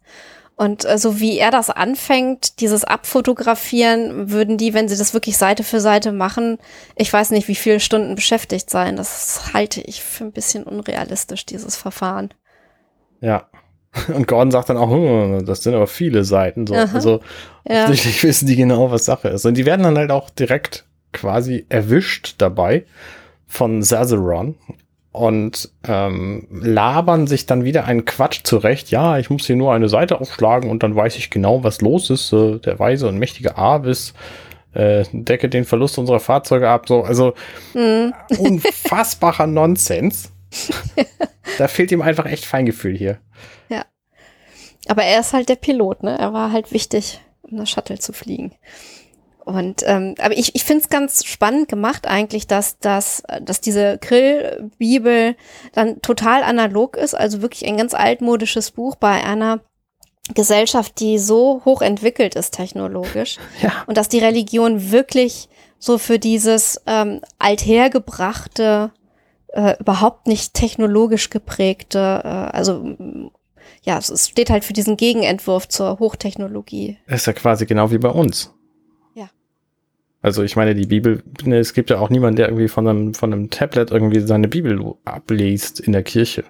[0.57, 5.39] Und äh, so wie er das anfängt, dieses Abfotografieren, würden die, wenn sie das wirklich
[5.39, 6.59] Seite für Seite machen,
[6.97, 8.97] ich weiß nicht, wie viele Stunden beschäftigt sein.
[8.97, 12.35] Das halte ich für ein bisschen unrealistisch, dieses Verfahren.
[13.23, 13.49] Ja.
[14.15, 16.67] Und Gordon sagt dann auch, hm, das sind aber viele Seiten.
[16.67, 16.75] So.
[16.75, 17.21] Also
[17.69, 17.85] ja.
[17.85, 19.45] offensichtlich wissen die genau, was Sache ist.
[19.45, 22.85] Und die werden dann halt auch direkt quasi erwischt dabei
[23.47, 24.55] von Zazeron
[25.13, 28.91] und ähm, labern sich dann wieder einen Quatsch zurecht.
[28.91, 32.11] Ja, ich muss hier nur eine Seite aufschlagen und dann weiß ich genau, was los
[32.11, 32.33] ist.
[32.33, 34.15] Äh, der weise und mächtige Avis
[34.73, 36.87] äh, decke den Verlust unserer Fahrzeuge ab.
[36.87, 37.35] So, also
[37.75, 38.13] mhm.
[38.39, 40.33] unfassbarer Nonsens.
[41.59, 43.19] Da fehlt ihm einfach echt Feingefühl hier.
[43.69, 43.85] Ja.
[44.89, 46.19] Aber er ist halt der Pilot, ne?
[46.19, 48.53] Er war halt wichtig, um das Shuttle zu fliegen.
[49.45, 53.99] Und ähm, aber ich, ich finde es ganz spannend gemacht eigentlich, dass, dass, dass diese
[53.99, 55.35] Grillbibel
[55.73, 59.61] dann total analog ist, also wirklich ein ganz altmodisches Buch bei einer
[60.35, 63.39] Gesellschaft, die so hoch entwickelt ist technologisch.
[63.63, 63.83] Ja.
[63.87, 65.49] Und dass die Religion wirklich
[65.79, 68.93] so für dieses ähm, althergebrachte,
[69.53, 72.97] äh, überhaupt nicht technologisch geprägte, äh, also
[73.83, 76.99] ja, es steht halt für diesen Gegenentwurf zur Hochtechnologie.
[77.07, 78.53] Das ist ja quasi genau wie bei uns.
[80.23, 83.15] Also ich meine, die Bibel, ne, es gibt ja auch niemanden, der irgendwie von einem,
[83.15, 86.45] von einem Tablet irgendwie seine Bibel abliest in der Kirche.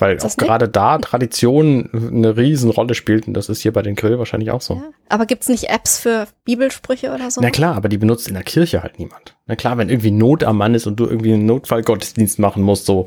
[0.00, 4.18] Weil auch gerade da Tradition eine Riesenrolle spielt und das ist hier bei den Grill
[4.18, 4.74] wahrscheinlich auch so.
[4.74, 7.40] Ja, aber gibt's nicht Apps für Bibelsprüche oder so?
[7.40, 9.36] Na klar, aber die benutzt in der Kirche halt niemand.
[9.46, 12.86] Na klar, wenn irgendwie Not am Mann ist und du irgendwie einen Notfallgottesdienst machen musst,
[12.86, 13.06] so,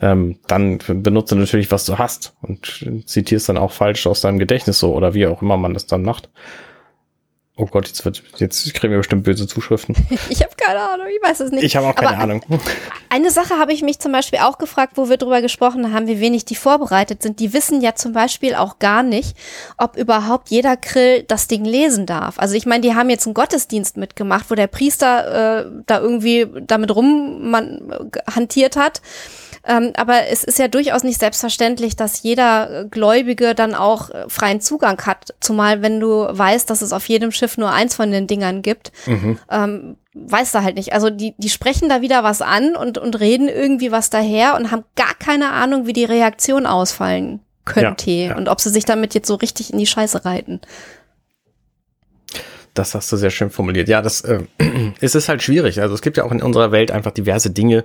[0.00, 4.78] ähm, dann benutze natürlich, was du hast und zitierst dann auch falsch aus deinem Gedächtnis
[4.78, 6.30] so oder wie auch immer man das dann macht.
[7.54, 9.94] Oh Gott, jetzt wird, jetzt kriegen wir bestimmt böse Zuschriften.
[10.30, 11.64] ich habe keine Ahnung, ich weiß es nicht.
[11.64, 12.42] Ich habe auch keine Aber Ahnung.
[13.10, 16.18] Eine Sache habe ich mich zum Beispiel auch gefragt, wo wir drüber gesprochen haben, wie
[16.18, 17.40] wenig die vorbereitet sind.
[17.40, 19.36] Die wissen ja zum Beispiel auch gar nicht,
[19.76, 22.38] ob überhaupt jeder Krill das Ding lesen darf.
[22.38, 26.46] Also ich meine, die haben jetzt einen Gottesdienst mitgemacht, wo der Priester äh, da irgendwie
[26.62, 29.02] damit rum man, hantiert hat.
[29.64, 34.60] Ähm, aber es ist ja durchaus nicht selbstverständlich, dass jeder Gläubige dann auch äh, freien
[34.60, 35.34] Zugang hat.
[35.40, 38.90] Zumal wenn du weißt, dass es auf jedem Schiff nur eins von den Dingern gibt,
[39.06, 39.38] mhm.
[39.50, 40.92] ähm, weißt du halt nicht.
[40.92, 44.72] Also die, die sprechen da wieder was an und, und reden irgendwie was daher und
[44.72, 48.36] haben gar keine Ahnung, wie die Reaktion ausfallen könnte ja, ja.
[48.36, 50.60] und ob sie sich damit jetzt so richtig in die Scheiße reiten.
[52.74, 53.88] Das hast du sehr schön formuliert.
[53.88, 54.40] Ja, das äh,
[55.00, 55.80] es ist halt schwierig.
[55.80, 57.84] Also es gibt ja auch in unserer Welt einfach diverse Dinge,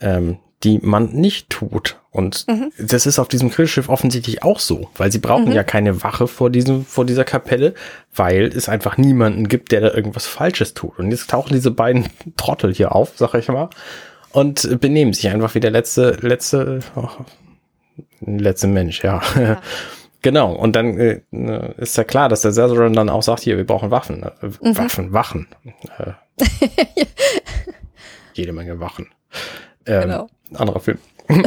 [0.00, 2.00] ähm, die man nicht tut.
[2.10, 2.70] Und Mhm.
[2.78, 5.52] das ist auf diesem Grillschiff offensichtlich auch so, weil sie brauchen Mhm.
[5.52, 7.74] ja keine Wache vor diesem, vor dieser Kapelle,
[8.14, 10.98] weil es einfach niemanden gibt, der da irgendwas Falsches tut.
[10.98, 13.68] Und jetzt tauchen diese beiden Trottel hier auf, sag ich mal,
[14.32, 17.08] und benehmen sich einfach wie der letzte, letzte, oh,
[18.20, 19.20] letzte Mensch, ja.
[19.38, 19.60] Ja.
[20.22, 21.20] Genau, und dann äh,
[21.76, 24.22] ist ja klar, dass der Cesaron dann auch sagt, hier, wir brauchen Waffen.
[24.22, 24.30] Äh,
[24.62, 24.78] Mhm.
[24.78, 25.48] Waffen, Wachen.
[25.98, 26.12] Äh,
[28.32, 29.08] jede Menge Wachen.
[29.86, 30.28] Ähm, Genau.
[30.56, 30.98] Anderer Film.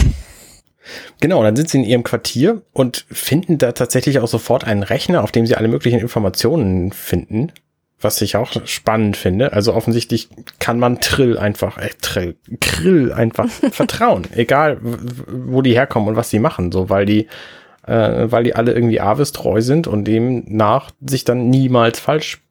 [1.19, 5.23] genau, dann sind sie in ihrem Quartier und finden da tatsächlich auch sofort einen Rechner,
[5.23, 7.51] auf dem sie alle möglichen Informationen finden.
[7.99, 9.53] Was ich auch spannend finde.
[9.53, 10.29] Also offensichtlich
[10.59, 14.27] kann man Trill einfach, äh, Trill, Krill einfach vertrauen.
[14.35, 16.71] Egal, wo die herkommen und was sie machen.
[16.71, 17.27] So, weil die,
[17.88, 22.43] äh, weil die alle irgendwie Avis treu sind und demnach sich dann niemals falsch,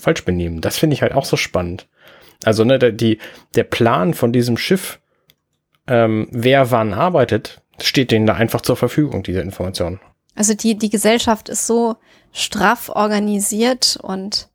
[0.00, 0.62] falsch benehmen.
[0.62, 1.86] Das finde ich halt auch so spannend.
[2.42, 3.18] Also, ne, die,
[3.56, 5.00] der Plan von diesem Schiff,
[5.86, 10.00] ähm, wer wann arbeitet, steht denen da einfach zur Verfügung, diese Information.
[10.34, 11.96] Also die, die Gesellschaft ist so
[12.32, 14.48] straff organisiert und,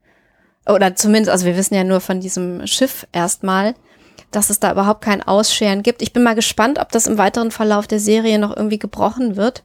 [0.65, 3.75] oder zumindest, also wir wissen ja nur von diesem Schiff erstmal,
[4.31, 6.01] dass es da überhaupt kein Ausscheren gibt.
[6.01, 9.63] Ich bin mal gespannt, ob das im weiteren Verlauf der Serie noch irgendwie gebrochen wird.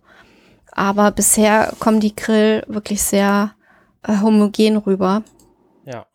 [0.72, 3.54] Aber bisher kommen die Grill wirklich sehr
[4.02, 5.22] äh, homogen rüber.
[5.84, 6.06] Ja.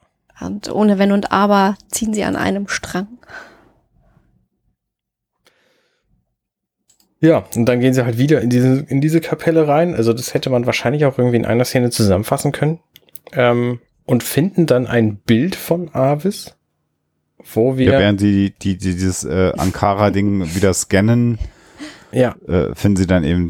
[0.41, 3.07] Und ohne Wenn und Aber ziehen sie an einem Strang.
[7.21, 9.93] Ja, und dann gehen sie halt wieder in diese, in diese Kapelle rein.
[9.93, 12.79] Also das hätte man wahrscheinlich auch irgendwie in einer Szene zusammenfassen können.
[13.33, 16.55] Ähm, und finden dann ein Bild von Avis,
[17.53, 21.37] wo wir, Ja, während sie die, die, dieses äh, Ankara-Ding wieder scannen,
[22.11, 23.49] ja, äh, finden sie dann eben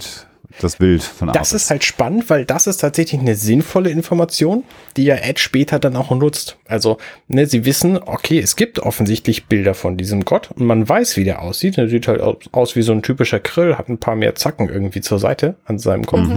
[0.60, 1.64] das Bild von Das Avis.
[1.64, 4.64] ist halt spannend, weil das ist tatsächlich eine sinnvolle Information,
[4.98, 6.58] die ja Ed später dann auch nutzt.
[6.68, 11.18] Also, ne, sie wissen, okay, es gibt offensichtlich Bilder von diesem Gott und man weiß,
[11.18, 11.78] wie der aussieht.
[11.78, 15.02] Er sieht halt aus, wie so ein typischer Grill, hat ein paar mehr Zacken irgendwie
[15.02, 16.28] zur Seite an seinem Kopf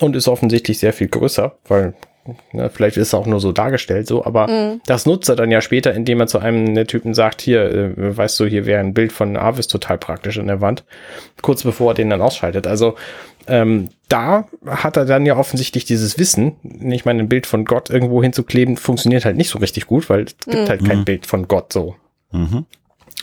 [0.00, 1.94] und ist offensichtlich sehr viel größer, weil
[2.52, 5.60] ne, vielleicht ist er auch nur so dargestellt so, aber das nutzt er dann ja
[5.60, 8.94] später, indem er zu einem der Typen sagt, hier, äh, weißt du, hier wäre ein
[8.94, 10.84] Bild von Avis total praktisch an der Wand,
[11.42, 12.66] kurz bevor er den dann ausschaltet.
[12.66, 12.96] Also
[13.46, 16.56] ähm, da hat er dann ja offensichtlich dieses Wissen.
[16.92, 20.24] Ich meine, ein Bild von Gott irgendwo hinzukleben, funktioniert halt nicht so richtig gut, weil
[20.24, 21.96] es gibt halt kein Bild von Gott so.
[22.32, 22.66] Mhm.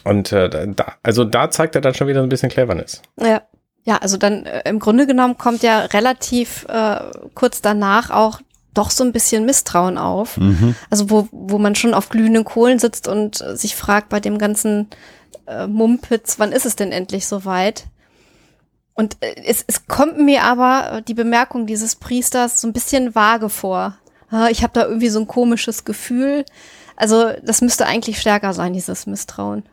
[0.04, 3.02] Und äh, da, also da zeigt er dann schon wieder so ein bisschen Cleverness.
[3.20, 3.42] Ja.
[3.86, 7.02] Ja, also dann äh, im Grunde genommen kommt ja relativ äh,
[7.36, 8.40] kurz danach auch
[8.74, 10.38] doch so ein bisschen Misstrauen auf.
[10.38, 10.76] Mhm.
[10.90, 14.38] Also wo, wo man schon auf glühenden Kohlen sitzt und äh, sich fragt bei dem
[14.38, 14.88] ganzen
[15.48, 17.86] äh, Mumpitz, wann ist es denn endlich soweit?
[18.96, 23.16] Und äh, es, es kommt mir aber äh, die Bemerkung dieses Priesters so ein bisschen
[23.16, 23.98] vage vor.
[24.30, 26.46] Ah, Ich habe da irgendwie so ein komisches Gefühl.
[26.96, 29.64] Also das müsste eigentlich stärker sein, dieses Misstrauen.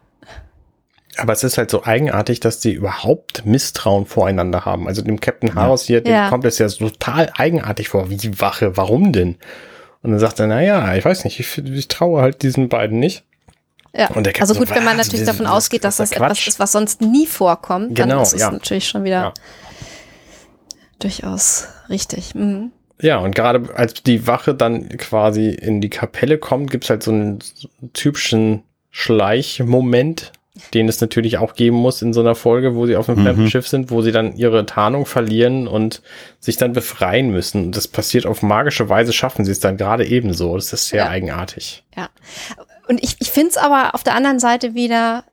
[1.16, 4.86] Aber es ist halt so eigenartig, dass die überhaupt Misstrauen voreinander haben.
[4.86, 6.28] Also dem Captain Harris hier, dem Ja.
[6.28, 8.08] kommt es ja total eigenartig vor.
[8.10, 9.36] Wie Wache, warum denn?
[10.02, 12.98] Und dann sagt er, na ja, ich weiß nicht, ich, ich traue halt diesen beiden
[13.00, 13.24] nicht.
[13.94, 16.10] Ja, Und der Captain also so, gut, wenn man natürlich davon das- ausgeht, dass das
[16.10, 18.50] das etwas ist, was sonst nie vorkommt, dann Genau, ist es ja.
[18.50, 19.34] natürlich schon wieder Ja.
[20.98, 22.34] durchaus richtig.
[22.34, 22.72] Mhm.
[23.00, 27.10] Ja, und gerade als die Wache dann quasi in die Kapelle kommt, gibt's halt so
[27.10, 27.38] einen
[27.94, 30.32] typischen Schleichmoment,
[30.74, 33.48] den es natürlich auch geben muss in so einer Folge, wo sie auf einem fremden
[33.50, 36.02] Schiff sind, wo sie dann ihre Tarnung verlieren und
[36.40, 37.66] sich dann befreien müssen.
[37.66, 40.54] Und das passiert auf magische Weise, schaffen sie es dann gerade ebenso.
[40.56, 41.08] Das ist sehr Ja.
[41.08, 41.82] eigenartig.
[41.96, 42.10] Ja.
[42.90, 45.24] Und ich, ich finde es aber auf der anderen Seite wieder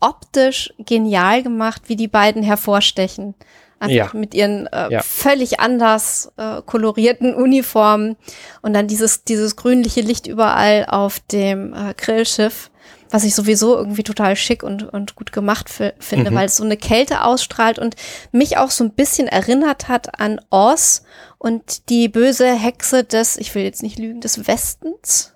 [0.00, 3.34] optisch genial gemacht, wie die beiden hervorstechen.
[3.78, 4.10] Einfach Ja.
[4.12, 5.02] mit ihren äh, Ja.
[5.02, 8.16] völlig anders äh, kolorierten Uniformen
[8.62, 12.70] und dann dieses, dieses grünliche Licht überall auf dem äh, Grillschiff,
[13.10, 16.34] was ich sowieso irgendwie total schick und, und gut gemacht fi- finde, Mhm.
[16.34, 17.94] weil es so eine Kälte ausstrahlt und
[18.32, 21.02] mich auch so ein bisschen erinnert hat an Oz
[21.38, 25.34] und die böse Hexe des, ich will jetzt nicht lügen, des Westens.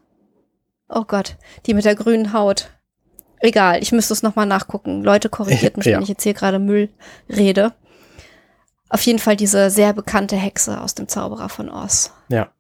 [0.93, 1.37] Oh Gott,
[1.67, 2.69] die mit der grünen Haut.
[3.39, 5.03] Egal, ich müsste es nochmal nachgucken.
[5.03, 5.97] Leute, korrigiert mich, Ja.
[5.97, 6.91] wenn ich jetzt hier gerade Müll
[7.29, 7.73] rede.
[8.89, 12.13] Auf jeden Fall diese sehr bekannte Hexe aus dem Zauberer von Oz.
[12.29, 12.51] Ja.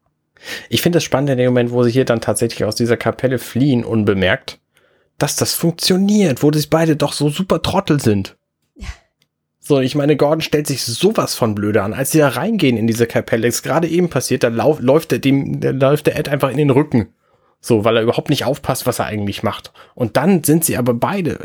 [0.69, 3.39] Ich finde es spannend in dem Moment, wo sie hier dann tatsächlich aus dieser Kapelle
[3.39, 4.59] fliehen, unbemerkt,
[5.19, 8.36] dass das funktioniert, wo sie beide doch so super Trottel sind.
[9.59, 11.93] So, ich meine, Gordon stellt sich sowas von blöde an.
[11.93, 15.19] Als sie da reingehen in diese Kapelle, ist gerade eben passiert, da lau läuft der
[15.19, 17.12] dem, da läuft der Ed einfach in den Rücken.
[17.60, 19.72] So, weil er überhaupt nicht aufpasst, was er eigentlich macht.
[19.94, 21.38] Und dann sind sie aber beide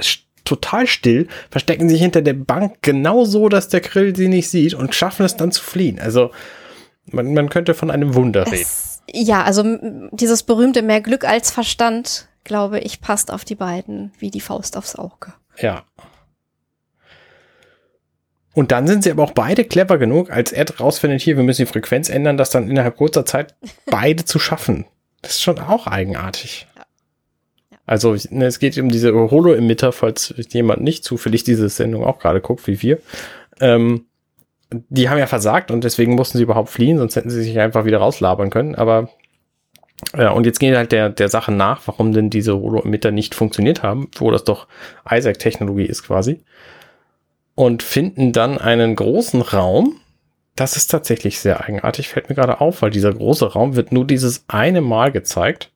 [0.45, 4.73] total still, verstecken sich hinter der Bank genau so, dass der Grill sie nicht sieht
[4.73, 5.99] und schaffen es dann zu fliehen.
[5.99, 6.31] Also,
[7.11, 8.61] man, man könnte von einem Wunder reden.
[8.61, 9.63] Es, ja, also
[10.11, 14.77] dieses berühmte mehr Glück als Verstand, glaube ich, passt auf die beiden wie die Faust
[14.77, 15.33] aufs Auge.
[15.57, 15.83] Ja.
[18.53, 21.63] Und dann sind sie aber auch beide clever genug, als Ed rausfindet, hier, wir müssen
[21.63, 23.53] die Frequenz ändern, das dann innerhalb kurzer Zeit
[23.87, 24.85] beide zu schaffen.
[25.25, 26.67] Das ist schon auch eigenartig.
[27.87, 32.41] Also ne, es geht um diese Holo-Emitter, falls jemand nicht zufällig diese Sendung auch gerade
[32.41, 32.99] guckt, wie wir.
[33.59, 34.05] Ähm,
[34.71, 37.85] die haben ja versagt und deswegen mussten sie überhaupt fliehen, sonst hätten sie sich einfach
[37.85, 38.75] wieder rauslabern können.
[38.75, 39.09] Aber
[40.15, 43.81] ja, und jetzt gehen halt der, der Sache nach, warum denn diese Holo-Emitter nicht funktioniert
[43.81, 44.67] haben, wo das doch
[45.09, 46.43] Isaac-Technologie ist quasi
[47.55, 49.99] und finden dann einen großen Raum.
[50.55, 54.05] Das ist tatsächlich sehr eigenartig, fällt mir gerade auf, weil dieser große Raum wird nur
[54.05, 55.71] dieses eine Mal gezeigt.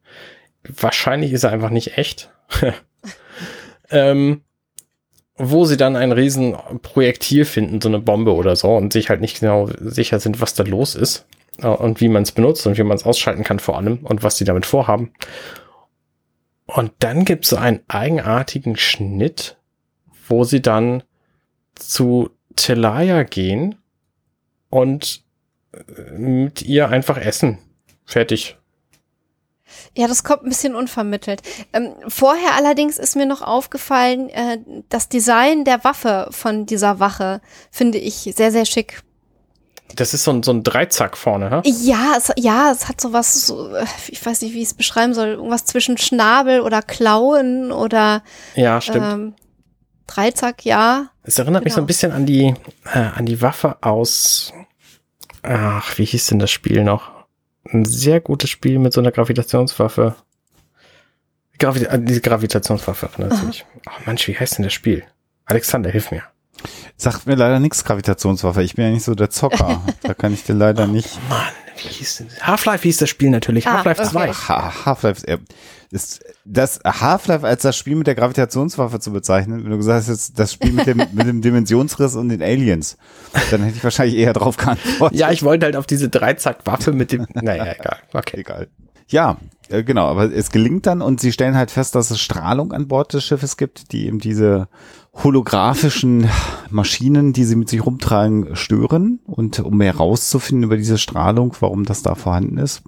[0.64, 2.32] Wahrscheinlich ist er einfach nicht echt.
[3.90, 4.42] ähm,
[5.36, 9.22] wo sie dann ein riesen Projektil finden, so eine Bombe oder so, und sich halt
[9.22, 11.26] nicht genau sicher sind, was da los ist
[11.62, 14.22] äh, und wie man es benutzt und wie man es ausschalten kann vor allem und
[14.22, 15.12] was sie damit vorhaben.
[16.66, 19.58] Und dann gibt es so einen eigenartigen Schnitt,
[20.28, 21.04] wo sie dann
[21.74, 23.76] zu Telaya gehen
[24.70, 25.24] und
[25.74, 27.60] äh, mit ihr einfach essen.
[28.06, 28.58] Fertig.
[29.96, 31.42] Ja, das kommt ein bisschen unvermittelt.
[31.74, 34.60] Ähm, vorher allerdings ist mir noch aufgefallen, äh,
[34.90, 37.42] das Design der Waffe von dieser Wache
[37.72, 39.04] finde ich sehr, sehr schick.
[39.96, 41.62] Das ist so ein, so ein Dreizack vorne, ha?
[41.66, 45.14] Ja, es, ja, es hat sowas, so, äh, ich weiß nicht, wie ich es beschreiben
[45.14, 48.24] soll, irgendwas zwischen Schnabel oder Klauen oder
[48.56, 49.06] ja, stimmt.
[49.06, 49.36] Ähm,
[50.10, 51.10] Dreizack, ja.
[51.24, 51.66] Es erinnert genau.
[51.66, 51.88] mich so ein genau.
[51.88, 52.54] bisschen an die,
[52.94, 54.54] äh, an die Waffe aus,
[55.44, 57.12] ach, wie hieß denn das Spiel noch?
[57.72, 60.16] Ein sehr gutes Spiel mit so einer Gravitationswaffe.
[61.60, 63.66] Gravi äh, diese Gravitationswaffe erinnert mich.
[63.86, 65.04] Ach Mensch, wie heißt denn das Spiel?
[65.46, 66.24] Alexander, hilf mir.
[66.98, 68.64] Sagt mir leider nichts Gravitationswaffe.
[68.64, 69.82] Ich bin ja nicht so der Zocker.
[70.04, 71.18] da kann ich dir leider nicht.
[71.18, 71.48] Oh Mann,
[71.84, 72.28] wie hieß denn?
[72.42, 73.68] Half-Life hieß das Spiel natürlich.
[73.68, 74.34] Ah, Half-Life okay.
[74.34, 74.34] 2.
[74.86, 75.40] Half-Life
[75.92, 80.38] ist das Half-Life als das Spiel mit der Gravitationswaffe zu bezeichnen, wenn du gesagt hast,
[80.38, 82.98] das Spiel mit dem, mit dem Dimensionsriss und den Aliens,
[83.52, 85.18] dann hätte ich wahrscheinlich eher drauf geantwortet.
[85.18, 88.38] Ja, ich wollte halt auf diese Dreizack-Waffe mit dem, naja, egal, okay.
[88.40, 88.68] Egal.
[89.08, 89.38] Ja,
[89.70, 92.88] äh, genau, aber es gelingt dann und sie stellen halt fest, dass es Strahlung an
[92.88, 94.68] Bord des Schiffes gibt, die eben diese
[95.14, 96.30] holographischen
[96.70, 99.20] Maschinen, die sie mit sich rumtragen, stören.
[99.26, 102.84] Und um mehr rauszufinden über diese Strahlung, warum das da vorhanden ist,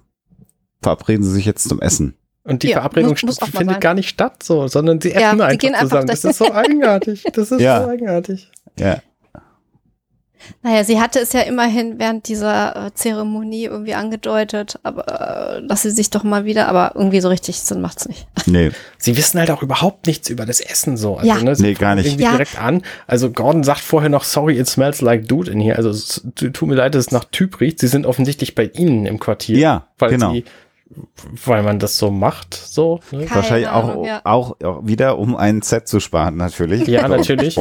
[0.82, 2.14] verabreden sie sich jetzt zum Essen.
[2.44, 5.46] Und die ja, Verabredung muss, muss findet gar nicht statt, so, sondern sie essen ja,
[5.46, 6.06] einfach, einfach zusammen.
[6.08, 7.24] Das ist so eigenartig.
[7.32, 7.82] Das ist ja.
[7.82, 8.50] so eigenartig.
[8.78, 9.00] Ja.
[10.62, 15.82] Naja, sie hatte es ja immerhin während dieser äh, Zeremonie irgendwie angedeutet, aber äh, dass
[15.82, 18.26] sie sich doch mal wieder, aber irgendwie so richtig Sinn macht's nicht.
[18.44, 18.72] Nee.
[18.98, 21.16] Sie wissen halt auch überhaupt nichts über das Essen so.
[21.16, 21.40] Also, ja.
[21.40, 22.06] ne, nee, gar nicht.
[22.06, 22.32] Irgendwie ja.
[22.32, 22.82] direkt an.
[23.06, 25.76] Also Gordon sagt vorher noch, sorry, it smells like dude in hier.
[25.76, 27.78] Also es tut mir leid, dass es nach Typ riecht.
[27.78, 29.58] Sie sind offensichtlich bei Ihnen im Quartier.
[29.58, 30.32] Ja, weil genau.
[30.32, 30.44] Sie
[31.44, 33.00] weil man das so macht, so.
[33.10, 33.26] Ne?
[33.30, 34.20] Wahrscheinlich auch, ja.
[34.24, 36.86] auch, auch wieder, um einen Set zu sparen, natürlich.
[36.86, 37.58] Ja, natürlich.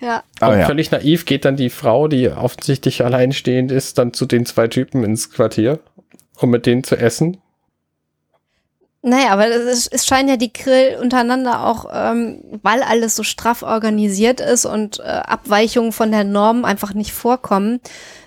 [0.00, 0.22] Ja.
[0.40, 0.66] Aber ja.
[0.66, 5.04] völlig naiv geht dann die Frau, die offensichtlich alleinstehend ist, dann zu den zwei Typen
[5.04, 5.78] ins Quartier,
[6.36, 7.38] um mit denen zu essen.
[9.06, 13.62] Naja, aber es, es scheinen ja die Grill untereinander auch, ähm, weil alles so straff
[13.62, 17.80] organisiert ist und äh, Abweichungen von der Norm einfach nicht vorkommen,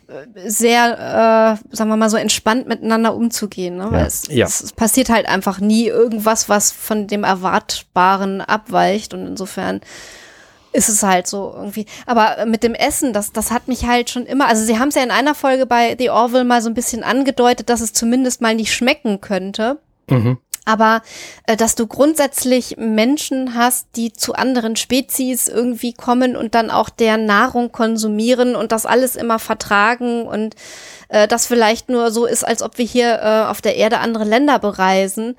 [0.07, 3.77] äh, sehr, äh, sagen wir mal so, entspannt miteinander umzugehen.
[3.77, 3.85] Ne?
[3.85, 3.91] Ja.
[3.91, 4.45] Weil es, ja.
[4.45, 9.81] es, passiert halt einfach nie irgendwas, was von dem Erwartbaren abweicht und insofern
[10.71, 11.85] ist es halt so irgendwie.
[12.05, 14.95] Aber mit dem Essen, das, das hat mich halt schon immer, also sie haben es
[14.95, 18.41] ja in einer Folge bei The Orville mal so ein bisschen angedeutet, dass es zumindest
[18.41, 19.79] mal nicht schmecken könnte.
[20.09, 20.37] Mhm.
[20.65, 21.01] Aber
[21.45, 26.89] äh, dass du grundsätzlich Menschen hast, die zu anderen Spezies irgendwie kommen und dann auch
[26.89, 30.55] deren Nahrung konsumieren und das alles immer vertragen und
[31.07, 34.25] äh, das vielleicht nur so ist, als ob wir hier äh, auf der Erde andere
[34.25, 35.37] Länder bereisen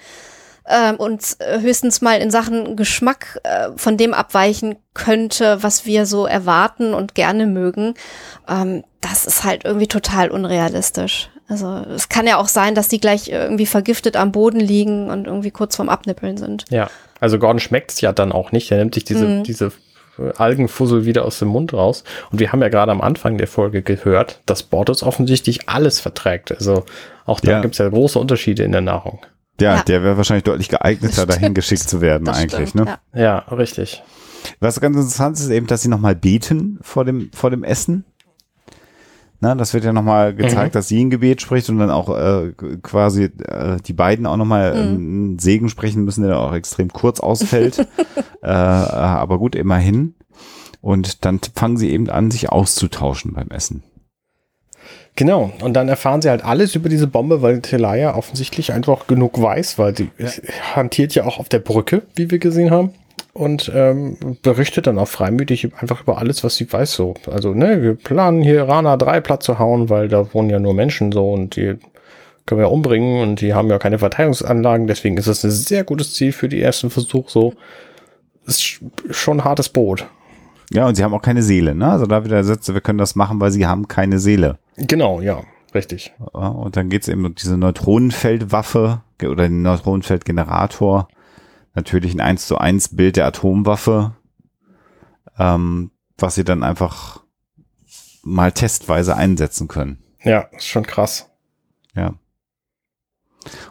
[0.69, 6.07] ähm, und äh, höchstens mal in Sachen Geschmack äh, von dem abweichen könnte, was wir
[6.07, 7.95] so erwarten und gerne mögen,
[8.49, 11.31] ähm, das ist halt irgendwie total unrealistisch.
[11.49, 15.27] Also es kann ja auch sein, dass die gleich irgendwie vergiftet am Boden liegen und
[15.27, 16.65] irgendwie kurz vorm Abnippeln sind.
[16.69, 16.91] Ja,
[17.21, 18.71] also Gordon schmeckt es ja dann auch nicht.
[18.71, 19.43] Er nimmt sich diese, mhm.
[19.45, 19.73] diese
[20.37, 22.05] Algenfussel wieder aus dem Mund raus.
[22.31, 26.53] Und wir haben ja gerade am Anfang der Folge gehört, dass Bortus offensichtlich alles verträgt.
[26.53, 26.85] Also
[27.25, 27.61] auch da ja.
[27.61, 29.21] gibt es ja große Unterschiede in der Nahrung.
[29.61, 29.83] Ja, ja.
[29.83, 32.99] der wäre wahrscheinlich deutlich geeigneter, dahin geschickt zu werden, das eigentlich, stimmt, ne?
[33.13, 33.21] Ja.
[33.21, 34.03] ja, richtig.
[34.61, 38.05] Was ganz interessant ist, ist eben, dass sie nochmal beten vor dem, vor dem Essen.
[39.41, 40.77] Na, das wird ja nochmal gezeigt, mhm.
[40.77, 42.53] dass sie ein Gebet spricht und dann auch äh,
[42.83, 44.81] quasi äh, die beiden auch nochmal mhm.
[44.81, 47.79] einen Segen sprechen müssen, der auch extrem kurz ausfällt.
[48.43, 50.15] äh, aber gut, immerhin.
[50.81, 53.83] Und dann fangen sie eben an, sich auszutauschen beim Essen.
[55.19, 59.43] Genau, und dann erfahren sie halt alles über diese Bombe, weil Telaya offensichtlich einfach genug
[59.43, 60.29] weiß, weil sie ja.
[60.77, 62.91] hantiert ja auch auf der Brücke, wie wir gesehen haben.
[63.33, 66.93] und ähm, berichtet dann auch freimütig einfach über alles, was sie weiß.
[66.93, 70.61] So, also ne, wir planen hier Rana 3 platt zu hauen, weil da wohnen ja
[70.61, 71.75] nur Menschen so und die
[72.47, 74.87] können wir umbringen und die haben ja keine Verteidigungsanlagen.
[74.87, 77.29] Deswegen ist das ein sehr gutes Ziel für die ersten Versuch.
[77.29, 77.55] So
[78.47, 78.79] ist
[79.11, 80.07] schon ein hartes Boot.
[80.73, 81.91] Ja, und sie haben auch keine Seele, ne?
[81.91, 84.59] Also da wieder Sätze, wir können das machen, weil sie haben keine Seele.
[84.79, 85.43] Genau, ja,
[85.75, 86.13] richtig.
[86.19, 91.09] Und dann geht's eben um diese Neutronenfeldwaffe oder den Neutronenfeldgenerator.
[91.75, 94.17] Natürlich ein 1 zu 1 Bild der Atomwaffe,
[95.39, 97.23] ähm, was sie dann einfach
[98.23, 100.03] mal testweise einsetzen können.
[100.23, 101.31] Ja, ist schon krass.
[101.95, 102.15] Ja.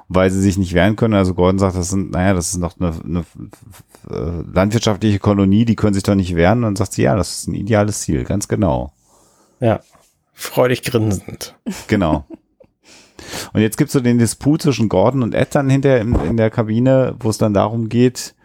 [0.07, 1.13] Weil sie sich nicht wehren können.
[1.13, 3.25] Also Gordon sagt, das sind, naja, das ist noch eine, eine
[4.09, 6.59] äh, landwirtschaftliche Kolonie, die können sich doch nicht wehren.
[6.59, 8.93] Und dann sagt sie, ja, das ist ein ideales Ziel, ganz genau.
[9.59, 9.81] Ja.
[10.39, 11.55] Freudig grinsend.
[11.87, 12.25] Genau.
[13.53, 16.51] Und jetzt gibt's so den Disput zwischen Gordon und Ed dann hinterher in, in der
[16.51, 18.35] Kabine, wo es dann darum geht,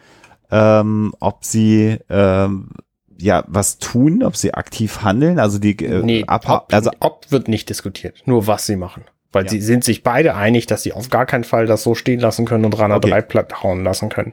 [0.51, 2.70] ähm, ob sie ähm,
[3.19, 7.48] ja was tun, ob sie aktiv handeln, also die äh, Nee, ob, also ob wird
[7.48, 9.05] nicht diskutiert, nur was sie machen.
[9.31, 9.51] Weil Ja.
[9.51, 12.47] sie sind sich beide einig, dass sie auf gar keinen Fall das so stehen lassen
[12.47, 13.10] können und Rana Okay.
[13.10, 14.32] 3 platt hauen lassen können.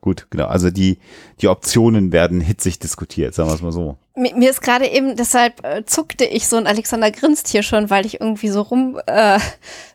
[0.00, 0.98] gut, genau, also die
[1.40, 3.96] die Optionen werden hitzig diskutiert, sagen wir es mal so.
[4.18, 7.88] Mir, mir ist gerade eben, deshalb äh, zuckte ich so und Alexander grinst hier schon,
[7.88, 9.38] weil ich irgendwie so rum äh,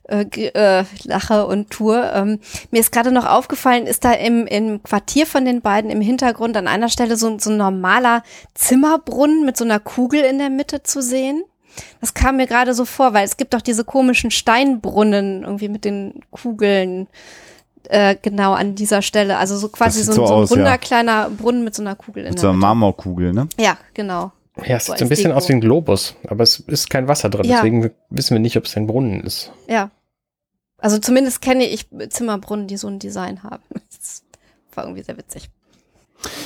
[0.07, 2.11] äh, äh, lache und tue.
[2.13, 2.39] Ähm,
[2.71, 6.55] mir ist gerade noch aufgefallen, ist da im, im Quartier von den beiden im Hintergrund
[6.57, 8.23] an einer Stelle so, so ein normaler
[8.53, 11.43] Zimmerbrunnen mit so einer Kugel in der Mitte zu sehen.
[12.01, 15.85] Das kam mir gerade so vor, weil es gibt doch diese komischen Steinbrunnen irgendwie mit
[15.85, 17.07] den Kugeln
[17.89, 19.37] äh, genau an dieser Stelle.
[19.37, 20.55] Also so quasi so, so so ein aus, ja.
[20.55, 22.65] runder kleiner Brunnen mit so einer Kugel in Mit der so einer Mitte.
[22.67, 23.47] Marmorkugel, ne?
[23.59, 24.31] Ja, genau.
[24.65, 25.37] Ja, es So sieht so ein bisschen Deko.
[25.37, 27.57] aus wie ein Globus, aber es ist kein Wasser drin, Ja.
[27.57, 29.51] deswegen wissen wir nicht, ob es ein Brunnen ist.
[29.67, 29.89] Ja.
[30.77, 33.63] Also zumindest kenne ich Zimmerbrunnen, die so ein Design haben.
[33.89, 34.23] Das
[34.75, 35.49] war irgendwie sehr witzig.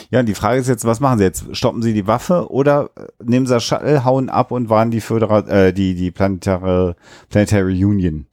[0.10, 1.46] Ja, die Frage ist jetzt, was machen sie jetzt?
[1.56, 5.02] Stoppen sie die Waffe oder äh, nehmen sie das Shuttle, hauen ab und waren die
[5.02, 6.96] Födera äh, die die planetare
[7.30, 8.26] Planetary Union?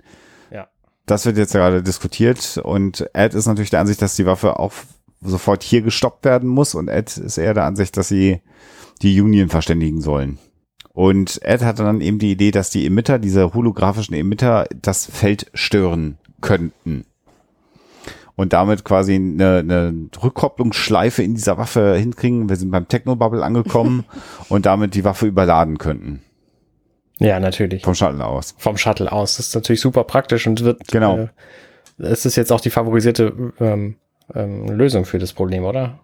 [1.06, 4.72] Das wird jetzt gerade diskutiert und Ed ist natürlich der Ansicht, dass die Waffe auch
[5.20, 8.40] sofort hier gestoppt werden muss und Ed ist eher der Ansicht, dass sie
[9.02, 10.38] die Union verständigen sollen.
[10.94, 15.50] Und Ed hatte dann eben die Idee, dass die Emitter, diese holographischen Emitter, das Feld
[15.52, 17.04] stören könnten.
[18.36, 22.48] Und damit quasi eine, eine Rückkopplungsschleife in dieser Waffe hinkriegen.
[22.48, 24.04] Wir sind beim Technobubble angekommen
[24.48, 26.23] und damit die Waffe überladen könnten.
[27.18, 27.82] Ja, natürlich.
[27.82, 28.54] Vom Shuttle aus.
[28.58, 29.36] Vom Shuttle aus.
[29.36, 30.88] Das ist natürlich super praktisch und wird.
[30.88, 31.18] Genau.
[31.18, 31.28] Äh,
[31.98, 33.96] es ist jetzt auch die favorisierte ähm,
[34.34, 36.00] ähm, Lösung für das Problem, oder?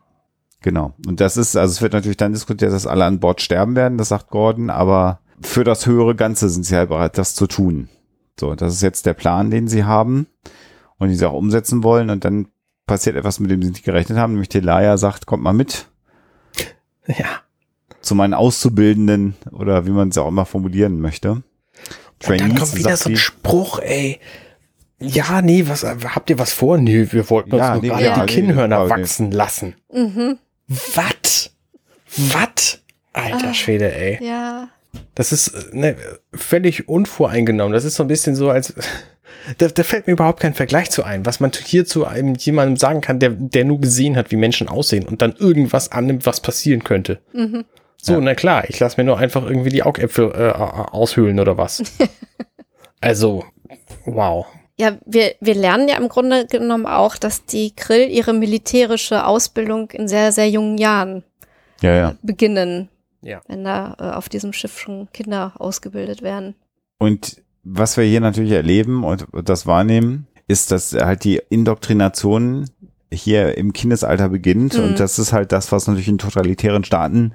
[0.62, 0.92] Genau.
[1.06, 3.98] Und das ist, also es wird natürlich dann diskutiert, dass alle an Bord sterben werden,
[3.98, 7.88] das sagt Gordon, aber für das höhere Ganze sind sie halt bereit, das zu tun.
[8.38, 10.26] So, das ist jetzt der Plan, den sie haben
[10.98, 12.10] und den sie auch umsetzen wollen.
[12.10, 12.48] Und dann
[12.86, 15.88] passiert etwas, mit dem sie nicht gerechnet haben, nämlich Telaya sagt, kommt mal mit
[17.06, 17.40] Ja.
[18.00, 21.30] Zu meinen Auszubildenden oder wie man es auch immer formulieren möchte.
[21.30, 21.42] Und
[22.28, 23.16] dann Trainees, kommt wieder so ein.
[23.16, 24.18] Spruch, ey.
[24.98, 26.76] Ja, nee, was, habt ihr was vor?
[26.76, 28.90] Nee, wir wollten uns Ja, nur nee, gerade ja, die nee, Kinnhörner nee.
[28.90, 29.74] wachsen lassen.
[29.92, 30.38] Mhm.
[30.68, 31.50] Was?
[32.16, 32.82] Was?
[33.12, 33.54] Alter Ah.
[33.54, 34.18] Schwede, ey.
[34.22, 34.68] Ja.
[35.14, 35.96] Das ist ne,
[36.34, 37.72] völlig unvoreingenommen.
[37.72, 38.74] Das ist so ein bisschen so, als
[39.58, 42.76] da, da fällt mir überhaupt kein Vergleich zu ein, was man hier zu einem jemandem
[42.76, 46.40] sagen kann, der, der nur gesehen hat, wie Menschen aussehen und dann irgendwas annimmt, was
[46.40, 47.20] passieren könnte.
[47.32, 47.64] Mhm.
[48.02, 48.20] So, Ja.
[48.20, 51.82] na klar, ich lasse mir nur einfach irgendwie die Augäpfel äh, aushöhlen oder was.
[53.00, 53.44] also,
[54.04, 54.46] wow.
[54.78, 59.90] Ja, wir, wir lernen ja im Grunde genommen auch, dass die Krill ihre militärische Ausbildung
[59.90, 61.22] in sehr, sehr jungen Jahren
[61.82, 62.14] Ja, ja.
[62.22, 62.88] beginnen.
[63.22, 63.42] Ja.
[63.48, 66.54] Wenn da äh, auf diesem Schiff schon Kinder ausgebildet werden.
[66.98, 72.70] Und was wir hier natürlich erleben und das wahrnehmen, ist, dass halt die Indoktrination
[73.12, 74.76] hier im Kindesalter beginnt.
[74.78, 74.84] Mhm.
[74.84, 77.32] Und das ist halt das, was natürlich in totalitären Staaten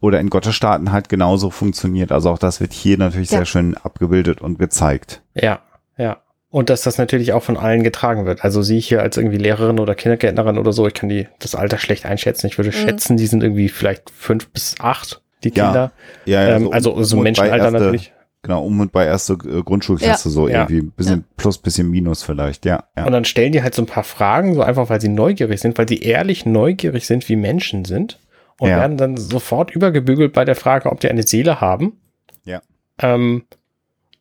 [0.00, 2.12] oder in Gottesstaaten halt genauso funktioniert.
[2.12, 3.38] Also auch das wird hier natürlich Ja.
[3.38, 5.22] sehr schön abgebildet und gezeigt.
[5.34, 5.60] Ja,
[5.96, 6.18] ja.
[6.50, 8.42] Und dass das natürlich auch von allen getragen wird.
[8.44, 11.76] Also sie hier als irgendwie Lehrerin oder Kindergärtnerin oder so, ich kann die das Alter
[11.78, 12.46] schlecht einschätzen.
[12.46, 12.74] Ich würde Mhm.
[12.74, 15.64] schätzen, die sind irgendwie vielleicht fünf bis acht, die Ja.
[15.66, 15.92] Kinder.
[16.24, 18.12] Ja, ähm, also um- so und bei Menschenalter erste, natürlich.
[18.46, 20.60] Genau, um und bei erste äh, Grundschulklasse so Ja.
[20.68, 20.82] irgendwie.
[20.82, 22.84] Bisschen plus, bisschen minus vielleicht, ja.
[22.96, 23.04] ja.
[23.04, 25.76] Und dann stellen die halt so ein paar Fragen, so einfach, weil sie neugierig sind,
[25.78, 28.20] weil sie ehrlich neugierig sind, wie Menschen sind.
[28.60, 28.76] Und Ja.
[28.78, 31.98] werden dann sofort übergebügelt bei der Frage, ob die eine Seele haben.
[32.44, 32.62] Ja.
[33.00, 33.46] Ähm,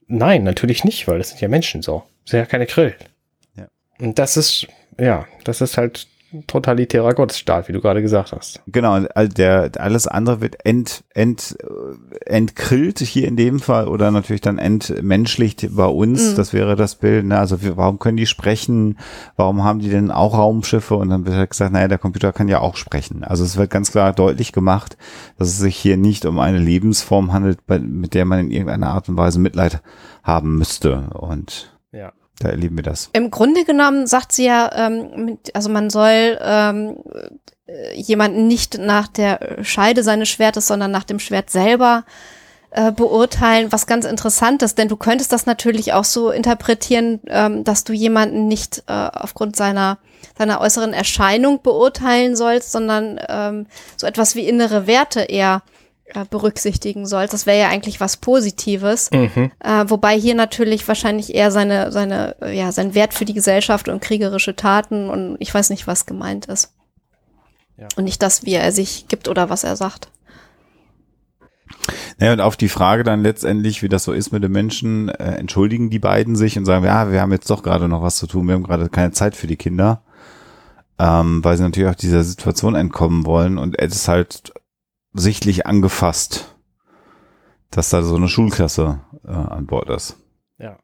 [0.07, 2.01] nein, natürlich nicht, weil das sind ja Menschen so.
[2.23, 2.95] Das sind ja keine Krill.
[3.55, 3.67] Ja.
[3.99, 4.65] Und das ist,
[4.99, 6.07] ja, das ist halt
[6.47, 8.61] totalitärer Gottesstaat, wie du gerade gesagt hast.
[8.67, 14.41] Genau, der, alles andere wird ent, ent, äh, entkrillt hier in dem Fall oder natürlich
[14.41, 16.31] dann entmenschlicht bei uns.
[16.31, 16.35] Mhm.
[16.35, 17.25] Das wäre das Bild.
[17.25, 17.37] Ne?
[17.37, 18.97] Also wir, warum können die sprechen?
[19.35, 20.95] Warum haben die denn auch Raumschiffe?
[20.95, 23.23] Und dann wird halt gesagt, naja, der Computer kann ja auch sprechen.
[23.23, 24.97] Also es wird ganz klar deutlich gemacht,
[25.37, 28.89] dass es sich hier nicht um eine Lebensform handelt, bei, mit der man in irgendeiner
[28.89, 29.81] Art und Weise Mitleid
[30.23, 31.09] haben müsste.
[31.13, 32.11] Und Ja.
[32.39, 33.09] Da erleben wir das.
[33.13, 36.97] Im Grunde genommen sagt sie ja, ähm, also man soll ähm,
[37.65, 42.03] äh, jemanden nicht nach der Scheide seines Schwertes, sondern nach dem Schwert selber
[42.71, 47.63] äh, beurteilen, was ganz interessant ist, denn du könntest das natürlich auch so interpretieren, ähm,
[47.63, 49.97] dass du jemanden nicht äh, aufgrund seiner
[50.37, 55.61] seiner äußeren Erscheinung beurteilen sollst, sondern ähm, so etwas wie innere Werte eher
[56.13, 57.33] äh, berücksichtigen sollst.
[57.33, 59.09] Das wäre ja eigentlich was Positives.
[59.11, 59.51] Mhm.
[59.59, 63.89] Äh, wobei hier natürlich wahrscheinlich eher seine, seine, äh, ja, sein Wert für die Gesellschaft
[63.89, 66.73] und kriegerische Taten und ich weiß nicht, was gemeint ist.
[67.77, 67.87] Ja.
[67.95, 70.09] Und nicht das, wie er sich gibt oder was er sagt.
[72.19, 75.35] Ja, und auf die Frage dann letztendlich, wie das so ist mit den Menschen, äh,
[75.35, 78.27] entschuldigen die beiden sich und sagen, ja, wir haben jetzt doch gerade noch was zu
[78.27, 80.03] tun, wir haben gerade keine Zeit für die Kinder,
[80.99, 84.53] ähm, weil sie natürlich auch dieser Situation entkommen wollen und es ist halt
[85.15, 86.55] sichtlich angefasst,
[87.71, 90.17] dass da so eine Schulklasse äh, an Bord ist.
[90.59, 90.77] Ja.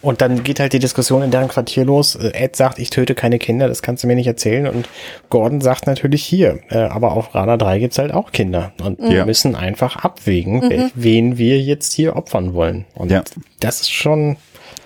[0.00, 2.14] Und dann geht halt die Diskussion in deren Quartier los.
[2.14, 4.68] Äh, Ed sagt, ich töte keine Kinder, das kannst du mir nicht erzählen.
[4.68, 4.88] Und
[5.28, 8.72] Gordon sagt natürlich hier, äh, aber auf Rana 3 gibt's halt auch Kinder.
[8.80, 9.26] Und wir Ja.
[9.26, 12.84] müssen einfach abwägen, wel- wen wir jetzt hier opfern wollen.
[12.94, 13.24] Und Ja.
[13.58, 14.36] das ist schon,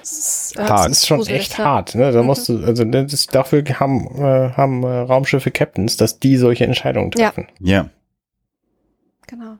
[0.02, 0.70] Das Hart.
[0.70, 1.64] das ist schon gruselig, echt ja.
[1.64, 1.94] hart.
[1.94, 2.12] Ne?
[2.12, 6.36] Da musst du, also das ist, dafür haben, äh, haben äh, Raumschiffe Captains, dass die
[6.36, 7.30] solche Entscheidungen Ja.
[7.30, 7.46] treffen.
[7.60, 7.88] Ja,
[9.28, 9.56] Genau.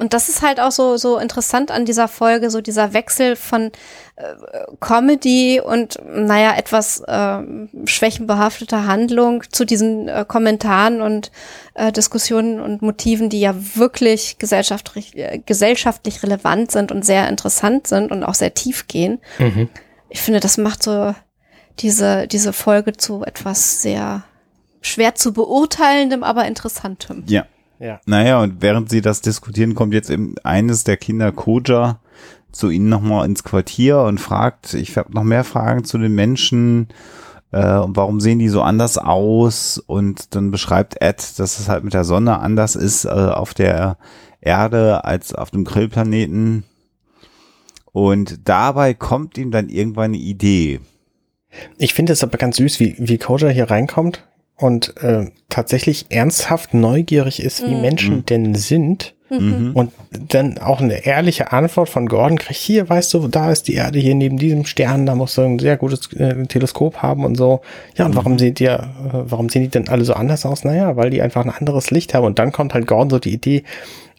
[0.00, 3.70] Und das ist halt auch so, so interessant an dieser Folge, so dieser Wechsel von
[4.16, 4.22] äh,
[4.80, 7.42] Comedy und, naja, etwas äh,
[7.84, 11.30] schwächenbehafteter Handlung zu diesen äh, Kommentaren und
[11.74, 17.86] äh, Diskussionen und Motiven, die ja wirklich gesellschaftlich, äh, gesellschaftlich relevant sind und sehr interessant
[17.86, 19.18] sind und auch sehr tief gehen.
[19.38, 19.68] Mhm.
[20.08, 21.14] Ich finde, das macht so
[21.78, 24.24] diese, diese Folge zu etwas sehr
[24.80, 27.24] schwer zu beurteilendem, aber interessantem.
[27.26, 27.44] ja.
[27.80, 28.00] Ja.
[28.06, 31.98] Naja, und während sie das diskutieren, kommt jetzt eben eines der Kinder, Koja,
[32.52, 36.88] zu ihnen nochmal ins Quartier und fragt, ich habe noch mehr Fragen zu den Menschen,
[37.52, 39.78] äh, und warum sehen die so anders aus?
[39.78, 43.96] Und dann beschreibt Ed, dass es halt mit der Sonne anders ist äh, auf der
[44.40, 46.64] Erde als auf dem Grillplaneten.
[47.92, 50.80] Und dabei kommt ihm dann irgendwann eine Idee.
[51.78, 54.24] Ich finde es aber ganz süß, wie, wie Koja hier reinkommt
[54.60, 57.80] und äh, tatsächlich ernsthaft neugierig ist, wie Mhm.
[57.80, 59.14] Menschen denn sind.
[59.30, 59.70] Mhm.
[59.74, 63.74] Und dann auch eine ehrliche Antwort von Gordon kriegt, hier, weißt du, da ist die
[63.74, 67.36] Erde hier neben diesem Stern, da musst du ein sehr gutes äh, Teleskop haben und
[67.36, 67.60] so.
[67.96, 70.64] Ja, und warum seht ihr, äh, warum sehen die denn alle so anders aus?
[70.64, 72.24] Naja, weil die einfach ein anderes Licht haben.
[72.26, 73.62] Und dann kommt halt Gordon so die Idee,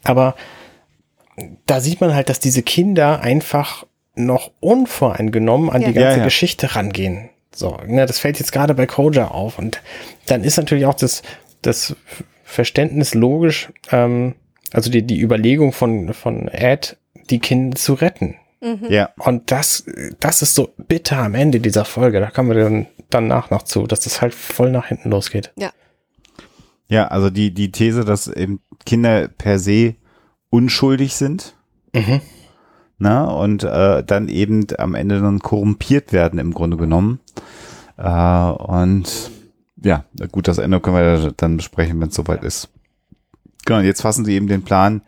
[0.06, 0.36] aber
[1.66, 3.86] da sieht man halt, dass diese Kinder einfach
[4.16, 5.88] noch unvoreingenommen an Ja.
[5.90, 6.24] die ganze Ja, ja.
[6.24, 7.30] Geschichte rangehen.
[7.54, 9.60] So, ne, das fällt jetzt gerade bei Koja auf.
[9.60, 9.82] Und
[10.28, 11.22] dann ist natürlich auch das,
[11.62, 11.96] das
[12.44, 14.36] Verständnis logisch, ähm,
[14.72, 16.98] also die, die Überlegung von, von Ed,
[17.30, 18.36] die Kinder zu retten.
[18.90, 19.10] Ja.
[19.18, 19.86] Und das,
[20.20, 22.20] das ist so bitter am Ende dieser Folge.
[22.20, 25.52] Da kommen wir dann danach noch zu, dass das halt voll nach hinten losgeht.
[26.88, 29.96] Ja, also die, die These, dass eben Kinder per se
[30.50, 31.56] unschuldig sind,
[31.94, 32.22] Mhm.
[33.02, 37.20] Ne, und äh, dann eben am Ende dann korrumpiert werden im Grunde genommen.
[37.98, 39.32] Äh, und
[39.84, 42.70] ja, gut, das Ende können wir dann besprechen, wenn es soweit ist.
[43.66, 45.02] Genau, und jetzt fassen sie eben den Plan,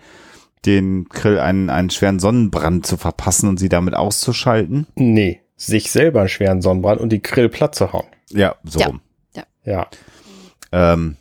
[0.65, 4.87] den Krill einen, einen schweren Sonnenbrand zu verpassen und sie damit auszuschalten.
[4.95, 8.07] Nee, sich selber einen schweren Sonnenbrand und die Grill platt zu hauen.
[8.31, 8.87] Ja, so Ja.
[8.87, 9.01] rum.
[9.65, 9.87] Ja.
[10.73, 11.15] Ähm,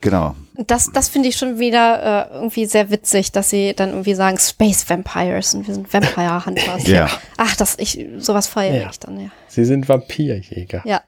[0.00, 0.34] genau.
[0.54, 4.38] Das, das finde ich schon wieder äh, irgendwie sehr witzig, dass sie dann irgendwie sagen
[4.38, 6.86] Space Vampires und wir sind Vampire Hunters.
[6.86, 7.10] Ja.
[7.36, 8.90] Ach, das ich sowas feiere Ja.
[8.90, 9.28] ich dann ja.
[9.48, 10.82] Sie sind Vampirjäger.
[10.84, 11.02] Ja,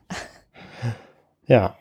[1.46, 1.76] Ja.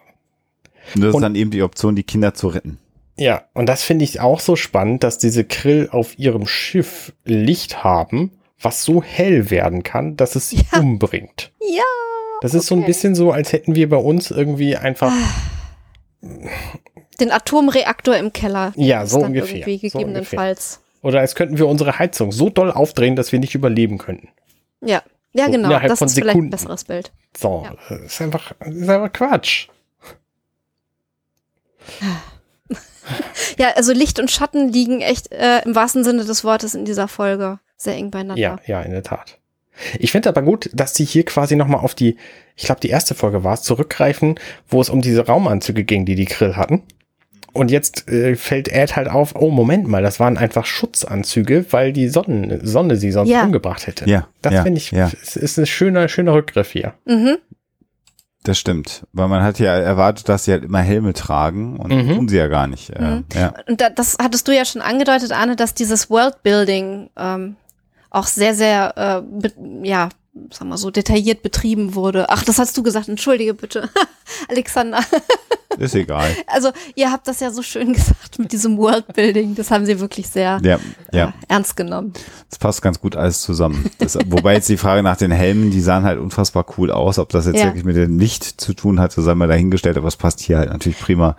[0.95, 2.79] Und das Und- ist dann eben die Option, die Kinder zu retten.
[3.17, 7.83] Ja, und das finde ich auch so spannend, dass diese Krill auf ihrem Schiff Licht
[7.83, 8.31] haben,
[8.61, 10.79] was so hell werden kann, dass es sie Ja.
[10.79, 11.51] umbringt.
[11.61, 11.83] ja.
[12.41, 12.87] Das ist so ein Okay.
[12.87, 15.11] bisschen so, als hätten wir bei uns irgendwie einfach,
[17.19, 18.73] Den Atomreaktor im Keller.
[18.75, 20.81] Ja, so ungefähr, Irgendwie so gegebenenfalls.
[21.01, 24.29] oder als könnten wir unsere Heizung so doll aufdrehen, dass wir nicht überleben könnten.
[24.81, 25.01] Ja,
[25.33, 25.69] ja So genau.
[25.79, 26.49] Das von ist vielleicht ein Sekunden.
[26.51, 27.11] besseres Bild.
[27.35, 27.75] So, Ja.
[27.89, 29.67] das ist einfach, das ist einfach Quatsch.
[33.57, 37.07] Ja, also Licht und Schatten liegen echt äh, im wahrsten Sinne des Wortes in dieser
[37.07, 38.41] Folge sehr eng beieinander.
[38.41, 39.37] Ja, ja, in der Tat.
[39.99, 42.17] Ich finde aber gut, dass sie hier quasi nochmal auf die,
[42.55, 46.15] ich glaube, die erste Folge war es, zurückgreifen, wo es um diese Raumanzüge ging, die
[46.15, 46.83] die Krill hatten.
[47.57, 51.91] Und jetzt äh, fällt Ed halt auf, oh Moment mal, das waren einfach Schutzanzüge, weil
[51.91, 53.43] die Sonne, Sonne sie sonst Ja.
[53.43, 54.09] umgebracht hätte.
[54.09, 55.09] Ja, Das ja, finde ich, ja.
[55.21, 56.93] es ist ein schöner, schöner Rückgriff hier.
[57.05, 57.37] Mhm.
[58.43, 59.05] Das stimmt.
[59.11, 62.13] Weil man hat ja erwartet, dass sie halt immer Helme tragen und Mhm.
[62.15, 62.91] tun sie ja gar nicht.
[62.91, 63.25] Äh, Mhm.
[63.33, 63.53] ja.
[63.67, 67.55] Und da, das hattest du ja schon angedeutet, Arne, dass dieses Worldbuilding ähm,
[68.09, 69.49] auch sehr, sehr, äh,
[69.85, 70.09] ja,
[70.53, 72.29] sag mal so, detailliert betrieben wurde.
[72.29, 73.89] Ach, das hast du gesagt, entschuldige bitte,
[74.49, 74.99] Alexander.
[75.77, 76.29] Ist egal.
[76.47, 79.53] Also, ihr habt das ja so schön gesagt mit diesem Worldbuilding.
[79.53, 80.79] Das haben sie wirklich sehr Ja,
[81.11, 81.27] ja.
[81.27, 82.13] äh, ernst genommen.
[82.49, 83.87] Das passt ganz gut alles zusammen.
[83.99, 87.19] Das, wobei jetzt die Frage nach den Helmen, die sahen halt unfassbar cool aus.
[87.19, 87.65] Ob das jetzt Ja.
[87.65, 90.71] wirklich mit dem Licht zu tun hatte, sei mal dahingestellt, aber es passt hier halt
[90.71, 91.35] natürlich prima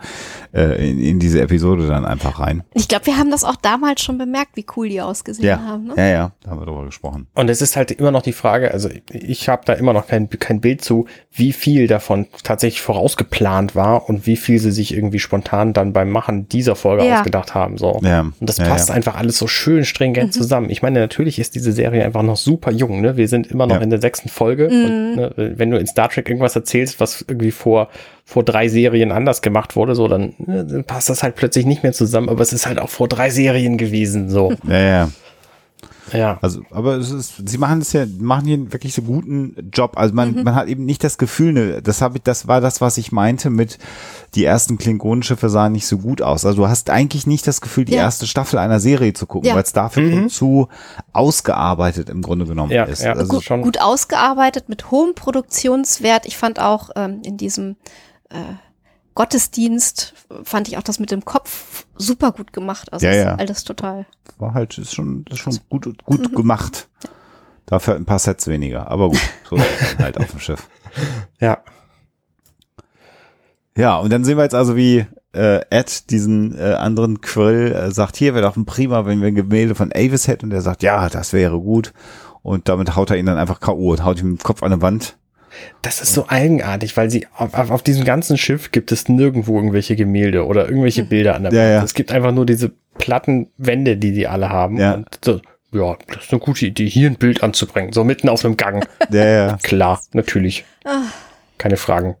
[0.53, 2.63] äh, in, in diese Episode dann einfach rein.
[2.75, 5.85] Ich glaube, wir haben das auch damals schon bemerkt, wie cool die ausgesehen Ja, haben.
[5.87, 5.93] Ne?
[5.97, 7.27] ja, ja, da haben wir drüber gesprochen.
[7.33, 10.29] Und es ist halt immer noch die Frage, also ich habe da immer noch kein,
[10.29, 15.19] kein Bild zu, wie viel davon tatsächlich vorausgeplant war und wie viel sie sich irgendwie
[15.19, 17.17] spontan dann beim Machen dieser Folge Ja.
[17.17, 17.77] ausgedacht haben.
[17.77, 17.99] So.
[18.03, 18.95] Ja, Und das ja, passt ja.
[18.95, 20.69] einfach alles so schön stringent zusammen.
[20.69, 23.01] Ich meine, natürlich ist diese Serie einfach noch super jung.
[23.01, 23.17] Ne?
[23.17, 23.81] Wir sind immer noch Ja.
[23.81, 24.67] in der sechsten Folge.
[24.67, 27.89] Und, ne, wenn du in Star Trek irgendwas erzählst, was irgendwie vor,
[28.25, 31.83] vor drei Serien anders gemacht wurde, so, dann, ne, dann passt das halt plötzlich nicht
[31.83, 32.29] mehr zusammen.
[32.29, 34.29] Aber es ist halt auch vor drei Serien gewesen.
[34.29, 34.53] So.
[34.67, 35.09] Ja, ja.
[36.13, 36.37] Ja.
[36.41, 39.93] Also, aber es ist, sie machen es ja, machen hier wirklich so guten Job.
[39.97, 42.81] Also man, man hat eben nicht das Gefühl, ne, das habe ich, das war das,
[42.81, 43.77] was ich meinte mit
[44.35, 46.45] die ersten Klingonenschiffe sahen nicht so gut aus.
[46.45, 48.01] Also du hast eigentlich nicht das Gefühl, die Ja.
[48.03, 49.55] erste Staffel einer Serie zu gucken, Ja.
[49.55, 50.67] weil es dafür schon zu
[51.13, 53.01] ausgearbeitet im Grunde genommen Ja, ist.
[53.03, 53.13] ja.
[53.13, 56.25] Also gut, schon- gut ausgearbeitet, mit hohem Produktionswert.
[56.25, 57.75] Ich fand auch ähm, in diesem
[58.29, 58.35] äh,
[59.19, 60.13] Gottesdienst,
[60.45, 62.93] fand ich auch das mit dem Kopf super gut gemacht.
[62.93, 63.35] Also Ja, ist ja.
[63.35, 64.05] alles total.
[64.37, 66.87] war halt, ist schon, ist schon gut, gut gemacht.
[67.65, 68.89] Dafür ein paar Sets weniger.
[68.89, 69.19] Aber gut,
[69.49, 70.69] so ist es dann halt auf dem Schiff.
[71.41, 71.57] ja.
[73.75, 77.91] Ja, und dann sehen wir jetzt also, wie äh, Ed diesen äh, anderen Quill äh,
[77.91, 80.45] sagt, hier wäre doch ein prima, wenn wir ein Gemälde von Avis hätten.
[80.45, 81.91] Und er sagt, ja, das wäre gut.
[82.41, 83.91] Und damit haut er ihn dann einfach K.O.
[83.91, 85.17] und haut ihm den Kopf an die Wand.
[85.81, 89.55] Das ist so eigenartig, weil sie auf, auf, auf diesem ganzen Schiff gibt es nirgendwo
[89.57, 91.71] irgendwelche Gemälde oder irgendwelche Bilder an der Ja, Wand.
[91.71, 91.83] ja.
[91.83, 94.77] Es gibt einfach nur diese platten Wände, die die alle haben.
[94.77, 94.93] Ja.
[94.95, 98.43] Und so, ja, das ist eine gute Idee, hier ein Bild anzubringen, so mitten auf
[98.43, 98.87] einem Gang.
[99.11, 99.57] Ja, ja.
[99.61, 100.65] Klar, natürlich.
[101.57, 102.15] Keine Fragen.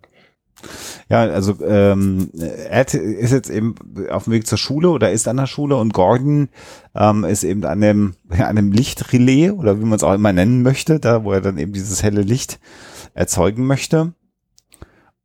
[1.09, 2.29] Ja, also ähm,
[2.69, 3.75] Ed ist jetzt eben
[4.11, 6.49] auf dem Weg zur Schule oder ist an der Schule und Gordon
[6.95, 10.61] ähm, ist eben an dem, an dem Lichtrelais oder wie man es auch immer nennen
[10.61, 12.59] möchte, da wo er dann eben dieses helle Licht
[13.19, 14.13] erzeugen möchte.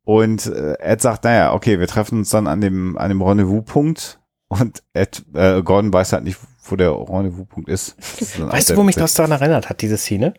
[0.03, 4.19] Und äh, Ed sagt, naja, okay, wir treffen uns dann an dem, an dem Rendezvous-Punkt
[4.49, 7.97] und Ed, äh, Gordon weiß halt nicht, wo der Rendezvous-Punkt ist.
[8.19, 10.33] Ist Weißt du, wo mich das daran erinnert hat, diese Szene?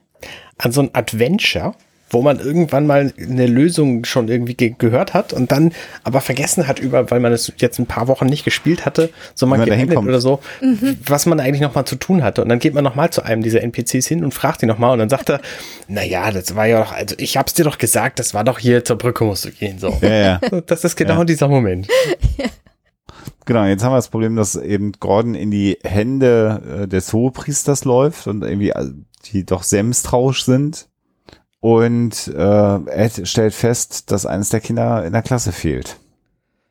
[0.58, 1.74] An so ein Adventure,
[2.08, 5.72] wo man irgendwann mal eine Lösung schon irgendwie ge gehört hat und dann
[6.04, 9.46] aber vergessen hat über, weil man es jetzt ein paar Wochen nicht gespielt hatte, so
[9.46, 10.08] mal geendet hinkommt.
[10.08, 10.40] oder so,
[11.04, 12.42] was man eigentlich noch mal zu tun hatte.
[12.42, 14.78] Und dann geht man noch mal zu einem dieser NPCs hin und fragt ihn noch
[14.78, 15.40] mal und dann sagt er,
[15.88, 18.58] na ja, das war ja doch, also ich hab's dir doch gesagt, das war doch
[18.58, 19.96] hier zur Brücke musst du gehen, so.
[20.00, 20.40] Ja, ja.
[20.66, 21.24] Das ist genau Ja.
[21.24, 21.88] dieser Moment.
[23.44, 27.84] Genau, jetzt haben wir das Problem, dass eben Gordon in die Hände äh, des Hohepriesters
[27.84, 28.90] läuft und irgendwie äh,
[29.26, 30.88] die doch sehr misstrauisch sind.
[31.66, 35.96] Und äh, Ed stellt fest, dass eines der Kinder in der Klasse fehlt.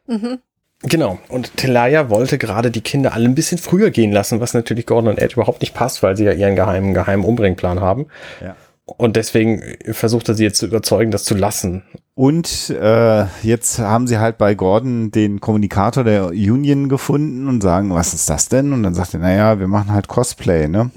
[0.07, 0.39] Mhm.
[0.83, 1.19] Genau.
[1.27, 5.09] Und Telaya wollte gerade die Kinder alle ein bisschen früher gehen lassen, was natürlich Gordon
[5.09, 8.05] und Ed überhaupt nicht passt, weil sie ja ihren geheimen, geheimen Umbringplan haben.
[8.41, 8.55] Ja.
[8.85, 9.61] Und deswegen
[9.91, 11.83] versucht er sie jetzt zu überzeugen, das zu lassen.
[12.13, 17.93] Und äh, jetzt haben sie halt bei Gordon den Kommunikator der Union gefunden und sagen,
[17.93, 18.71] was ist das denn?
[18.71, 20.89] Und dann sagt er, naja, wir machen halt Cosplay, ne?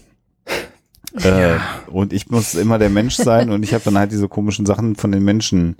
[1.24, 1.58] Äh,
[1.90, 4.96] und ich muss immer der Mensch sein und ich habe dann halt diese komischen Sachen
[4.96, 5.76] von den Menschen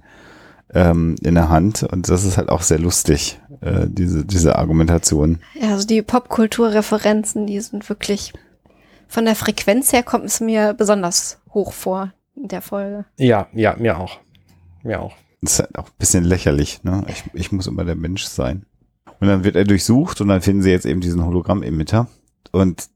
[0.75, 5.39] ähm, in der Hand und das ist halt auch sehr lustig, äh, diese, diese Argumentation.
[5.61, 8.33] Ja, also die Popkulturreferenzen, die sind wirklich
[9.09, 13.07] von der Frequenz her kommt es mir besonders hoch vor in der Folge.
[13.17, 14.19] Ja, ja, mir auch.
[14.83, 15.15] Mir auch.
[15.41, 17.05] Das ist halt auch ein bisschen lächerlich, ne?
[17.09, 18.67] Ich, ich muss immer der Mensch sein.
[19.21, 22.09] Und dann wird er durchsucht und dann finden sie jetzt eben diesen Hologramm-Emitter
[22.53, 22.89] und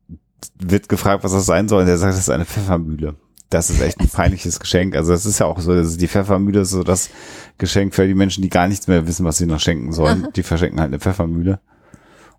[0.59, 1.83] wird gefragt, was das sein soll.
[1.83, 3.15] Und er sagt, das ist eine Pfeffermühle.
[3.51, 4.97] Das ist echt ein peinliches Geschenk.
[4.97, 7.11] Also das ist ja auch so, ist die Pfeffermühle ist so das
[7.59, 10.29] Geschenk für die Menschen, die gar nichts mehr wissen, was sie noch schenken sollen.
[10.37, 11.61] Die verschenken halt eine Pfeffermühle.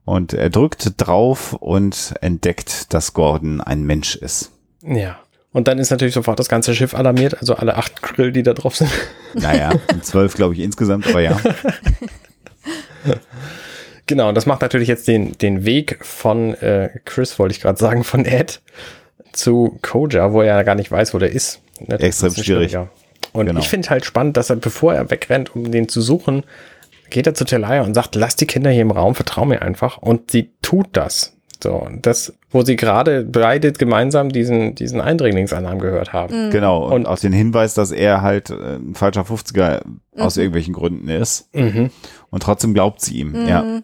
[0.06, 4.52] Und er drückt drauf und entdeckt, dass Gordon ein Mensch ist.
[4.82, 5.18] Ja.
[5.54, 8.54] Und dann ist natürlich sofort das ganze Schiff alarmiert, also alle acht Grill, die da
[8.54, 8.90] drauf sind.
[9.36, 9.72] Naja,
[10.02, 11.40] zwölf glaube ich insgesamt, aber ja.
[14.06, 17.80] Genau, und das macht natürlich jetzt den, den Weg von äh, Chris, wollte ich gerade
[17.80, 18.62] sagen, von Ed
[19.32, 21.62] zu Koja, wo er gar nicht weiß, wo der ist.
[21.80, 22.78] Ne, das Extrem ist schwierig.
[23.32, 23.60] Und Genau.
[23.60, 26.44] ich finde halt spannend, dass er, bevor er wegrennt, um den zu suchen,
[27.10, 29.98] geht er zu Telaya und sagt, lass die Kinder hier im Raum, vertrau mir einfach.
[29.98, 31.34] Und sie tut das.
[31.64, 36.50] So, und das, wo sie gerade beide gemeinsam diesen, diesen Eindringlingsalarm gehört haben.
[36.52, 36.86] Genau.
[36.88, 39.82] Und, Und- auch den Hinweis, dass er halt äh, ein falscher 50er
[40.18, 41.48] aus irgendwelchen Gründen ist.
[41.56, 41.90] Mhm.
[42.30, 43.48] Und trotzdem glaubt sie ihm.
[43.48, 43.80] Ja.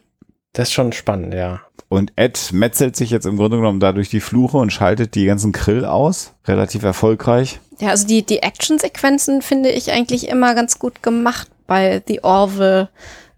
[0.53, 1.61] Das ist schon spannend, ja.
[1.89, 5.51] Und Ed metzelt sich jetzt im Grunde genommen dadurch die Fluche und schaltet die ganzen
[5.51, 6.34] Krill aus.
[6.45, 7.59] Relativ erfolgreich.
[7.80, 12.89] Ja, also die, die Actionsequenzen finde ich eigentlich immer ganz gut gemacht bei The Orville.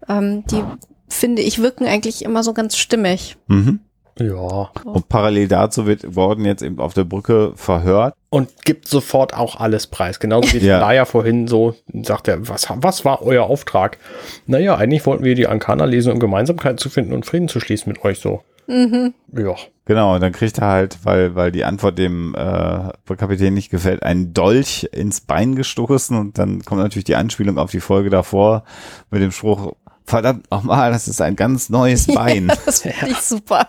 [0.08, 0.62] Ähm, die
[1.08, 3.36] finde ich wirken eigentlich immer so ganz stimmig.
[3.46, 3.80] Mhm.
[4.18, 4.70] Ja.
[4.84, 8.14] Und parallel dazu wird Gordon jetzt eben auf der Brücke verhört.
[8.30, 10.20] Und gibt sofort auch alles preis.
[10.20, 10.78] Genauso wie Ja.
[10.78, 13.98] Telaya vorhin so sagt er, was, was war euer Auftrag?
[14.46, 17.92] Naja, eigentlich wollten wir die Ankana lesen, um Gemeinsamkeit zu finden und Frieden zu schließen
[17.92, 18.42] mit euch so.
[18.68, 19.54] Ja.
[19.84, 24.02] Genau, und dann kriegt er halt, weil, weil die Antwort dem äh, Kapitän nicht gefällt,
[24.04, 28.62] einen Dolch ins Bein gestoßen und dann kommt natürlich die Anspielung auf die Folge davor
[29.10, 29.74] mit dem Spruch,
[30.06, 32.52] verdammt nochmal, das ist ein ganz neues Bein.
[32.66, 33.68] Das finde ich super.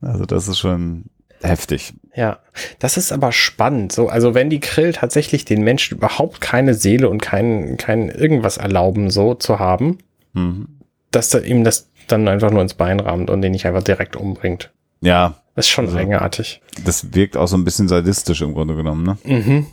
[0.00, 1.04] Also das ist schon
[1.42, 1.94] heftig.
[2.14, 2.38] Ja,
[2.78, 3.92] das ist aber spannend.
[3.92, 8.56] So, also wenn die Krill tatsächlich den Menschen überhaupt keine Seele und kein, kein irgendwas
[8.58, 9.98] erlauben, so zu haben,
[10.34, 10.66] Mhm.
[11.10, 14.16] dass er ihm das dann einfach nur ins Bein rammt und den nicht einfach direkt
[14.16, 14.72] umbringt.
[15.02, 16.62] Ja, Das ist schon Also- eigenartig.
[16.84, 19.18] das wirkt auch so ein bisschen sadistisch im Grunde genommen, ne?
[19.24, 19.66] Mhm.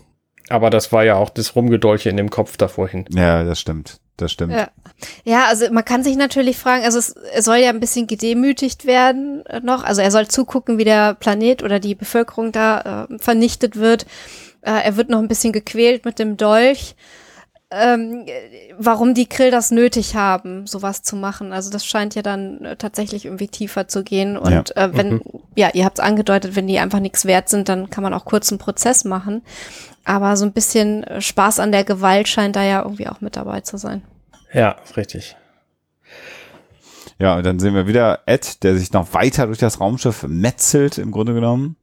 [0.50, 3.06] Aber das war ja auch das Rumgedolche in dem Kopf davorhin.
[3.12, 4.00] Ja, das stimmt.
[4.20, 4.52] Das stimmt.
[4.52, 4.68] Ja.
[5.24, 8.86] ja, also man kann sich natürlich fragen, also es, er soll ja ein bisschen gedemütigt
[8.86, 9.84] werden äh, noch.
[9.86, 14.06] Also er soll zugucken, wie der Planet oder die Bevölkerung da äh, vernichtet wird.
[14.62, 16.96] Äh, er wird noch ein bisschen gequält mit dem Dolch.
[17.72, 21.54] Ähm, äh, warum die Krill das nötig haben, sowas zu machen.
[21.54, 24.38] Also das scheint ja dann äh, tatsächlich irgendwie tiefer zu gehen.
[24.38, 25.22] Und äh, wenn,
[25.56, 28.26] ja, ihr habt es angedeutet, wenn die einfach nichts wert sind, dann kann man auch
[28.26, 29.44] kurz einen Prozess machen.
[30.10, 33.36] Aber so ein bisschen äh, Spaß an der Gewalt scheint da ja irgendwie auch mit
[33.36, 34.02] dabei zu sein.
[34.52, 35.36] Ja, ist richtig.
[37.20, 40.98] Ja, und dann sehen wir wieder Ed, der sich noch weiter durch das Raumschiff metzelt,
[40.98, 41.76] im Grunde genommen.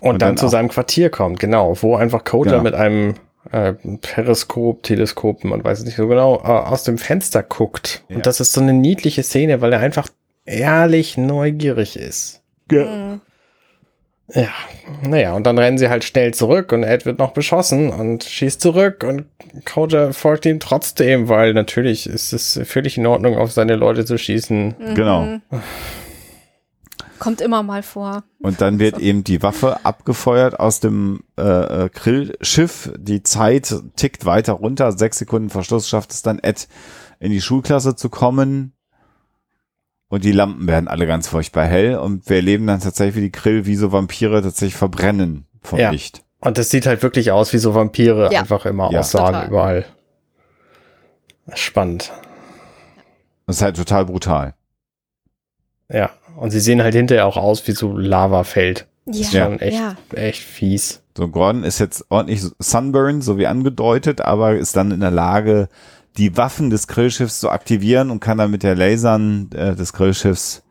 [0.00, 2.62] Und, Und dann, dann zu seinem Quartier kommt, genau, wo einfach Coda Genau.
[2.64, 3.14] mit einem
[3.52, 8.02] äh, Periskop, Teleskop, man weiß es nicht so genau, äh, aus dem Fenster guckt.
[8.08, 8.16] Ja.
[8.16, 10.08] Und das ist so eine niedliche Szene, weil er einfach
[10.44, 12.42] ehrlich neugierig ist.
[12.68, 13.20] Mhm.
[14.34, 14.48] Ja,
[15.02, 18.60] naja, und dann rennen sie halt schnell zurück und Ed wird noch beschossen und schießt
[18.60, 19.26] zurück und
[19.64, 24.18] Coda folgt ihm trotzdem, weil natürlich ist es völlig in Ordnung, auf seine Leute zu
[24.18, 24.94] schießen.
[24.94, 25.40] Genau.
[27.18, 28.24] Kommt immer mal vor.
[28.40, 31.42] Und dann wird eben die Waffe abgefeuert aus dem äh,
[31.84, 32.90] äh, Grillschiff.
[32.96, 34.92] Die Zeit tickt weiter runter.
[34.92, 36.66] Sechs Sekunden Verschluss schafft es dann Ed
[37.18, 38.72] in die Schulklasse zu kommen.
[40.10, 41.96] Und die Lampen werden alle ganz furchtbar hell.
[41.96, 45.90] Und wir erleben dann tatsächlich, wie die Grill wie so Vampire tatsächlich verbrennen vom Ja.
[45.90, 46.22] Licht.
[46.40, 48.40] Und das sieht halt wirklich aus, wie so Vampire Ja.
[48.40, 48.98] einfach immer Ja.
[49.00, 49.48] aussahen Total.
[49.48, 49.84] überall.
[51.54, 52.12] Spannend.
[53.46, 54.54] Das ist halt total brutal.
[55.88, 56.10] Ja.
[56.36, 58.86] Und sie sehen halt hinterher auch aus wie so Lavafeld.
[59.06, 59.96] Ja, Schon echt, ja.
[60.14, 61.02] echt fies.
[61.16, 65.68] So, Gordon ist jetzt ordentlich Sunburn, so wie angedeutet, aber ist dann in der Lage,
[66.20, 70.62] die Waffen des Grillschiffs zu aktivieren und kann dann mit der Lasern äh, des Grillschiffs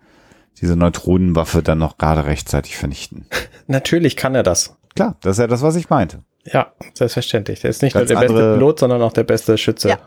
[0.61, 3.25] diese Neutronenwaffe dann noch gerade rechtzeitig vernichten.
[3.67, 4.75] Natürlich kann er das.
[4.95, 6.19] Klar, das ist ja das, was ich meinte.
[6.45, 7.61] Ja, selbstverständlich.
[7.61, 9.89] Der ist nicht Ganz nur der beste Pilot, sondern auch der beste Schütze.
[9.89, 9.97] Ja.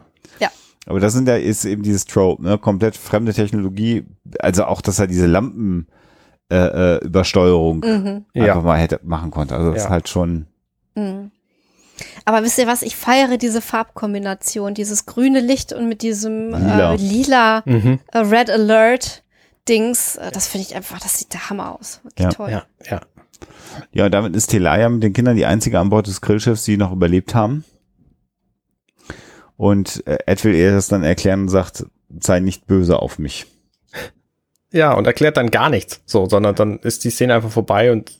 [0.40, 0.48] Ja.
[0.86, 2.58] Aber das sind ja, ist eben dieses Trope, ne?
[2.58, 4.04] komplett fremde Technologie,
[4.40, 5.86] also auch, dass er diese Lampen
[6.50, 8.24] äh, äh, Übersteuerung Mhm.
[8.34, 8.44] Ja.
[8.46, 9.54] einfach mal hätte machen konnte.
[9.56, 9.84] Also das Ja.
[9.84, 10.46] ist halt schon,
[10.94, 11.30] Mhm.
[12.24, 12.82] Aber wisst ihr was?
[12.82, 16.94] Ich feiere diese Farbkombination, dieses grüne Licht und mit diesem Lila.
[16.94, 17.98] äh, lila Mhm.
[18.12, 19.22] äh, Red Alert
[19.68, 20.16] Dings.
[20.16, 22.00] Äh, das finde ich einfach, das sieht der Hammer aus.
[22.02, 22.30] Wirklich Ja.
[22.30, 22.50] toll.
[22.50, 23.00] Ja, ja.
[23.92, 26.76] ja, und damit ist Telaya mit den Kindern die einzige an Bord des Grillschiffs, die
[26.76, 27.64] noch überlebt haben.
[29.56, 31.86] Und äh, Ed will ihr das dann erklären und sagt,
[32.20, 33.46] sei nicht böse auf mich.
[34.72, 36.00] Ja, und erklärt dann gar nichts.
[36.06, 38.12] So, sondern dann ist die Szene einfach vorbei und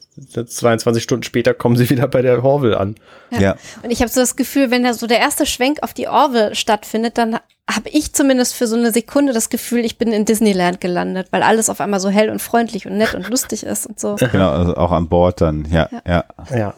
[0.47, 2.97] 22 Stunden später kommen sie wieder bei der Horville an.
[3.31, 3.41] Ja.
[3.41, 3.57] Ja.
[3.83, 6.55] Und ich habe so das Gefühl, wenn da so der erste Schwenk auf die Orville
[6.55, 7.39] stattfindet, dann
[7.71, 11.43] habe ich zumindest für so eine Sekunde das Gefühl, ich bin in Disneyland gelandet, weil
[11.43, 14.17] alles auf einmal so hell und freundlich und nett und lustig ist und so.
[14.33, 16.25] Genau, also auch an Bord dann, ja, ja.
[16.55, 16.75] Ja.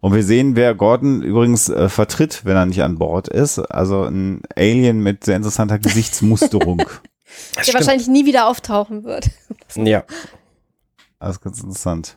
[0.00, 3.58] Und wir sehen, wer Gordon übrigens äh, vertritt, wenn er nicht an Bord ist.
[3.58, 6.82] Also ein Alien mit sehr interessanter Gesichtsmusterung.
[7.34, 7.74] Das Der stimmt.
[7.80, 9.30] wahrscheinlich nie wieder auftauchen wird.
[9.76, 10.04] Ja.
[11.18, 12.16] Das ist ganz interessant.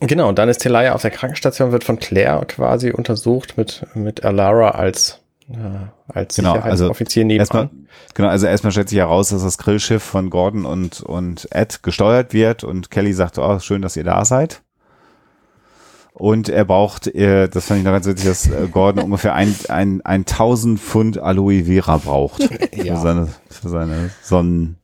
[0.00, 4.24] Genau, und dann ist Telaya auf der Krankenstation, wird von Claire quasi untersucht mit, mit
[4.24, 7.88] Alara als Ja, als Genau, Sicherheitsoffizier also erstmal, nebenan.
[8.14, 12.34] genau, also erstmal stellt sich heraus, dass das Grillschiff von Gordon und, und Ed gesteuert
[12.34, 14.60] wird und Kelly sagt, oh, schön, dass ihr da seid.
[16.18, 19.54] Und er braucht, äh, das fand ich noch ganz witzig, dass äh, Gordon ungefähr ein,
[19.68, 22.40] ein, ein 1000 Pfund Aloe Vera braucht
[22.74, 22.96] Ja.
[22.96, 24.78] für seine, für seine Sonnen,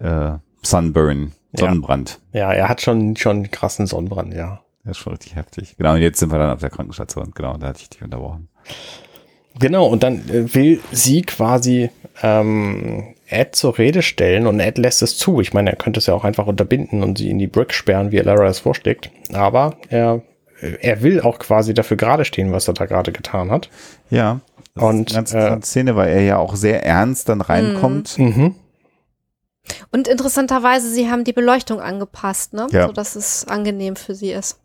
[0.00, 0.32] äh,
[0.62, 1.58] Sunburn, Ja.
[1.66, 2.18] Sonnenbrand.
[2.32, 4.60] Ja, er hat schon, schon einen krassen Sonnenbrand, ja.
[4.84, 5.74] Das ist schon richtig heftig.
[5.76, 7.32] Genau, und jetzt sind wir dann auf der Krankenstation.
[7.34, 8.48] Genau, da hatte ich dich unterbrochen.
[9.58, 11.90] Genau, und dann äh, will sie quasi
[12.22, 15.40] ähm, Ed zur Rede stellen und Ed lässt es zu.
[15.40, 18.12] Ich meine, er könnte es ja auch einfach unterbinden und sie in die Brick sperren,
[18.12, 19.10] wie Lara es vorschlägt.
[19.32, 20.22] Aber er,
[20.80, 23.68] er will auch quasi dafür gerade stehen, was er da gerade getan hat.
[24.10, 24.40] Ja.
[24.74, 28.18] Das Und, ist eine ganz äh, Szene, weil er ja auch sehr ernst dann reinkommt.
[28.18, 28.54] Mhm.
[29.90, 32.66] Und interessanterweise, sie haben die Beleuchtung angepasst, ne?
[32.70, 32.86] Ja.
[32.86, 34.60] So dass es angenehm für sie ist.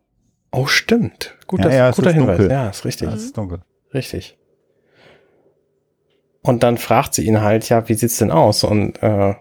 [0.52, 1.36] Oh, stimmt.
[1.48, 2.38] Gut, Ja, das, ja, es guter ist Hinweis.
[2.38, 2.52] dunkel.
[2.54, 3.10] Ja, ist richtig.
[3.10, 3.60] Das ist dunkel.
[3.94, 4.38] Richtig.
[6.44, 8.64] Und dann fragt sie ihn halt, ja, wie sieht's denn aus?
[8.64, 9.36] Und äh,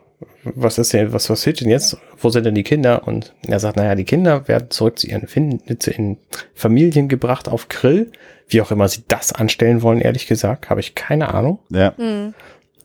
[0.44, 1.97] was ist denn, was passiert denn jetzt?
[2.18, 3.06] Wo sind denn die Kinder?
[3.06, 6.18] Und er sagt, naja, die Kinder werden zurück zu ihren, fin zu ihren
[6.55, 8.12] Familien gebracht auf Grill.
[8.48, 11.60] Wie auch immer sie das anstellen wollen, ehrlich gesagt, habe ich keine Ahnung.
[11.70, 11.97] Ja.
[11.97, 12.35] Hm.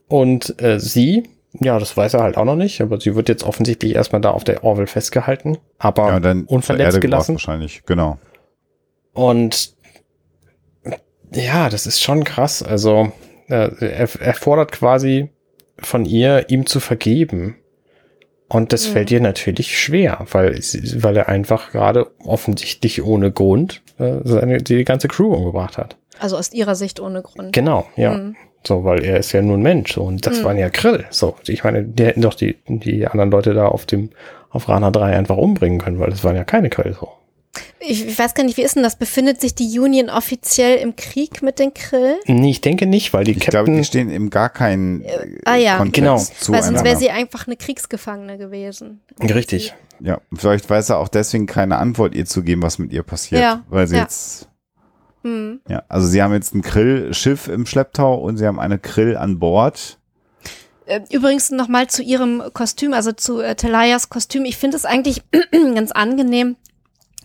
[0.07, 1.27] Und äh, sie,
[1.59, 4.31] ja, das weiß er halt auch noch nicht, aber sie wird jetzt offensichtlich erstmal da
[4.31, 7.35] auf der Orville festgehalten, aber ja, dann unverletzt gelassen.
[7.35, 8.19] Wahrscheinlich, genau.
[9.13, 9.73] Und
[11.33, 12.61] ja, das ist schon krass.
[12.61, 13.11] Also
[13.47, 15.29] er, er fordert quasi
[15.79, 17.55] von ihr, ihm zu vergeben.
[18.47, 18.93] Und das Mhm.
[18.93, 24.83] fällt ihr natürlich schwer, weil, weil er einfach gerade offensichtlich ohne Grund äh, seine, die
[24.85, 25.97] ganze Crew umgebracht hat.
[26.19, 27.53] Also aus ihrer Sicht ohne Grund.
[27.53, 28.13] Genau, ja.
[28.13, 28.35] Hm.
[28.65, 29.97] So, weil er ist ja nur ein Mensch.
[29.97, 30.43] Und das Mhm.
[30.45, 31.05] waren ja Grill.
[31.09, 34.11] So, ich meine, die hätten doch die, die anderen Leute da auf dem,
[34.49, 36.95] auf Rana 3 einfach umbringen können, weil das waren ja keine Grill.
[36.99, 37.09] So.
[37.79, 38.95] Ich, ich weiß gar nicht, wie ist denn das?
[38.97, 42.17] Befindet sich die Union offiziell im Krieg mit den Krill?
[42.25, 43.77] Nee, ich denke nicht, weil die Ich glaube, Captain.
[43.77, 45.77] die stehen im gar keinen äh, ah ja.
[45.77, 46.53] Kontext Genau.
[46.57, 49.01] Weil sonst wäre sie einfach eine Kriegsgefangene gewesen.
[49.21, 49.73] richtig.
[50.01, 53.41] Ja, vielleicht weiß er auch deswegen keine Antwort ihr zu geben, was mit ihr passiert.
[53.41, 54.01] Ja, Weil sie ja.
[54.01, 54.49] jetzt,
[55.23, 55.61] Hm.
[55.69, 59.39] ja, also sie haben jetzt ein Krill-Schiff im Schlepptau und sie haben eine Krill an
[59.39, 59.97] Bord.
[60.85, 64.45] Äh, Übrigens nochmal zu ihrem Kostüm, also zu äh, Talayas Kostüm.
[64.45, 65.23] Ich finde es eigentlich
[65.73, 66.57] ganz angenehm,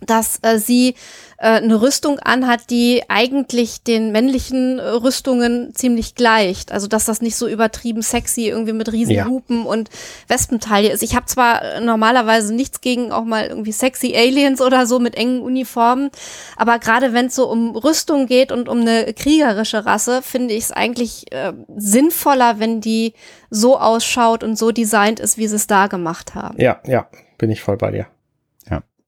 [0.05, 0.95] dass äh, sie
[1.37, 6.71] äh, eine Rüstung anhat, die eigentlich den männlichen äh, Rüstungen ziemlich gleicht.
[6.71, 9.89] Also dass das nicht so übertrieben sexy irgendwie mit Riesenhupen und
[10.27, 11.03] Wespentaille ist.
[11.03, 15.15] Ich habe zwar äh, normalerweise nichts gegen auch mal irgendwie sexy Aliens oder so mit
[15.15, 16.09] engen Uniformen,
[16.57, 20.65] aber gerade wenn es so um Rüstung geht und um eine kriegerische Rasse, finde ich
[20.65, 23.13] es eigentlich äh, sinnvoller, wenn die
[23.49, 26.59] so ausschaut und so designt ist, wie sie es da gemacht haben.
[26.59, 27.07] Ja, ja,
[27.37, 28.07] bin ich voll bei dir.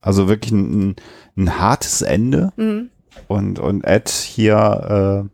[0.04, 0.96] Ja, also wirklich ein,
[1.38, 2.90] ein hartes Ende Mhm.
[3.28, 5.30] und, und Ed hier,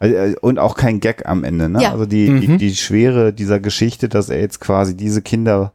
[0.00, 1.82] äh, äh, und auch kein Gag am Ende, ne?
[1.82, 1.92] Ja.
[1.92, 2.40] Also die, Mhm.
[2.40, 5.72] die, die Schwere dieser Geschichte, dass er jetzt quasi diese Kinder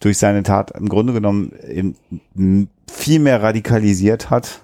[0.00, 1.52] durch seine Tat im Grunde genommen
[2.36, 4.60] m- viel mehr radikalisiert hat.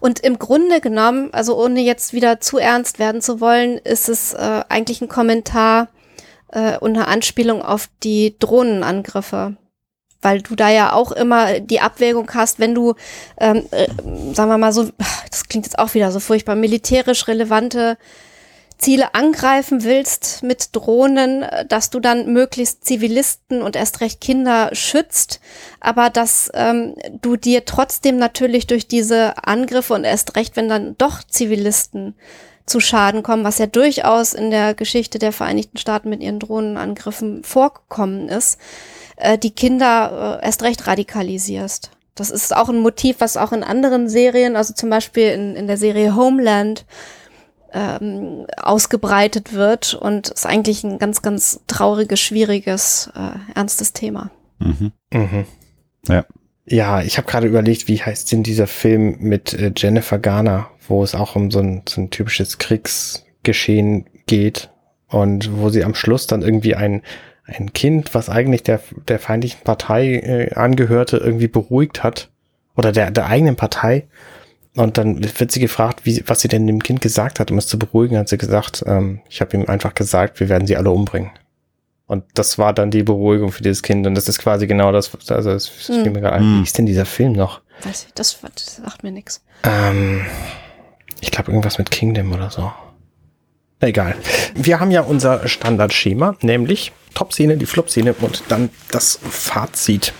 [0.00, 4.32] Und im Grunde genommen, also ohne jetzt wieder zu ernst werden zu wollen, ist es
[4.32, 5.88] äh, eigentlich ein Kommentar
[6.52, 9.56] äh, und eine Anspielung auf die Drohnenangriffe.
[10.20, 12.94] Weil du da ja auch immer die Abwägung hast, wenn du,
[13.38, 13.86] ähm, äh,
[14.34, 14.88] sagen wir mal so,
[15.30, 17.96] das klingt jetzt auch wieder so furchtbar, militärisch relevante
[18.78, 25.40] Ziele angreifen willst mit Drohnen, dass du dann möglichst Zivilisten und erst recht Kinder schützt,
[25.80, 30.96] aber dass ähm, du dir trotzdem natürlich durch diese Angriffe und erst recht, wenn dann
[30.96, 32.14] doch Zivilisten
[32.66, 37.42] zu Schaden kommen, was ja durchaus in der Geschichte der Vereinigten Staaten mit ihren Drohnenangriffen
[37.42, 38.58] vorgekommen ist,
[39.18, 41.90] äh, die Kinder äh, erst recht radikalisierst.
[42.14, 45.66] Das ist auch ein Motiv, was auch in anderen Serien, also zum Beispiel in, in
[45.66, 46.84] der Serie Homeland,
[47.72, 54.30] ähm, ausgebreitet wird und ist eigentlich ein ganz, ganz trauriges, schwieriges, äh, ernstes Thema.
[54.58, 54.92] Mhm.
[55.12, 55.44] Mhm.
[56.08, 56.24] Ja.
[56.70, 61.02] Ja, ich habe gerade überlegt, wie heißt denn dieser Film mit äh, Jennifer Garner, wo
[61.02, 64.70] es auch um so ein, so ein typisches Kriegsgeschehen geht
[65.08, 67.02] und wo sie am Schluss dann irgendwie ein,
[67.48, 72.28] ein Kind, was eigentlich der, der feindlichen Partei äh, angehörte, irgendwie beruhigt hat
[72.76, 74.06] oder der, der eigenen Partei.
[74.76, 77.66] Und dann wird sie gefragt, wie, was sie denn dem Kind gesagt hat, um es
[77.66, 80.90] zu beruhigen, hat sie gesagt, ähm, ich habe ihm einfach gesagt, wir werden sie alle
[80.90, 81.30] umbringen.
[82.06, 84.06] Und das war dann die Beruhigung für dieses Kind.
[84.06, 86.02] Und das ist quasi genau das, also das Hm.
[86.02, 86.42] fiel mir gerade ein.
[86.42, 86.58] Hm.
[86.58, 87.60] Wie ist denn dieser Film noch?
[87.82, 89.44] Weiß ich, das, das sagt mir nichts.
[89.64, 90.24] Ähm,
[91.20, 92.70] ich glaube irgendwas mit Kingdom oder so.
[93.80, 94.16] Egal.
[94.54, 100.12] Wir haben ja unser Standardschema, nämlich Top-Szene, die Flop-Szene und dann das Fazit.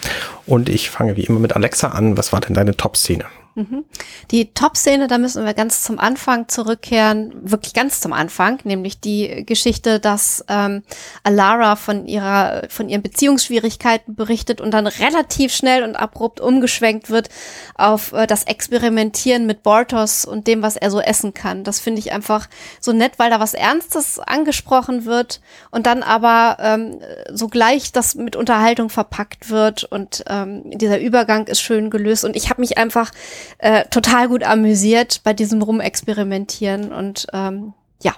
[0.46, 2.16] Und ich fange wie immer mit Alexa an.
[2.16, 3.24] Was war denn deine Top-Szene?
[3.58, 3.84] Mhm.
[4.30, 9.44] Die Top-Szene, da müssen wir ganz zum Anfang zurückkehren, wirklich ganz zum Anfang, nämlich die
[9.44, 10.84] Geschichte, dass ähm,
[11.24, 17.30] Alara von ihrer, von ihren Beziehungsschwierigkeiten berichtet und dann relativ schnell und abrupt umgeschwenkt wird
[17.74, 21.64] auf äh, das Experimentieren mit Bortos und dem, was er so essen kann.
[21.64, 22.48] Das finde ich einfach
[22.78, 25.40] so nett, weil da was Ernstes angesprochen wird
[25.72, 27.00] und dann aber ähm,
[27.32, 32.50] sogleich das mit Unterhaltung verpackt wird und ähm, dieser Übergang ist schön gelöst und ich
[32.50, 33.10] habe mich einfach
[33.58, 37.72] äh, total gut amüsiert bei diesem Rumexperimentieren und ähm,
[38.02, 38.12] ja,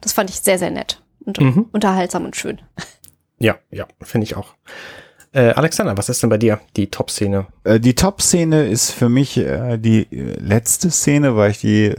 [0.00, 1.66] das fand ich sehr, sehr nett und Mhm.
[1.72, 2.60] unterhaltsam und schön.
[3.38, 4.54] Ja, ja, finde ich auch.
[5.32, 7.46] Äh, Alexander, was ist denn bei dir die Top-Szene?
[7.64, 11.94] Äh, Die Top-Szene ist für mich äh, die letzte Szene, weil ich die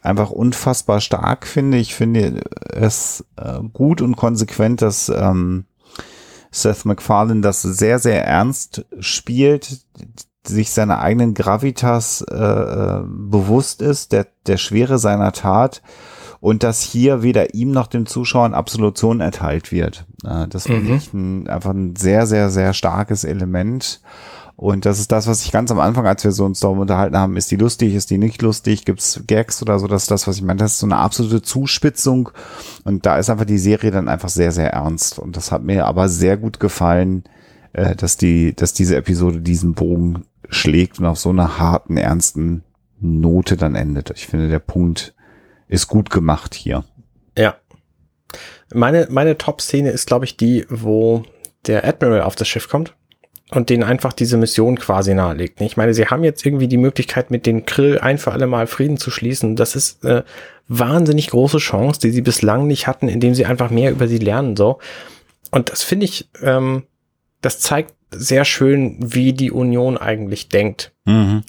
[0.00, 1.76] einfach unfassbar stark finde.
[1.76, 2.40] Ich finde
[2.72, 3.22] es
[3.74, 5.66] gut und konsequent, dass ähm,
[6.50, 9.80] Seth MacFarlane das sehr, sehr ernst spielt,
[10.46, 15.82] sich seiner eigenen Gravitas äh, äh, bewusst ist, der, der Schwere seiner Tat
[16.40, 20.04] und dass hier weder ihm noch dem Zuschauer eine Absolution erteilt wird.
[20.24, 20.96] Äh, das finde Mhm.
[20.96, 24.02] ich ein, einfach ein sehr, sehr, sehr starkes Element.
[24.56, 27.16] Und das ist das, was ich ganz am Anfang, als wir so uns darüber unterhalten
[27.18, 30.28] haben, ist die lustig, ist die nicht lustig, gibt's Gags oder so, das ist das,
[30.28, 30.58] was ich meine.
[30.58, 32.30] Das ist so eine absolute Zuspitzung.
[32.84, 35.18] Und da ist einfach die Serie dann einfach sehr, sehr ernst.
[35.18, 37.24] Und das hat mir aber sehr gut gefallen,
[37.72, 42.64] äh, dass die, dass diese Episode diesen Bogen schlägt und auf so einer harten, ernsten
[43.00, 44.10] Note dann endet.
[44.14, 45.14] Ich finde, der Punkt
[45.68, 46.84] ist gut gemacht hier.
[47.36, 47.56] Ja.
[48.72, 51.24] Meine, meine Top-Szene ist, glaube ich, die, wo
[51.66, 52.94] der Admiral auf das Schiff kommt
[53.50, 55.60] und denen einfach diese Mission quasi nahelegt.
[55.60, 58.66] Ich meine, sie haben jetzt irgendwie die Möglichkeit, mit den Krill ein für alle Mal
[58.66, 59.56] Frieden zu schließen.
[59.56, 60.22] Das ist äh,
[60.68, 64.56] wahnsinnig große Chance, die sie bislang nicht hatten, indem sie einfach mehr über sie lernen.
[64.56, 64.78] So.
[65.50, 66.84] Und das finde ich, ähm,
[67.42, 70.92] das zeigt sehr schön, wie die Union eigentlich denkt.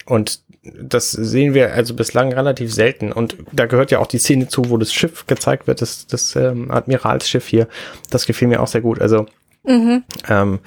[0.06, 0.40] Und
[0.82, 3.12] das sehen wir also bislang relativ selten.
[3.12, 6.34] Und da gehört ja auch die Szene zu, wo das Schiff gezeigt wird, das, das
[6.36, 7.68] ähm, Admiralsschiff hier.
[8.10, 9.00] Das gefiel mir auch sehr gut.
[9.00, 9.26] Also
[9.68, 10.04] Mhm.
[10.28, 10.60] ähm,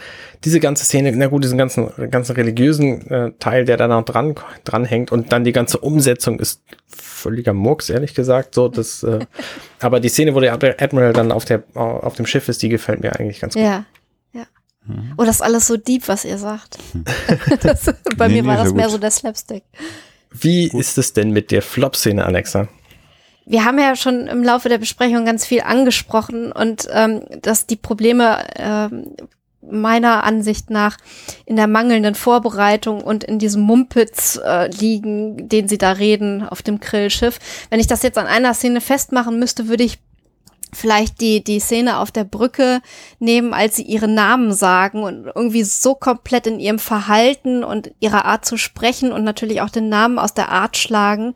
[0.44, 4.36] diese ganze Szene, na gut, diesen ganzen, ganzen religiösen äh, Teil, der da noch dran,
[4.66, 8.56] dran hängt und dann die ganze Umsetzung ist völliger Murks, ehrlich gesagt.
[8.56, 9.20] So, das, äh,
[9.80, 12.68] aber die Szene, wo der Ad- Admiral dann auf, der, auf dem Schiff ist, die
[12.68, 13.64] gefällt mir eigentlich ganz gut.
[13.64, 13.86] Ja.
[15.18, 16.78] Oh, das ist alles so deep, was ihr sagt.
[17.61, 17.86] das,
[18.18, 18.91] bei Nee, mir nee, war das sehr mehr gut.
[18.94, 19.64] so der Slapstick.
[20.32, 22.68] Wie ist es denn mit der Flop-Szene, Alexa?
[23.45, 27.78] Wir haben ja schon im Laufe der Besprechung ganz viel angesprochen und ähm, dass die
[27.78, 29.16] Probleme ähm,
[29.61, 30.98] meiner Ansicht nach
[31.45, 36.61] in der mangelnden Vorbereitung und in diesem Mumpitz äh, liegen, den sie da reden auf
[36.61, 37.40] dem Grillschiff.
[37.70, 39.99] Wenn ich das jetzt an einer Szene festmachen müsste, würde ich
[40.74, 42.82] vielleicht die, die Szene auf der Brücke
[43.20, 48.26] nehmen, als sie ihren Namen sagen und irgendwie so komplett in ihrem Verhalten und ihrer
[48.26, 51.34] Art zu sprechen und natürlich auch den Namen aus der Art schlagen,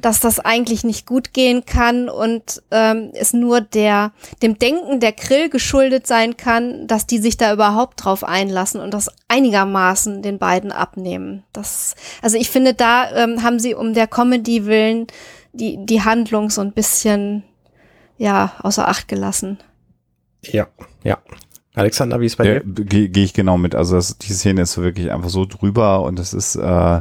[0.00, 5.12] dass das eigentlich nicht gut gehen kann und ähm, es nur der dem Denken der
[5.12, 10.38] Krill geschuldet sein kann, dass die sich da überhaupt drauf einlassen und das einigermaßen den
[10.38, 11.44] beiden abnehmen.
[11.52, 15.06] Das, also ich finde, da ähm, haben sie um der Comedy willen
[15.54, 17.44] die die Handlung so ein bisschen
[18.18, 19.58] ja außer Acht gelassen.
[20.42, 20.66] Ja,
[21.02, 21.18] ja.
[21.74, 22.84] Alexander, wie ist bei Ja, dir?
[22.84, 23.74] Gehe geh ich genau mit.
[23.74, 27.00] Also das, die Szene ist so wirklich einfach so drüber und das ist, äh,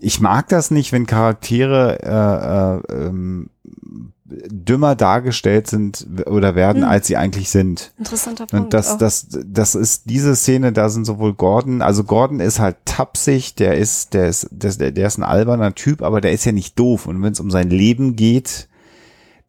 [0.00, 3.50] ich mag das nicht, wenn Charaktere äh, äh, ähm,
[4.24, 6.88] dümmer dargestellt sind oder werden, Hm.
[6.88, 7.92] als sie eigentlich sind.
[7.98, 8.64] Interessanter Punkt.
[8.64, 8.98] Und das, auch.
[8.98, 13.76] das, das ist diese Szene, da sind sowohl Gordon, also Gordon ist halt tapsig, der
[13.76, 17.06] ist, der ist, der, der ist ein alberner Typ, aber der ist ja nicht doof.
[17.06, 18.68] Und wenn es um sein Leben geht,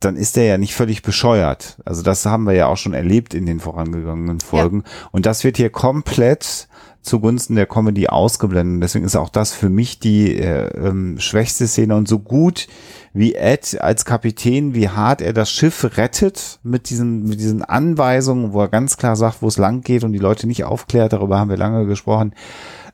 [0.03, 1.78] dann ist er ja nicht völlig bescheuert.
[1.86, 4.84] Also das haben wir ja auch schon erlebt in den vorangegangenen Folgen.
[5.11, 6.68] Und das wird hier komplett
[7.02, 8.84] zugunsten der Comedy ausgeblendet.
[8.84, 11.95] Deswegen ist auch das für mich die äh, ähm, schwächste Szene.
[11.95, 12.68] Und so gut
[13.14, 18.53] wie Ed als Kapitän, wie hart er das Schiff rettet mit diesen, mit diesen Anweisungen,
[18.53, 21.40] wo er ganz klar sagt, wo es lang geht und die Leute nicht aufklärt, darüber
[21.40, 22.34] haben wir lange gesprochen.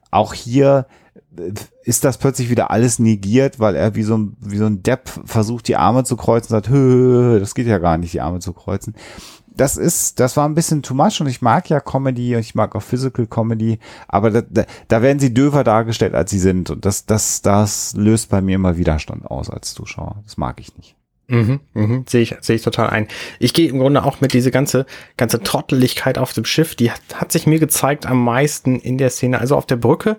[0.10, 0.88] Auch hier
[1.84, 5.10] ist das plötzlich wieder alles negiert, weil er wie so ein, wie so ein Depp
[5.26, 8.54] versucht, die Arme zu kreuzen sagt, hö, das geht ja gar nicht, die Arme zu
[8.54, 8.96] kreuzen.
[9.48, 12.54] Das ist, das war ein bisschen too much und ich mag ja Comedy und ich
[12.54, 16.70] mag auch Physical Comedy, aber da, da, da werden sie döver dargestellt, als sie sind
[16.70, 20.22] und das, das, das löst bei mir immer Widerstand aus als Zuschauer.
[20.26, 20.96] Das mag ich nicht.
[21.30, 23.08] Mhm, mhm, sehe ich, sehe ich total ein.
[23.40, 24.86] Ich gehe im Grunde auch mit diese ganze,
[25.18, 29.10] ganze Trotteligkeit auf dem Schiff, die hat, hat sich mir gezeigt am meisten in der
[29.10, 29.40] Szene.
[29.40, 30.18] Also auf der Brücke,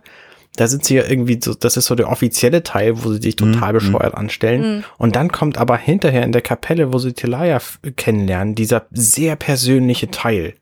[0.59, 3.37] da sind sie ja irgendwie so, das ist so der offizielle Teil, wo sie sich
[3.37, 3.79] total Mhm.
[3.79, 4.85] bescheuert anstellen.
[4.99, 7.61] Und dann kommt aber hinterher in der Kapelle, wo sie Telaya
[7.97, 10.55] kennenlernen, dieser sehr persönliche Teil.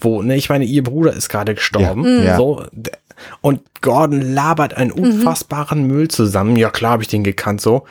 [0.00, 2.04] Wo, ne, ich meine, ihr Bruder ist gerade gestorben.
[2.04, 2.36] Ja, ja.
[2.36, 2.64] So,
[3.42, 6.56] Und Gordon labert einen unfassbaren Müll zusammen.
[6.56, 7.84] Ja, klar habe ich den gekannt so.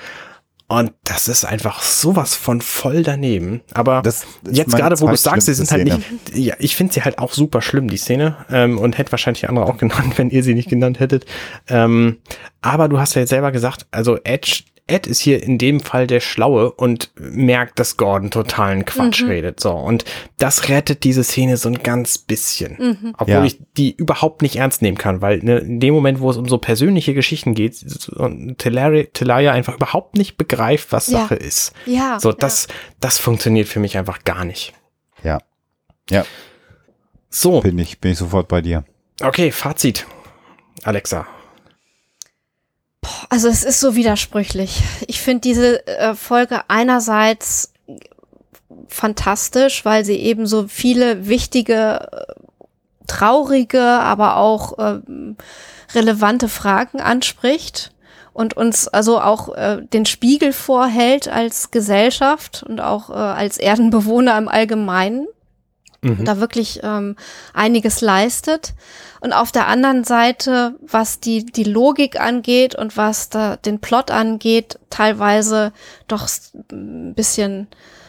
[0.72, 3.62] Und das ist einfach sowas von voll daneben.
[3.74, 6.94] Aber Das jetzt gerade, wo du sagst, sie sind halt zweitschlimmste nicht, ja, ich finde
[6.94, 10.30] sie halt auch super schlimm, die Szene, ähm, und hätte wahrscheinlich andere auch genannt, wenn
[10.30, 11.26] ihr sie nicht genannt hättet.
[11.70, 12.18] Ähm,
[12.62, 16.07] aber du hast ja jetzt selber gesagt, also Edge, Ed ist hier in dem Fall
[16.07, 19.60] der Schlaue und merkt, dass Gordon totalen Quatsch redet.
[19.60, 19.72] So.
[19.72, 20.03] Und
[20.38, 23.14] das rettet diese Szene so ein ganz bisschen.
[23.18, 23.44] Obwohl Ja.
[23.45, 26.48] ich die überhaupt nicht ernst nehmen kann, weil ne, in dem Moment, wo es um
[26.48, 27.84] so persönliche Geschichten geht,
[28.16, 31.20] und Telaya einfach überhaupt nicht begreift, was Ja.
[31.20, 31.74] Sache ist.
[31.86, 32.20] Ja.
[32.20, 32.68] So, das,
[32.99, 34.74] das funktioniert für mich einfach gar nicht.
[35.24, 35.38] Ja.
[36.10, 36.26] Ja,
[37.30, 38.84] So, bin ich, bin ich sofort bei dir.
[39.22, 40.07] okay, Fazit.
[40.84, 41.28] Alexa.
[43.30, 44.81] Also es ist so widersprüchlich.
[45.07, 47.73] Ich finde diese äh, Folge einerseits
[48.88, 52.34] fantastisch, weil sie eben so viele wichtige, äh,
[53.07, 55.38] traurige, aber auch ähm,
[55.93, 57.91] relevante Fragen anspricht
[58.34, 64.38] und uns also auch äh, den Spiegel vorhält als Gesellschaft und auch äh, als Erdenbewohner
[64.38, 65.27] im Allgemeinen
[66.01, 66.26] Mhm.
[66.26, 67.15] da wirklich ähm,
[67.53, 68.73] einiges leistet.
[69.19, 74.11] Und auf der anderen Seite, was die, die Logik angeht und was da den Plot
[74.11, 75.73] angeht, teilweise
[76.07, 76.27] doch
[76.71, 77.67] ein bisschen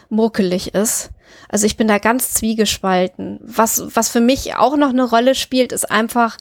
[0.09, 1.09] muckelig ist.
[1.49, 3.39] Also ich bin da ganz zwiegespalten.
[3.41, 6.37] Was, was für mich auch noch eine Rolle spielt, ist einfach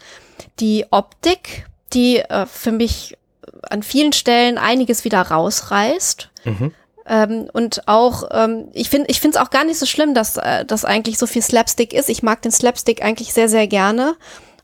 [0.61, 3.17] die Optik, die äh, für mich
[3.63, 6.31] an vielen Stellen einiges wieder rausreißt.
[6.45, 6.73] Mhm.
[7.11, 10.37] Ähm, und auch, ähm, ich finde ich finde es auch gar nicht so schlimm, dass
[10.37, 12.09] äh, das eigentlich so viel Slapstick ist.
[12.09, 14.15] Ich mag den Slapstick eigentlich sehr, sehr gerne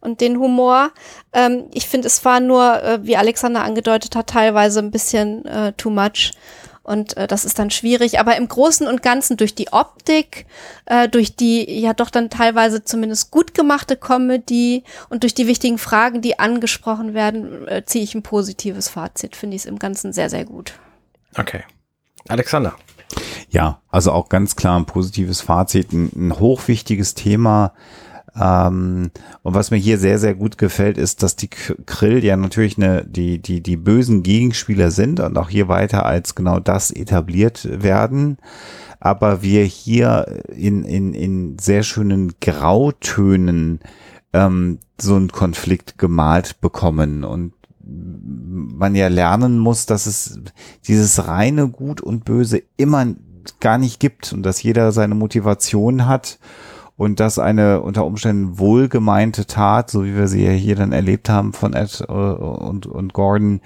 [0.01, 0.93] und den Humor.
[1.32, 5.73] Ähm, ich finde, es war nur, äh, wie Alexander angedeutet hat, teilweise ein bisschen äh,
[5.73, 6.35] too much.
[6.85, 8.20] Und äh, das ist dann schwierig.
[8.20, 10.47] Aber im Großen und Ganzen durch die Optik,
[10.85, 15.78] äh, durch die ja doch dann teilweise zumindest gut gemachte Comedy und durch die wichtigen
[15.78, 19.35] Fragen, die angesprochen werden, äh, ziehe ich ein positives Fazit.
[19.35, 20.74] Finde ich es im Ganzen sehr, sehr gut.
[21.36, 21.64] Okay.
[22.28, 22.74] Alexander.
[23.48, 27.73] Ja, also auch ganz klar ein positives Fazit, ein, ein hochwichtiges Thema.
[28.39, 29.11] Ähm,
[29.43, 33.05] und was mir hier sehr, sehr gut gefällt, ist, dass die Krill ja natürlich eine,
[33.05, 38.39] die, die, die bösen Gegenspieler sind und auch hier weiter als genau das etabliert werden.
[39.01, 43.81] Aber wir hier in, in, in sehr schönen Grautönen
[44.32, 47.53] ähm, so einen Konflikt gemalt bekommen und
[47.86, 50.40] man ja lernen muss, dass es
[50.86, 53.06] dieses reine Gut und Böse immer
[53.60, 56.38] gar nicht gibt und dass jeder seine Motivation hat
[56.96, 61.28] und dass eine unter Umständen wohlgemeinte Tat, so wie wir sie ja hier dann erlebt
[61.28, 63.60] haben von Ed äh, und, und Gordon,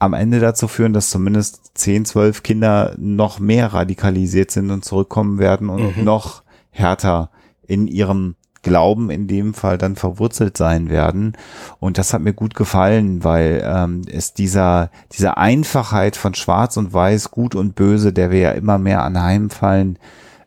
[0.00, 5.38] am Ende dazu führen, dass zumindest 10, 12 Kinder noch mehr radikalisiert sind und zurückkommen
[5.38, 6.04] werden und Mhm.
[6.04, 7.30] noch härter
[7.66, 11.36] in ihrem Glauben in dem Fall dann verwurzelt sein werden.
[11.80, 16.92] Und das hat mir gut gefallen, weil ähm, es dieser, dieser Einfachheit von Schwarz und
[16.92, 19.98] Weiß, Gut und Böse, der wir ja immer mehr anheimfallen,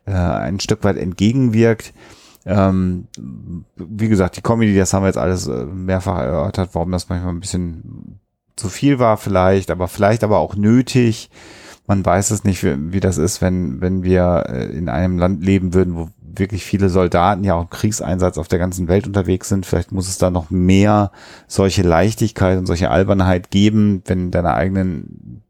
[0.06, 1.92] äh, ein Stück weit entgegenwirkt.
[2.44, 3.06] Ähm,
[3.76, 7.32] wie gesagt, die Comedy, das haben wir jetzt alles äh, mehrfach erörtert, warum das manchmal
[7.32, 8.20] ein bisschen
[8.56, 11.30] zu viel war vielleicht, aber vielleicht aber auch nötig.
[11.86, 15.44] Man weiß es nicht, wie, wie das ist, wenn, wenn wir äh, in einem Land
[15.44, 19.48] leben würden, wo wirklich viele Soldaten ja auch im Kriegseinsatz auf der ganzen Welt unterwegs
[19.48, 19.66] sind.
[19.66, 21.12] Vielleicht muss es da noch mehr
[21.46, 25.42] solche Leichtigkeit und solche Albernheit geben, wenn deine eigenen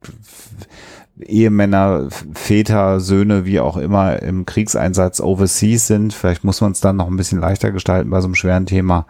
[1.21, 6.13] Ehemänner, Väter, Söhne, wie auch immer im Kriegseinsatz overseas sind.
[6.13, 9.07] Vielleicht muss man es dann noch ein bisschen leichter gestalten bei so einem schweren Thema.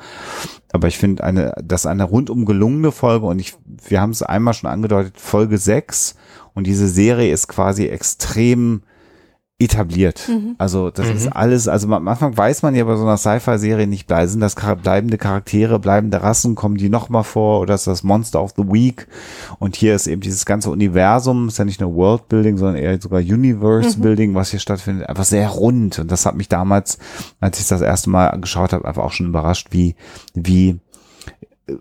[0.73, 4.55] Aber ich finde eine, das eine rundum gelungene Folge und ich, wir haben es einmal
[4.55, 6.17] schon angedeutet, Folge 6
[6.55, 8.83] und diese Serie ist quasi extrem
[9.65, 10.29] etabliert.
[10.59, 14.11] Also das ist alles, also am Anfang weiß man ja bei so einer Sci-Fi-Serie nicht,
[14.25, 18.55] sind das bleibende Charaktere, bleibende Rassen, kommen die nochmal vor oder ist das Monster of
[18.57, 19.07] the Week?
[19.59, 23.21] Und hier ist eben dieses ganze Universum, ist ja nicht nur Worldbuilding, sondern eher sogar
[23.21, 25.99] Universe-Building, was hier stattfindet, einfach sehr rund.
[25.99, 26.99] Und das hat mich damals,
[27.41, 29.95] als ich das erste Mal geschaut habe, einfach auch schon überrascht, wie,
[30.35, 30.79] wie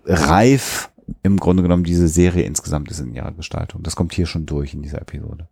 [0.06, 0.90] reif
[1.22, 3.82] im Grunde genommen diese Serie insgesamt ist in ihrer Gestaltung.
[3.82, 5.48] Das kommt hier schon durch in dieser Episode.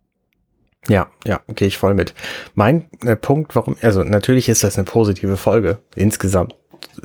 [0.87, 2.13] Ja, ja, gehe ich voll mit.
[2.55, 6.55] Mein äh, Punkt, warum, also natürlich ist das eine positive Folge insgesamt.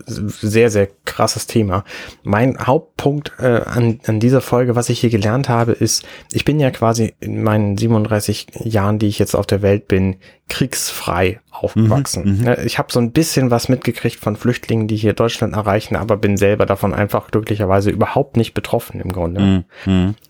[0.07, 1.85] Sehr, sehr krasses Thema.
[2.23, 6.59] Mein Hauptpunkt äh, an, an dieser Folge, was ich hier gelernt habe, ist, ich bin
[6.59, 10.17] ja quasi in meinen 37 Jahren, die ich jetzt auf der Welt bin,
[10.49, 12.43] kriegsfrei aufgewachsen.
[12.45, 16.17] Ne, Ich habe so ein bisschen was mitgekriegt von Flüchtlingen, die hier Deutschland erreichen, aber
[16.17, 19.65] bin selber davon einfach glücklicherweise überhaupt nicht betroffen im Grunde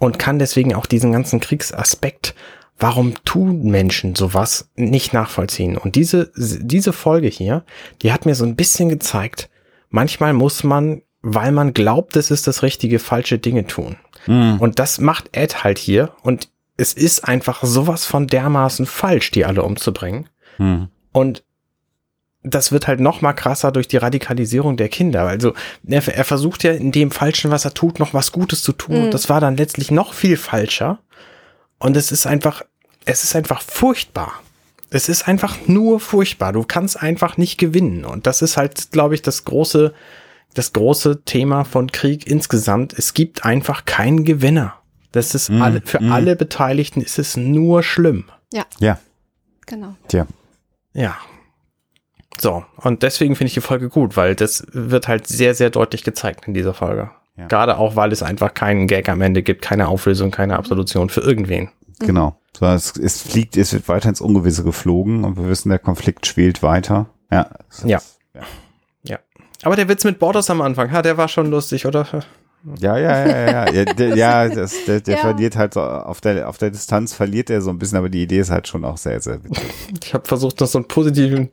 [0.00, 2.34] und kann deswegen auch diesen ganzen Kriegsaspekt,
[2.78, 5.78] warum tun Menschen sowas, nicht nachvollziehen.
[5.78, 7.64] Und diese, diese Folge hier,
[8.02, 9.48] die hat mir so ein bisschen gezeigt,
[9.88, 13.96] manchmal muss man weil man glaubt, es ist das richtige, falsche Dinge tun.
[14.28, 14.58] Mhm.
[14.60, 16.12] Und das macht Ed halt hier.
[16.22, 20.28] Und es ist einfach sowas von dermaßen falsch, die alle umzubringen.
[20.58, 20.86] Mhm.
[21.10, 21.42] Und
[22.44, 25.26] das wird halt noch mal krasser durch die Radikalisierung der Kinder.
[25.26, 25.52] Also
[25.84, 28.98] er, er versucht ja in dem Falschen, was er tut, noch was Gutes zu tun.
[28.98, 29.04] Mhm.
[29.06, 31.00] Und das war dann letztlich noch viel falscher.
[31.78, 32.62] Und es ist einfach,
[33.04, 34.32] es ist einfach furchtbar.
[34.90, 36.52] Es ist einfach nur furchtbar.
[36.52, 38.04] Du kannst einfach nicht gewinnen.
[38.04, 39.92] Und das ist halt, glaube ich, das große,
[40.54, 42.92] das große Thema von Krieg insgesamt.
[42.96, 44.74] Es gibt einfach keinen Gewinner.
[45.12, 45.62] Das ist Mhm.
[45.62, 46.12] alle, für Mhm.
[46.12, 48.24] alle Beteiligten ist es nur schlimm.
[48.78, 48.98] Ja,
[49.66, 49.96] Genau.
[50.08, 50.26] tja.
[50.94, 51.16] Ja.
[52.40, 56.04] So, und deswegen finde ich die Folge gut, weil das wird halt sehr, sehr deutlich
[56.04, 57.10] gezeigt in dieser Folge.
[57.36, 57.46] Ja.
[57.48, 61.20] Gerade auch, weil es einfach keinen Gag am Ende gibt, keine Auflösung, keine Absolution für
[61.20, 61.70] irgendwen.
[61.98, 62.38] Genau.
[62.60, 66.62] Es, es fliegt, es wird weiter ins Ungewisse geflogen und wir wissen, der Konflikt schwelt
[66.62, 67.06] weiter.
[67.30, 67.50] Ja.
[67.70, 68.00] es ist- Ja.
[69.62, 72.06] Aber der Witz mit Borders am Anfang, ha, der war schon lustig, oder?
[72.78, 73.72] Ja, ja, ja, ja, ja.
[73.72, 75.20] ja, der, ja das, der, der Ja.
[75.22, 78.22] verliert halt so auf der, auf der Distanz verliert er so ein bisschen, aber die
[78.22, 79.64] Idee ist halt schon auch sehr, sehr witzig.
[80.04, 81.50] Ich habe versucht, noch so einen positiven.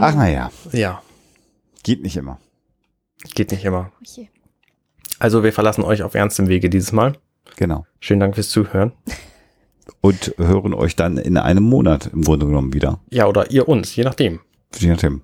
[0.00, 1.02] Ach, naja, Ja,
[1.84, 2.38] geht nicht immer.
[3.34, 3.92] geht nicht immer.
[4.06, 4.28] Okay.
[5.18, 7.14] Also, wir verlassen euch auf ernstem Wege dieses Mal.
[7.56, 7.86] Genau.
[8.00, 8.92] Schönen Dank fürs Zuhören.
[10.00, 13.00] Und hören euch dann in einem Monat im Grunde genommen wieder.
[13.10, 14.40] Ja, oder ihr uns, je nachdem.
[14.78, 15.22] Je nachdem.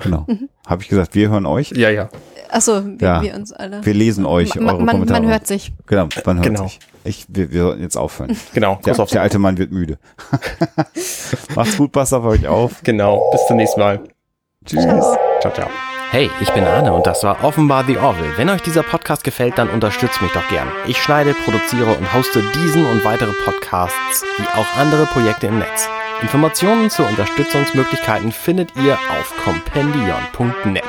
[0.00, 0.26] Genau.
[0.66, 1.70] Habe ich gesagt, wir hören euch.
[1.72, 2.08] Ja, ja.
[2.50, 3.22] Achso, wir, Ja.
[3.22, 3.84] wir uns alle.
[3.84, 5.22] Wir lesen euch Ma- eure man, Kommentare.
[5.22, 5.72] man hört sich.
[5.86, 6.62] Genau, man hört Genau.
[6.64, 6.78] sich.
[7.04, 8.36] Ich, wir, wir sollten jetzt aufhören.
[8.54, 8.78] Genau.
[8.84, 9.98] Der, auf der alte Mann wird müde.
[11.54, 12.82] Macht's gut, passt auf euch auf.
[12.84, 13.30] Genau.
[13.32, 14.00] Bis zum nächsten Mal.
[14.64, 14.82] Tschüss.
[14.84, 15.68] Ciao, ciao.
[16.10, 18.36] Hey, ich bin Arne und das war offenbar The Orville.
[18.36, 20.68] Wenn euch dieser Podcast gefällt, dann unterstützt mich doch gern.
[20.86, 25.88] Ich schneide, produziere und hoste diesen und weitere Podcasts, wie auch andere Projekte im Netz.
[26.22, 30.84] Informationen zu Unterstützungsmöglichkeiten findet ihr auf compendion.net.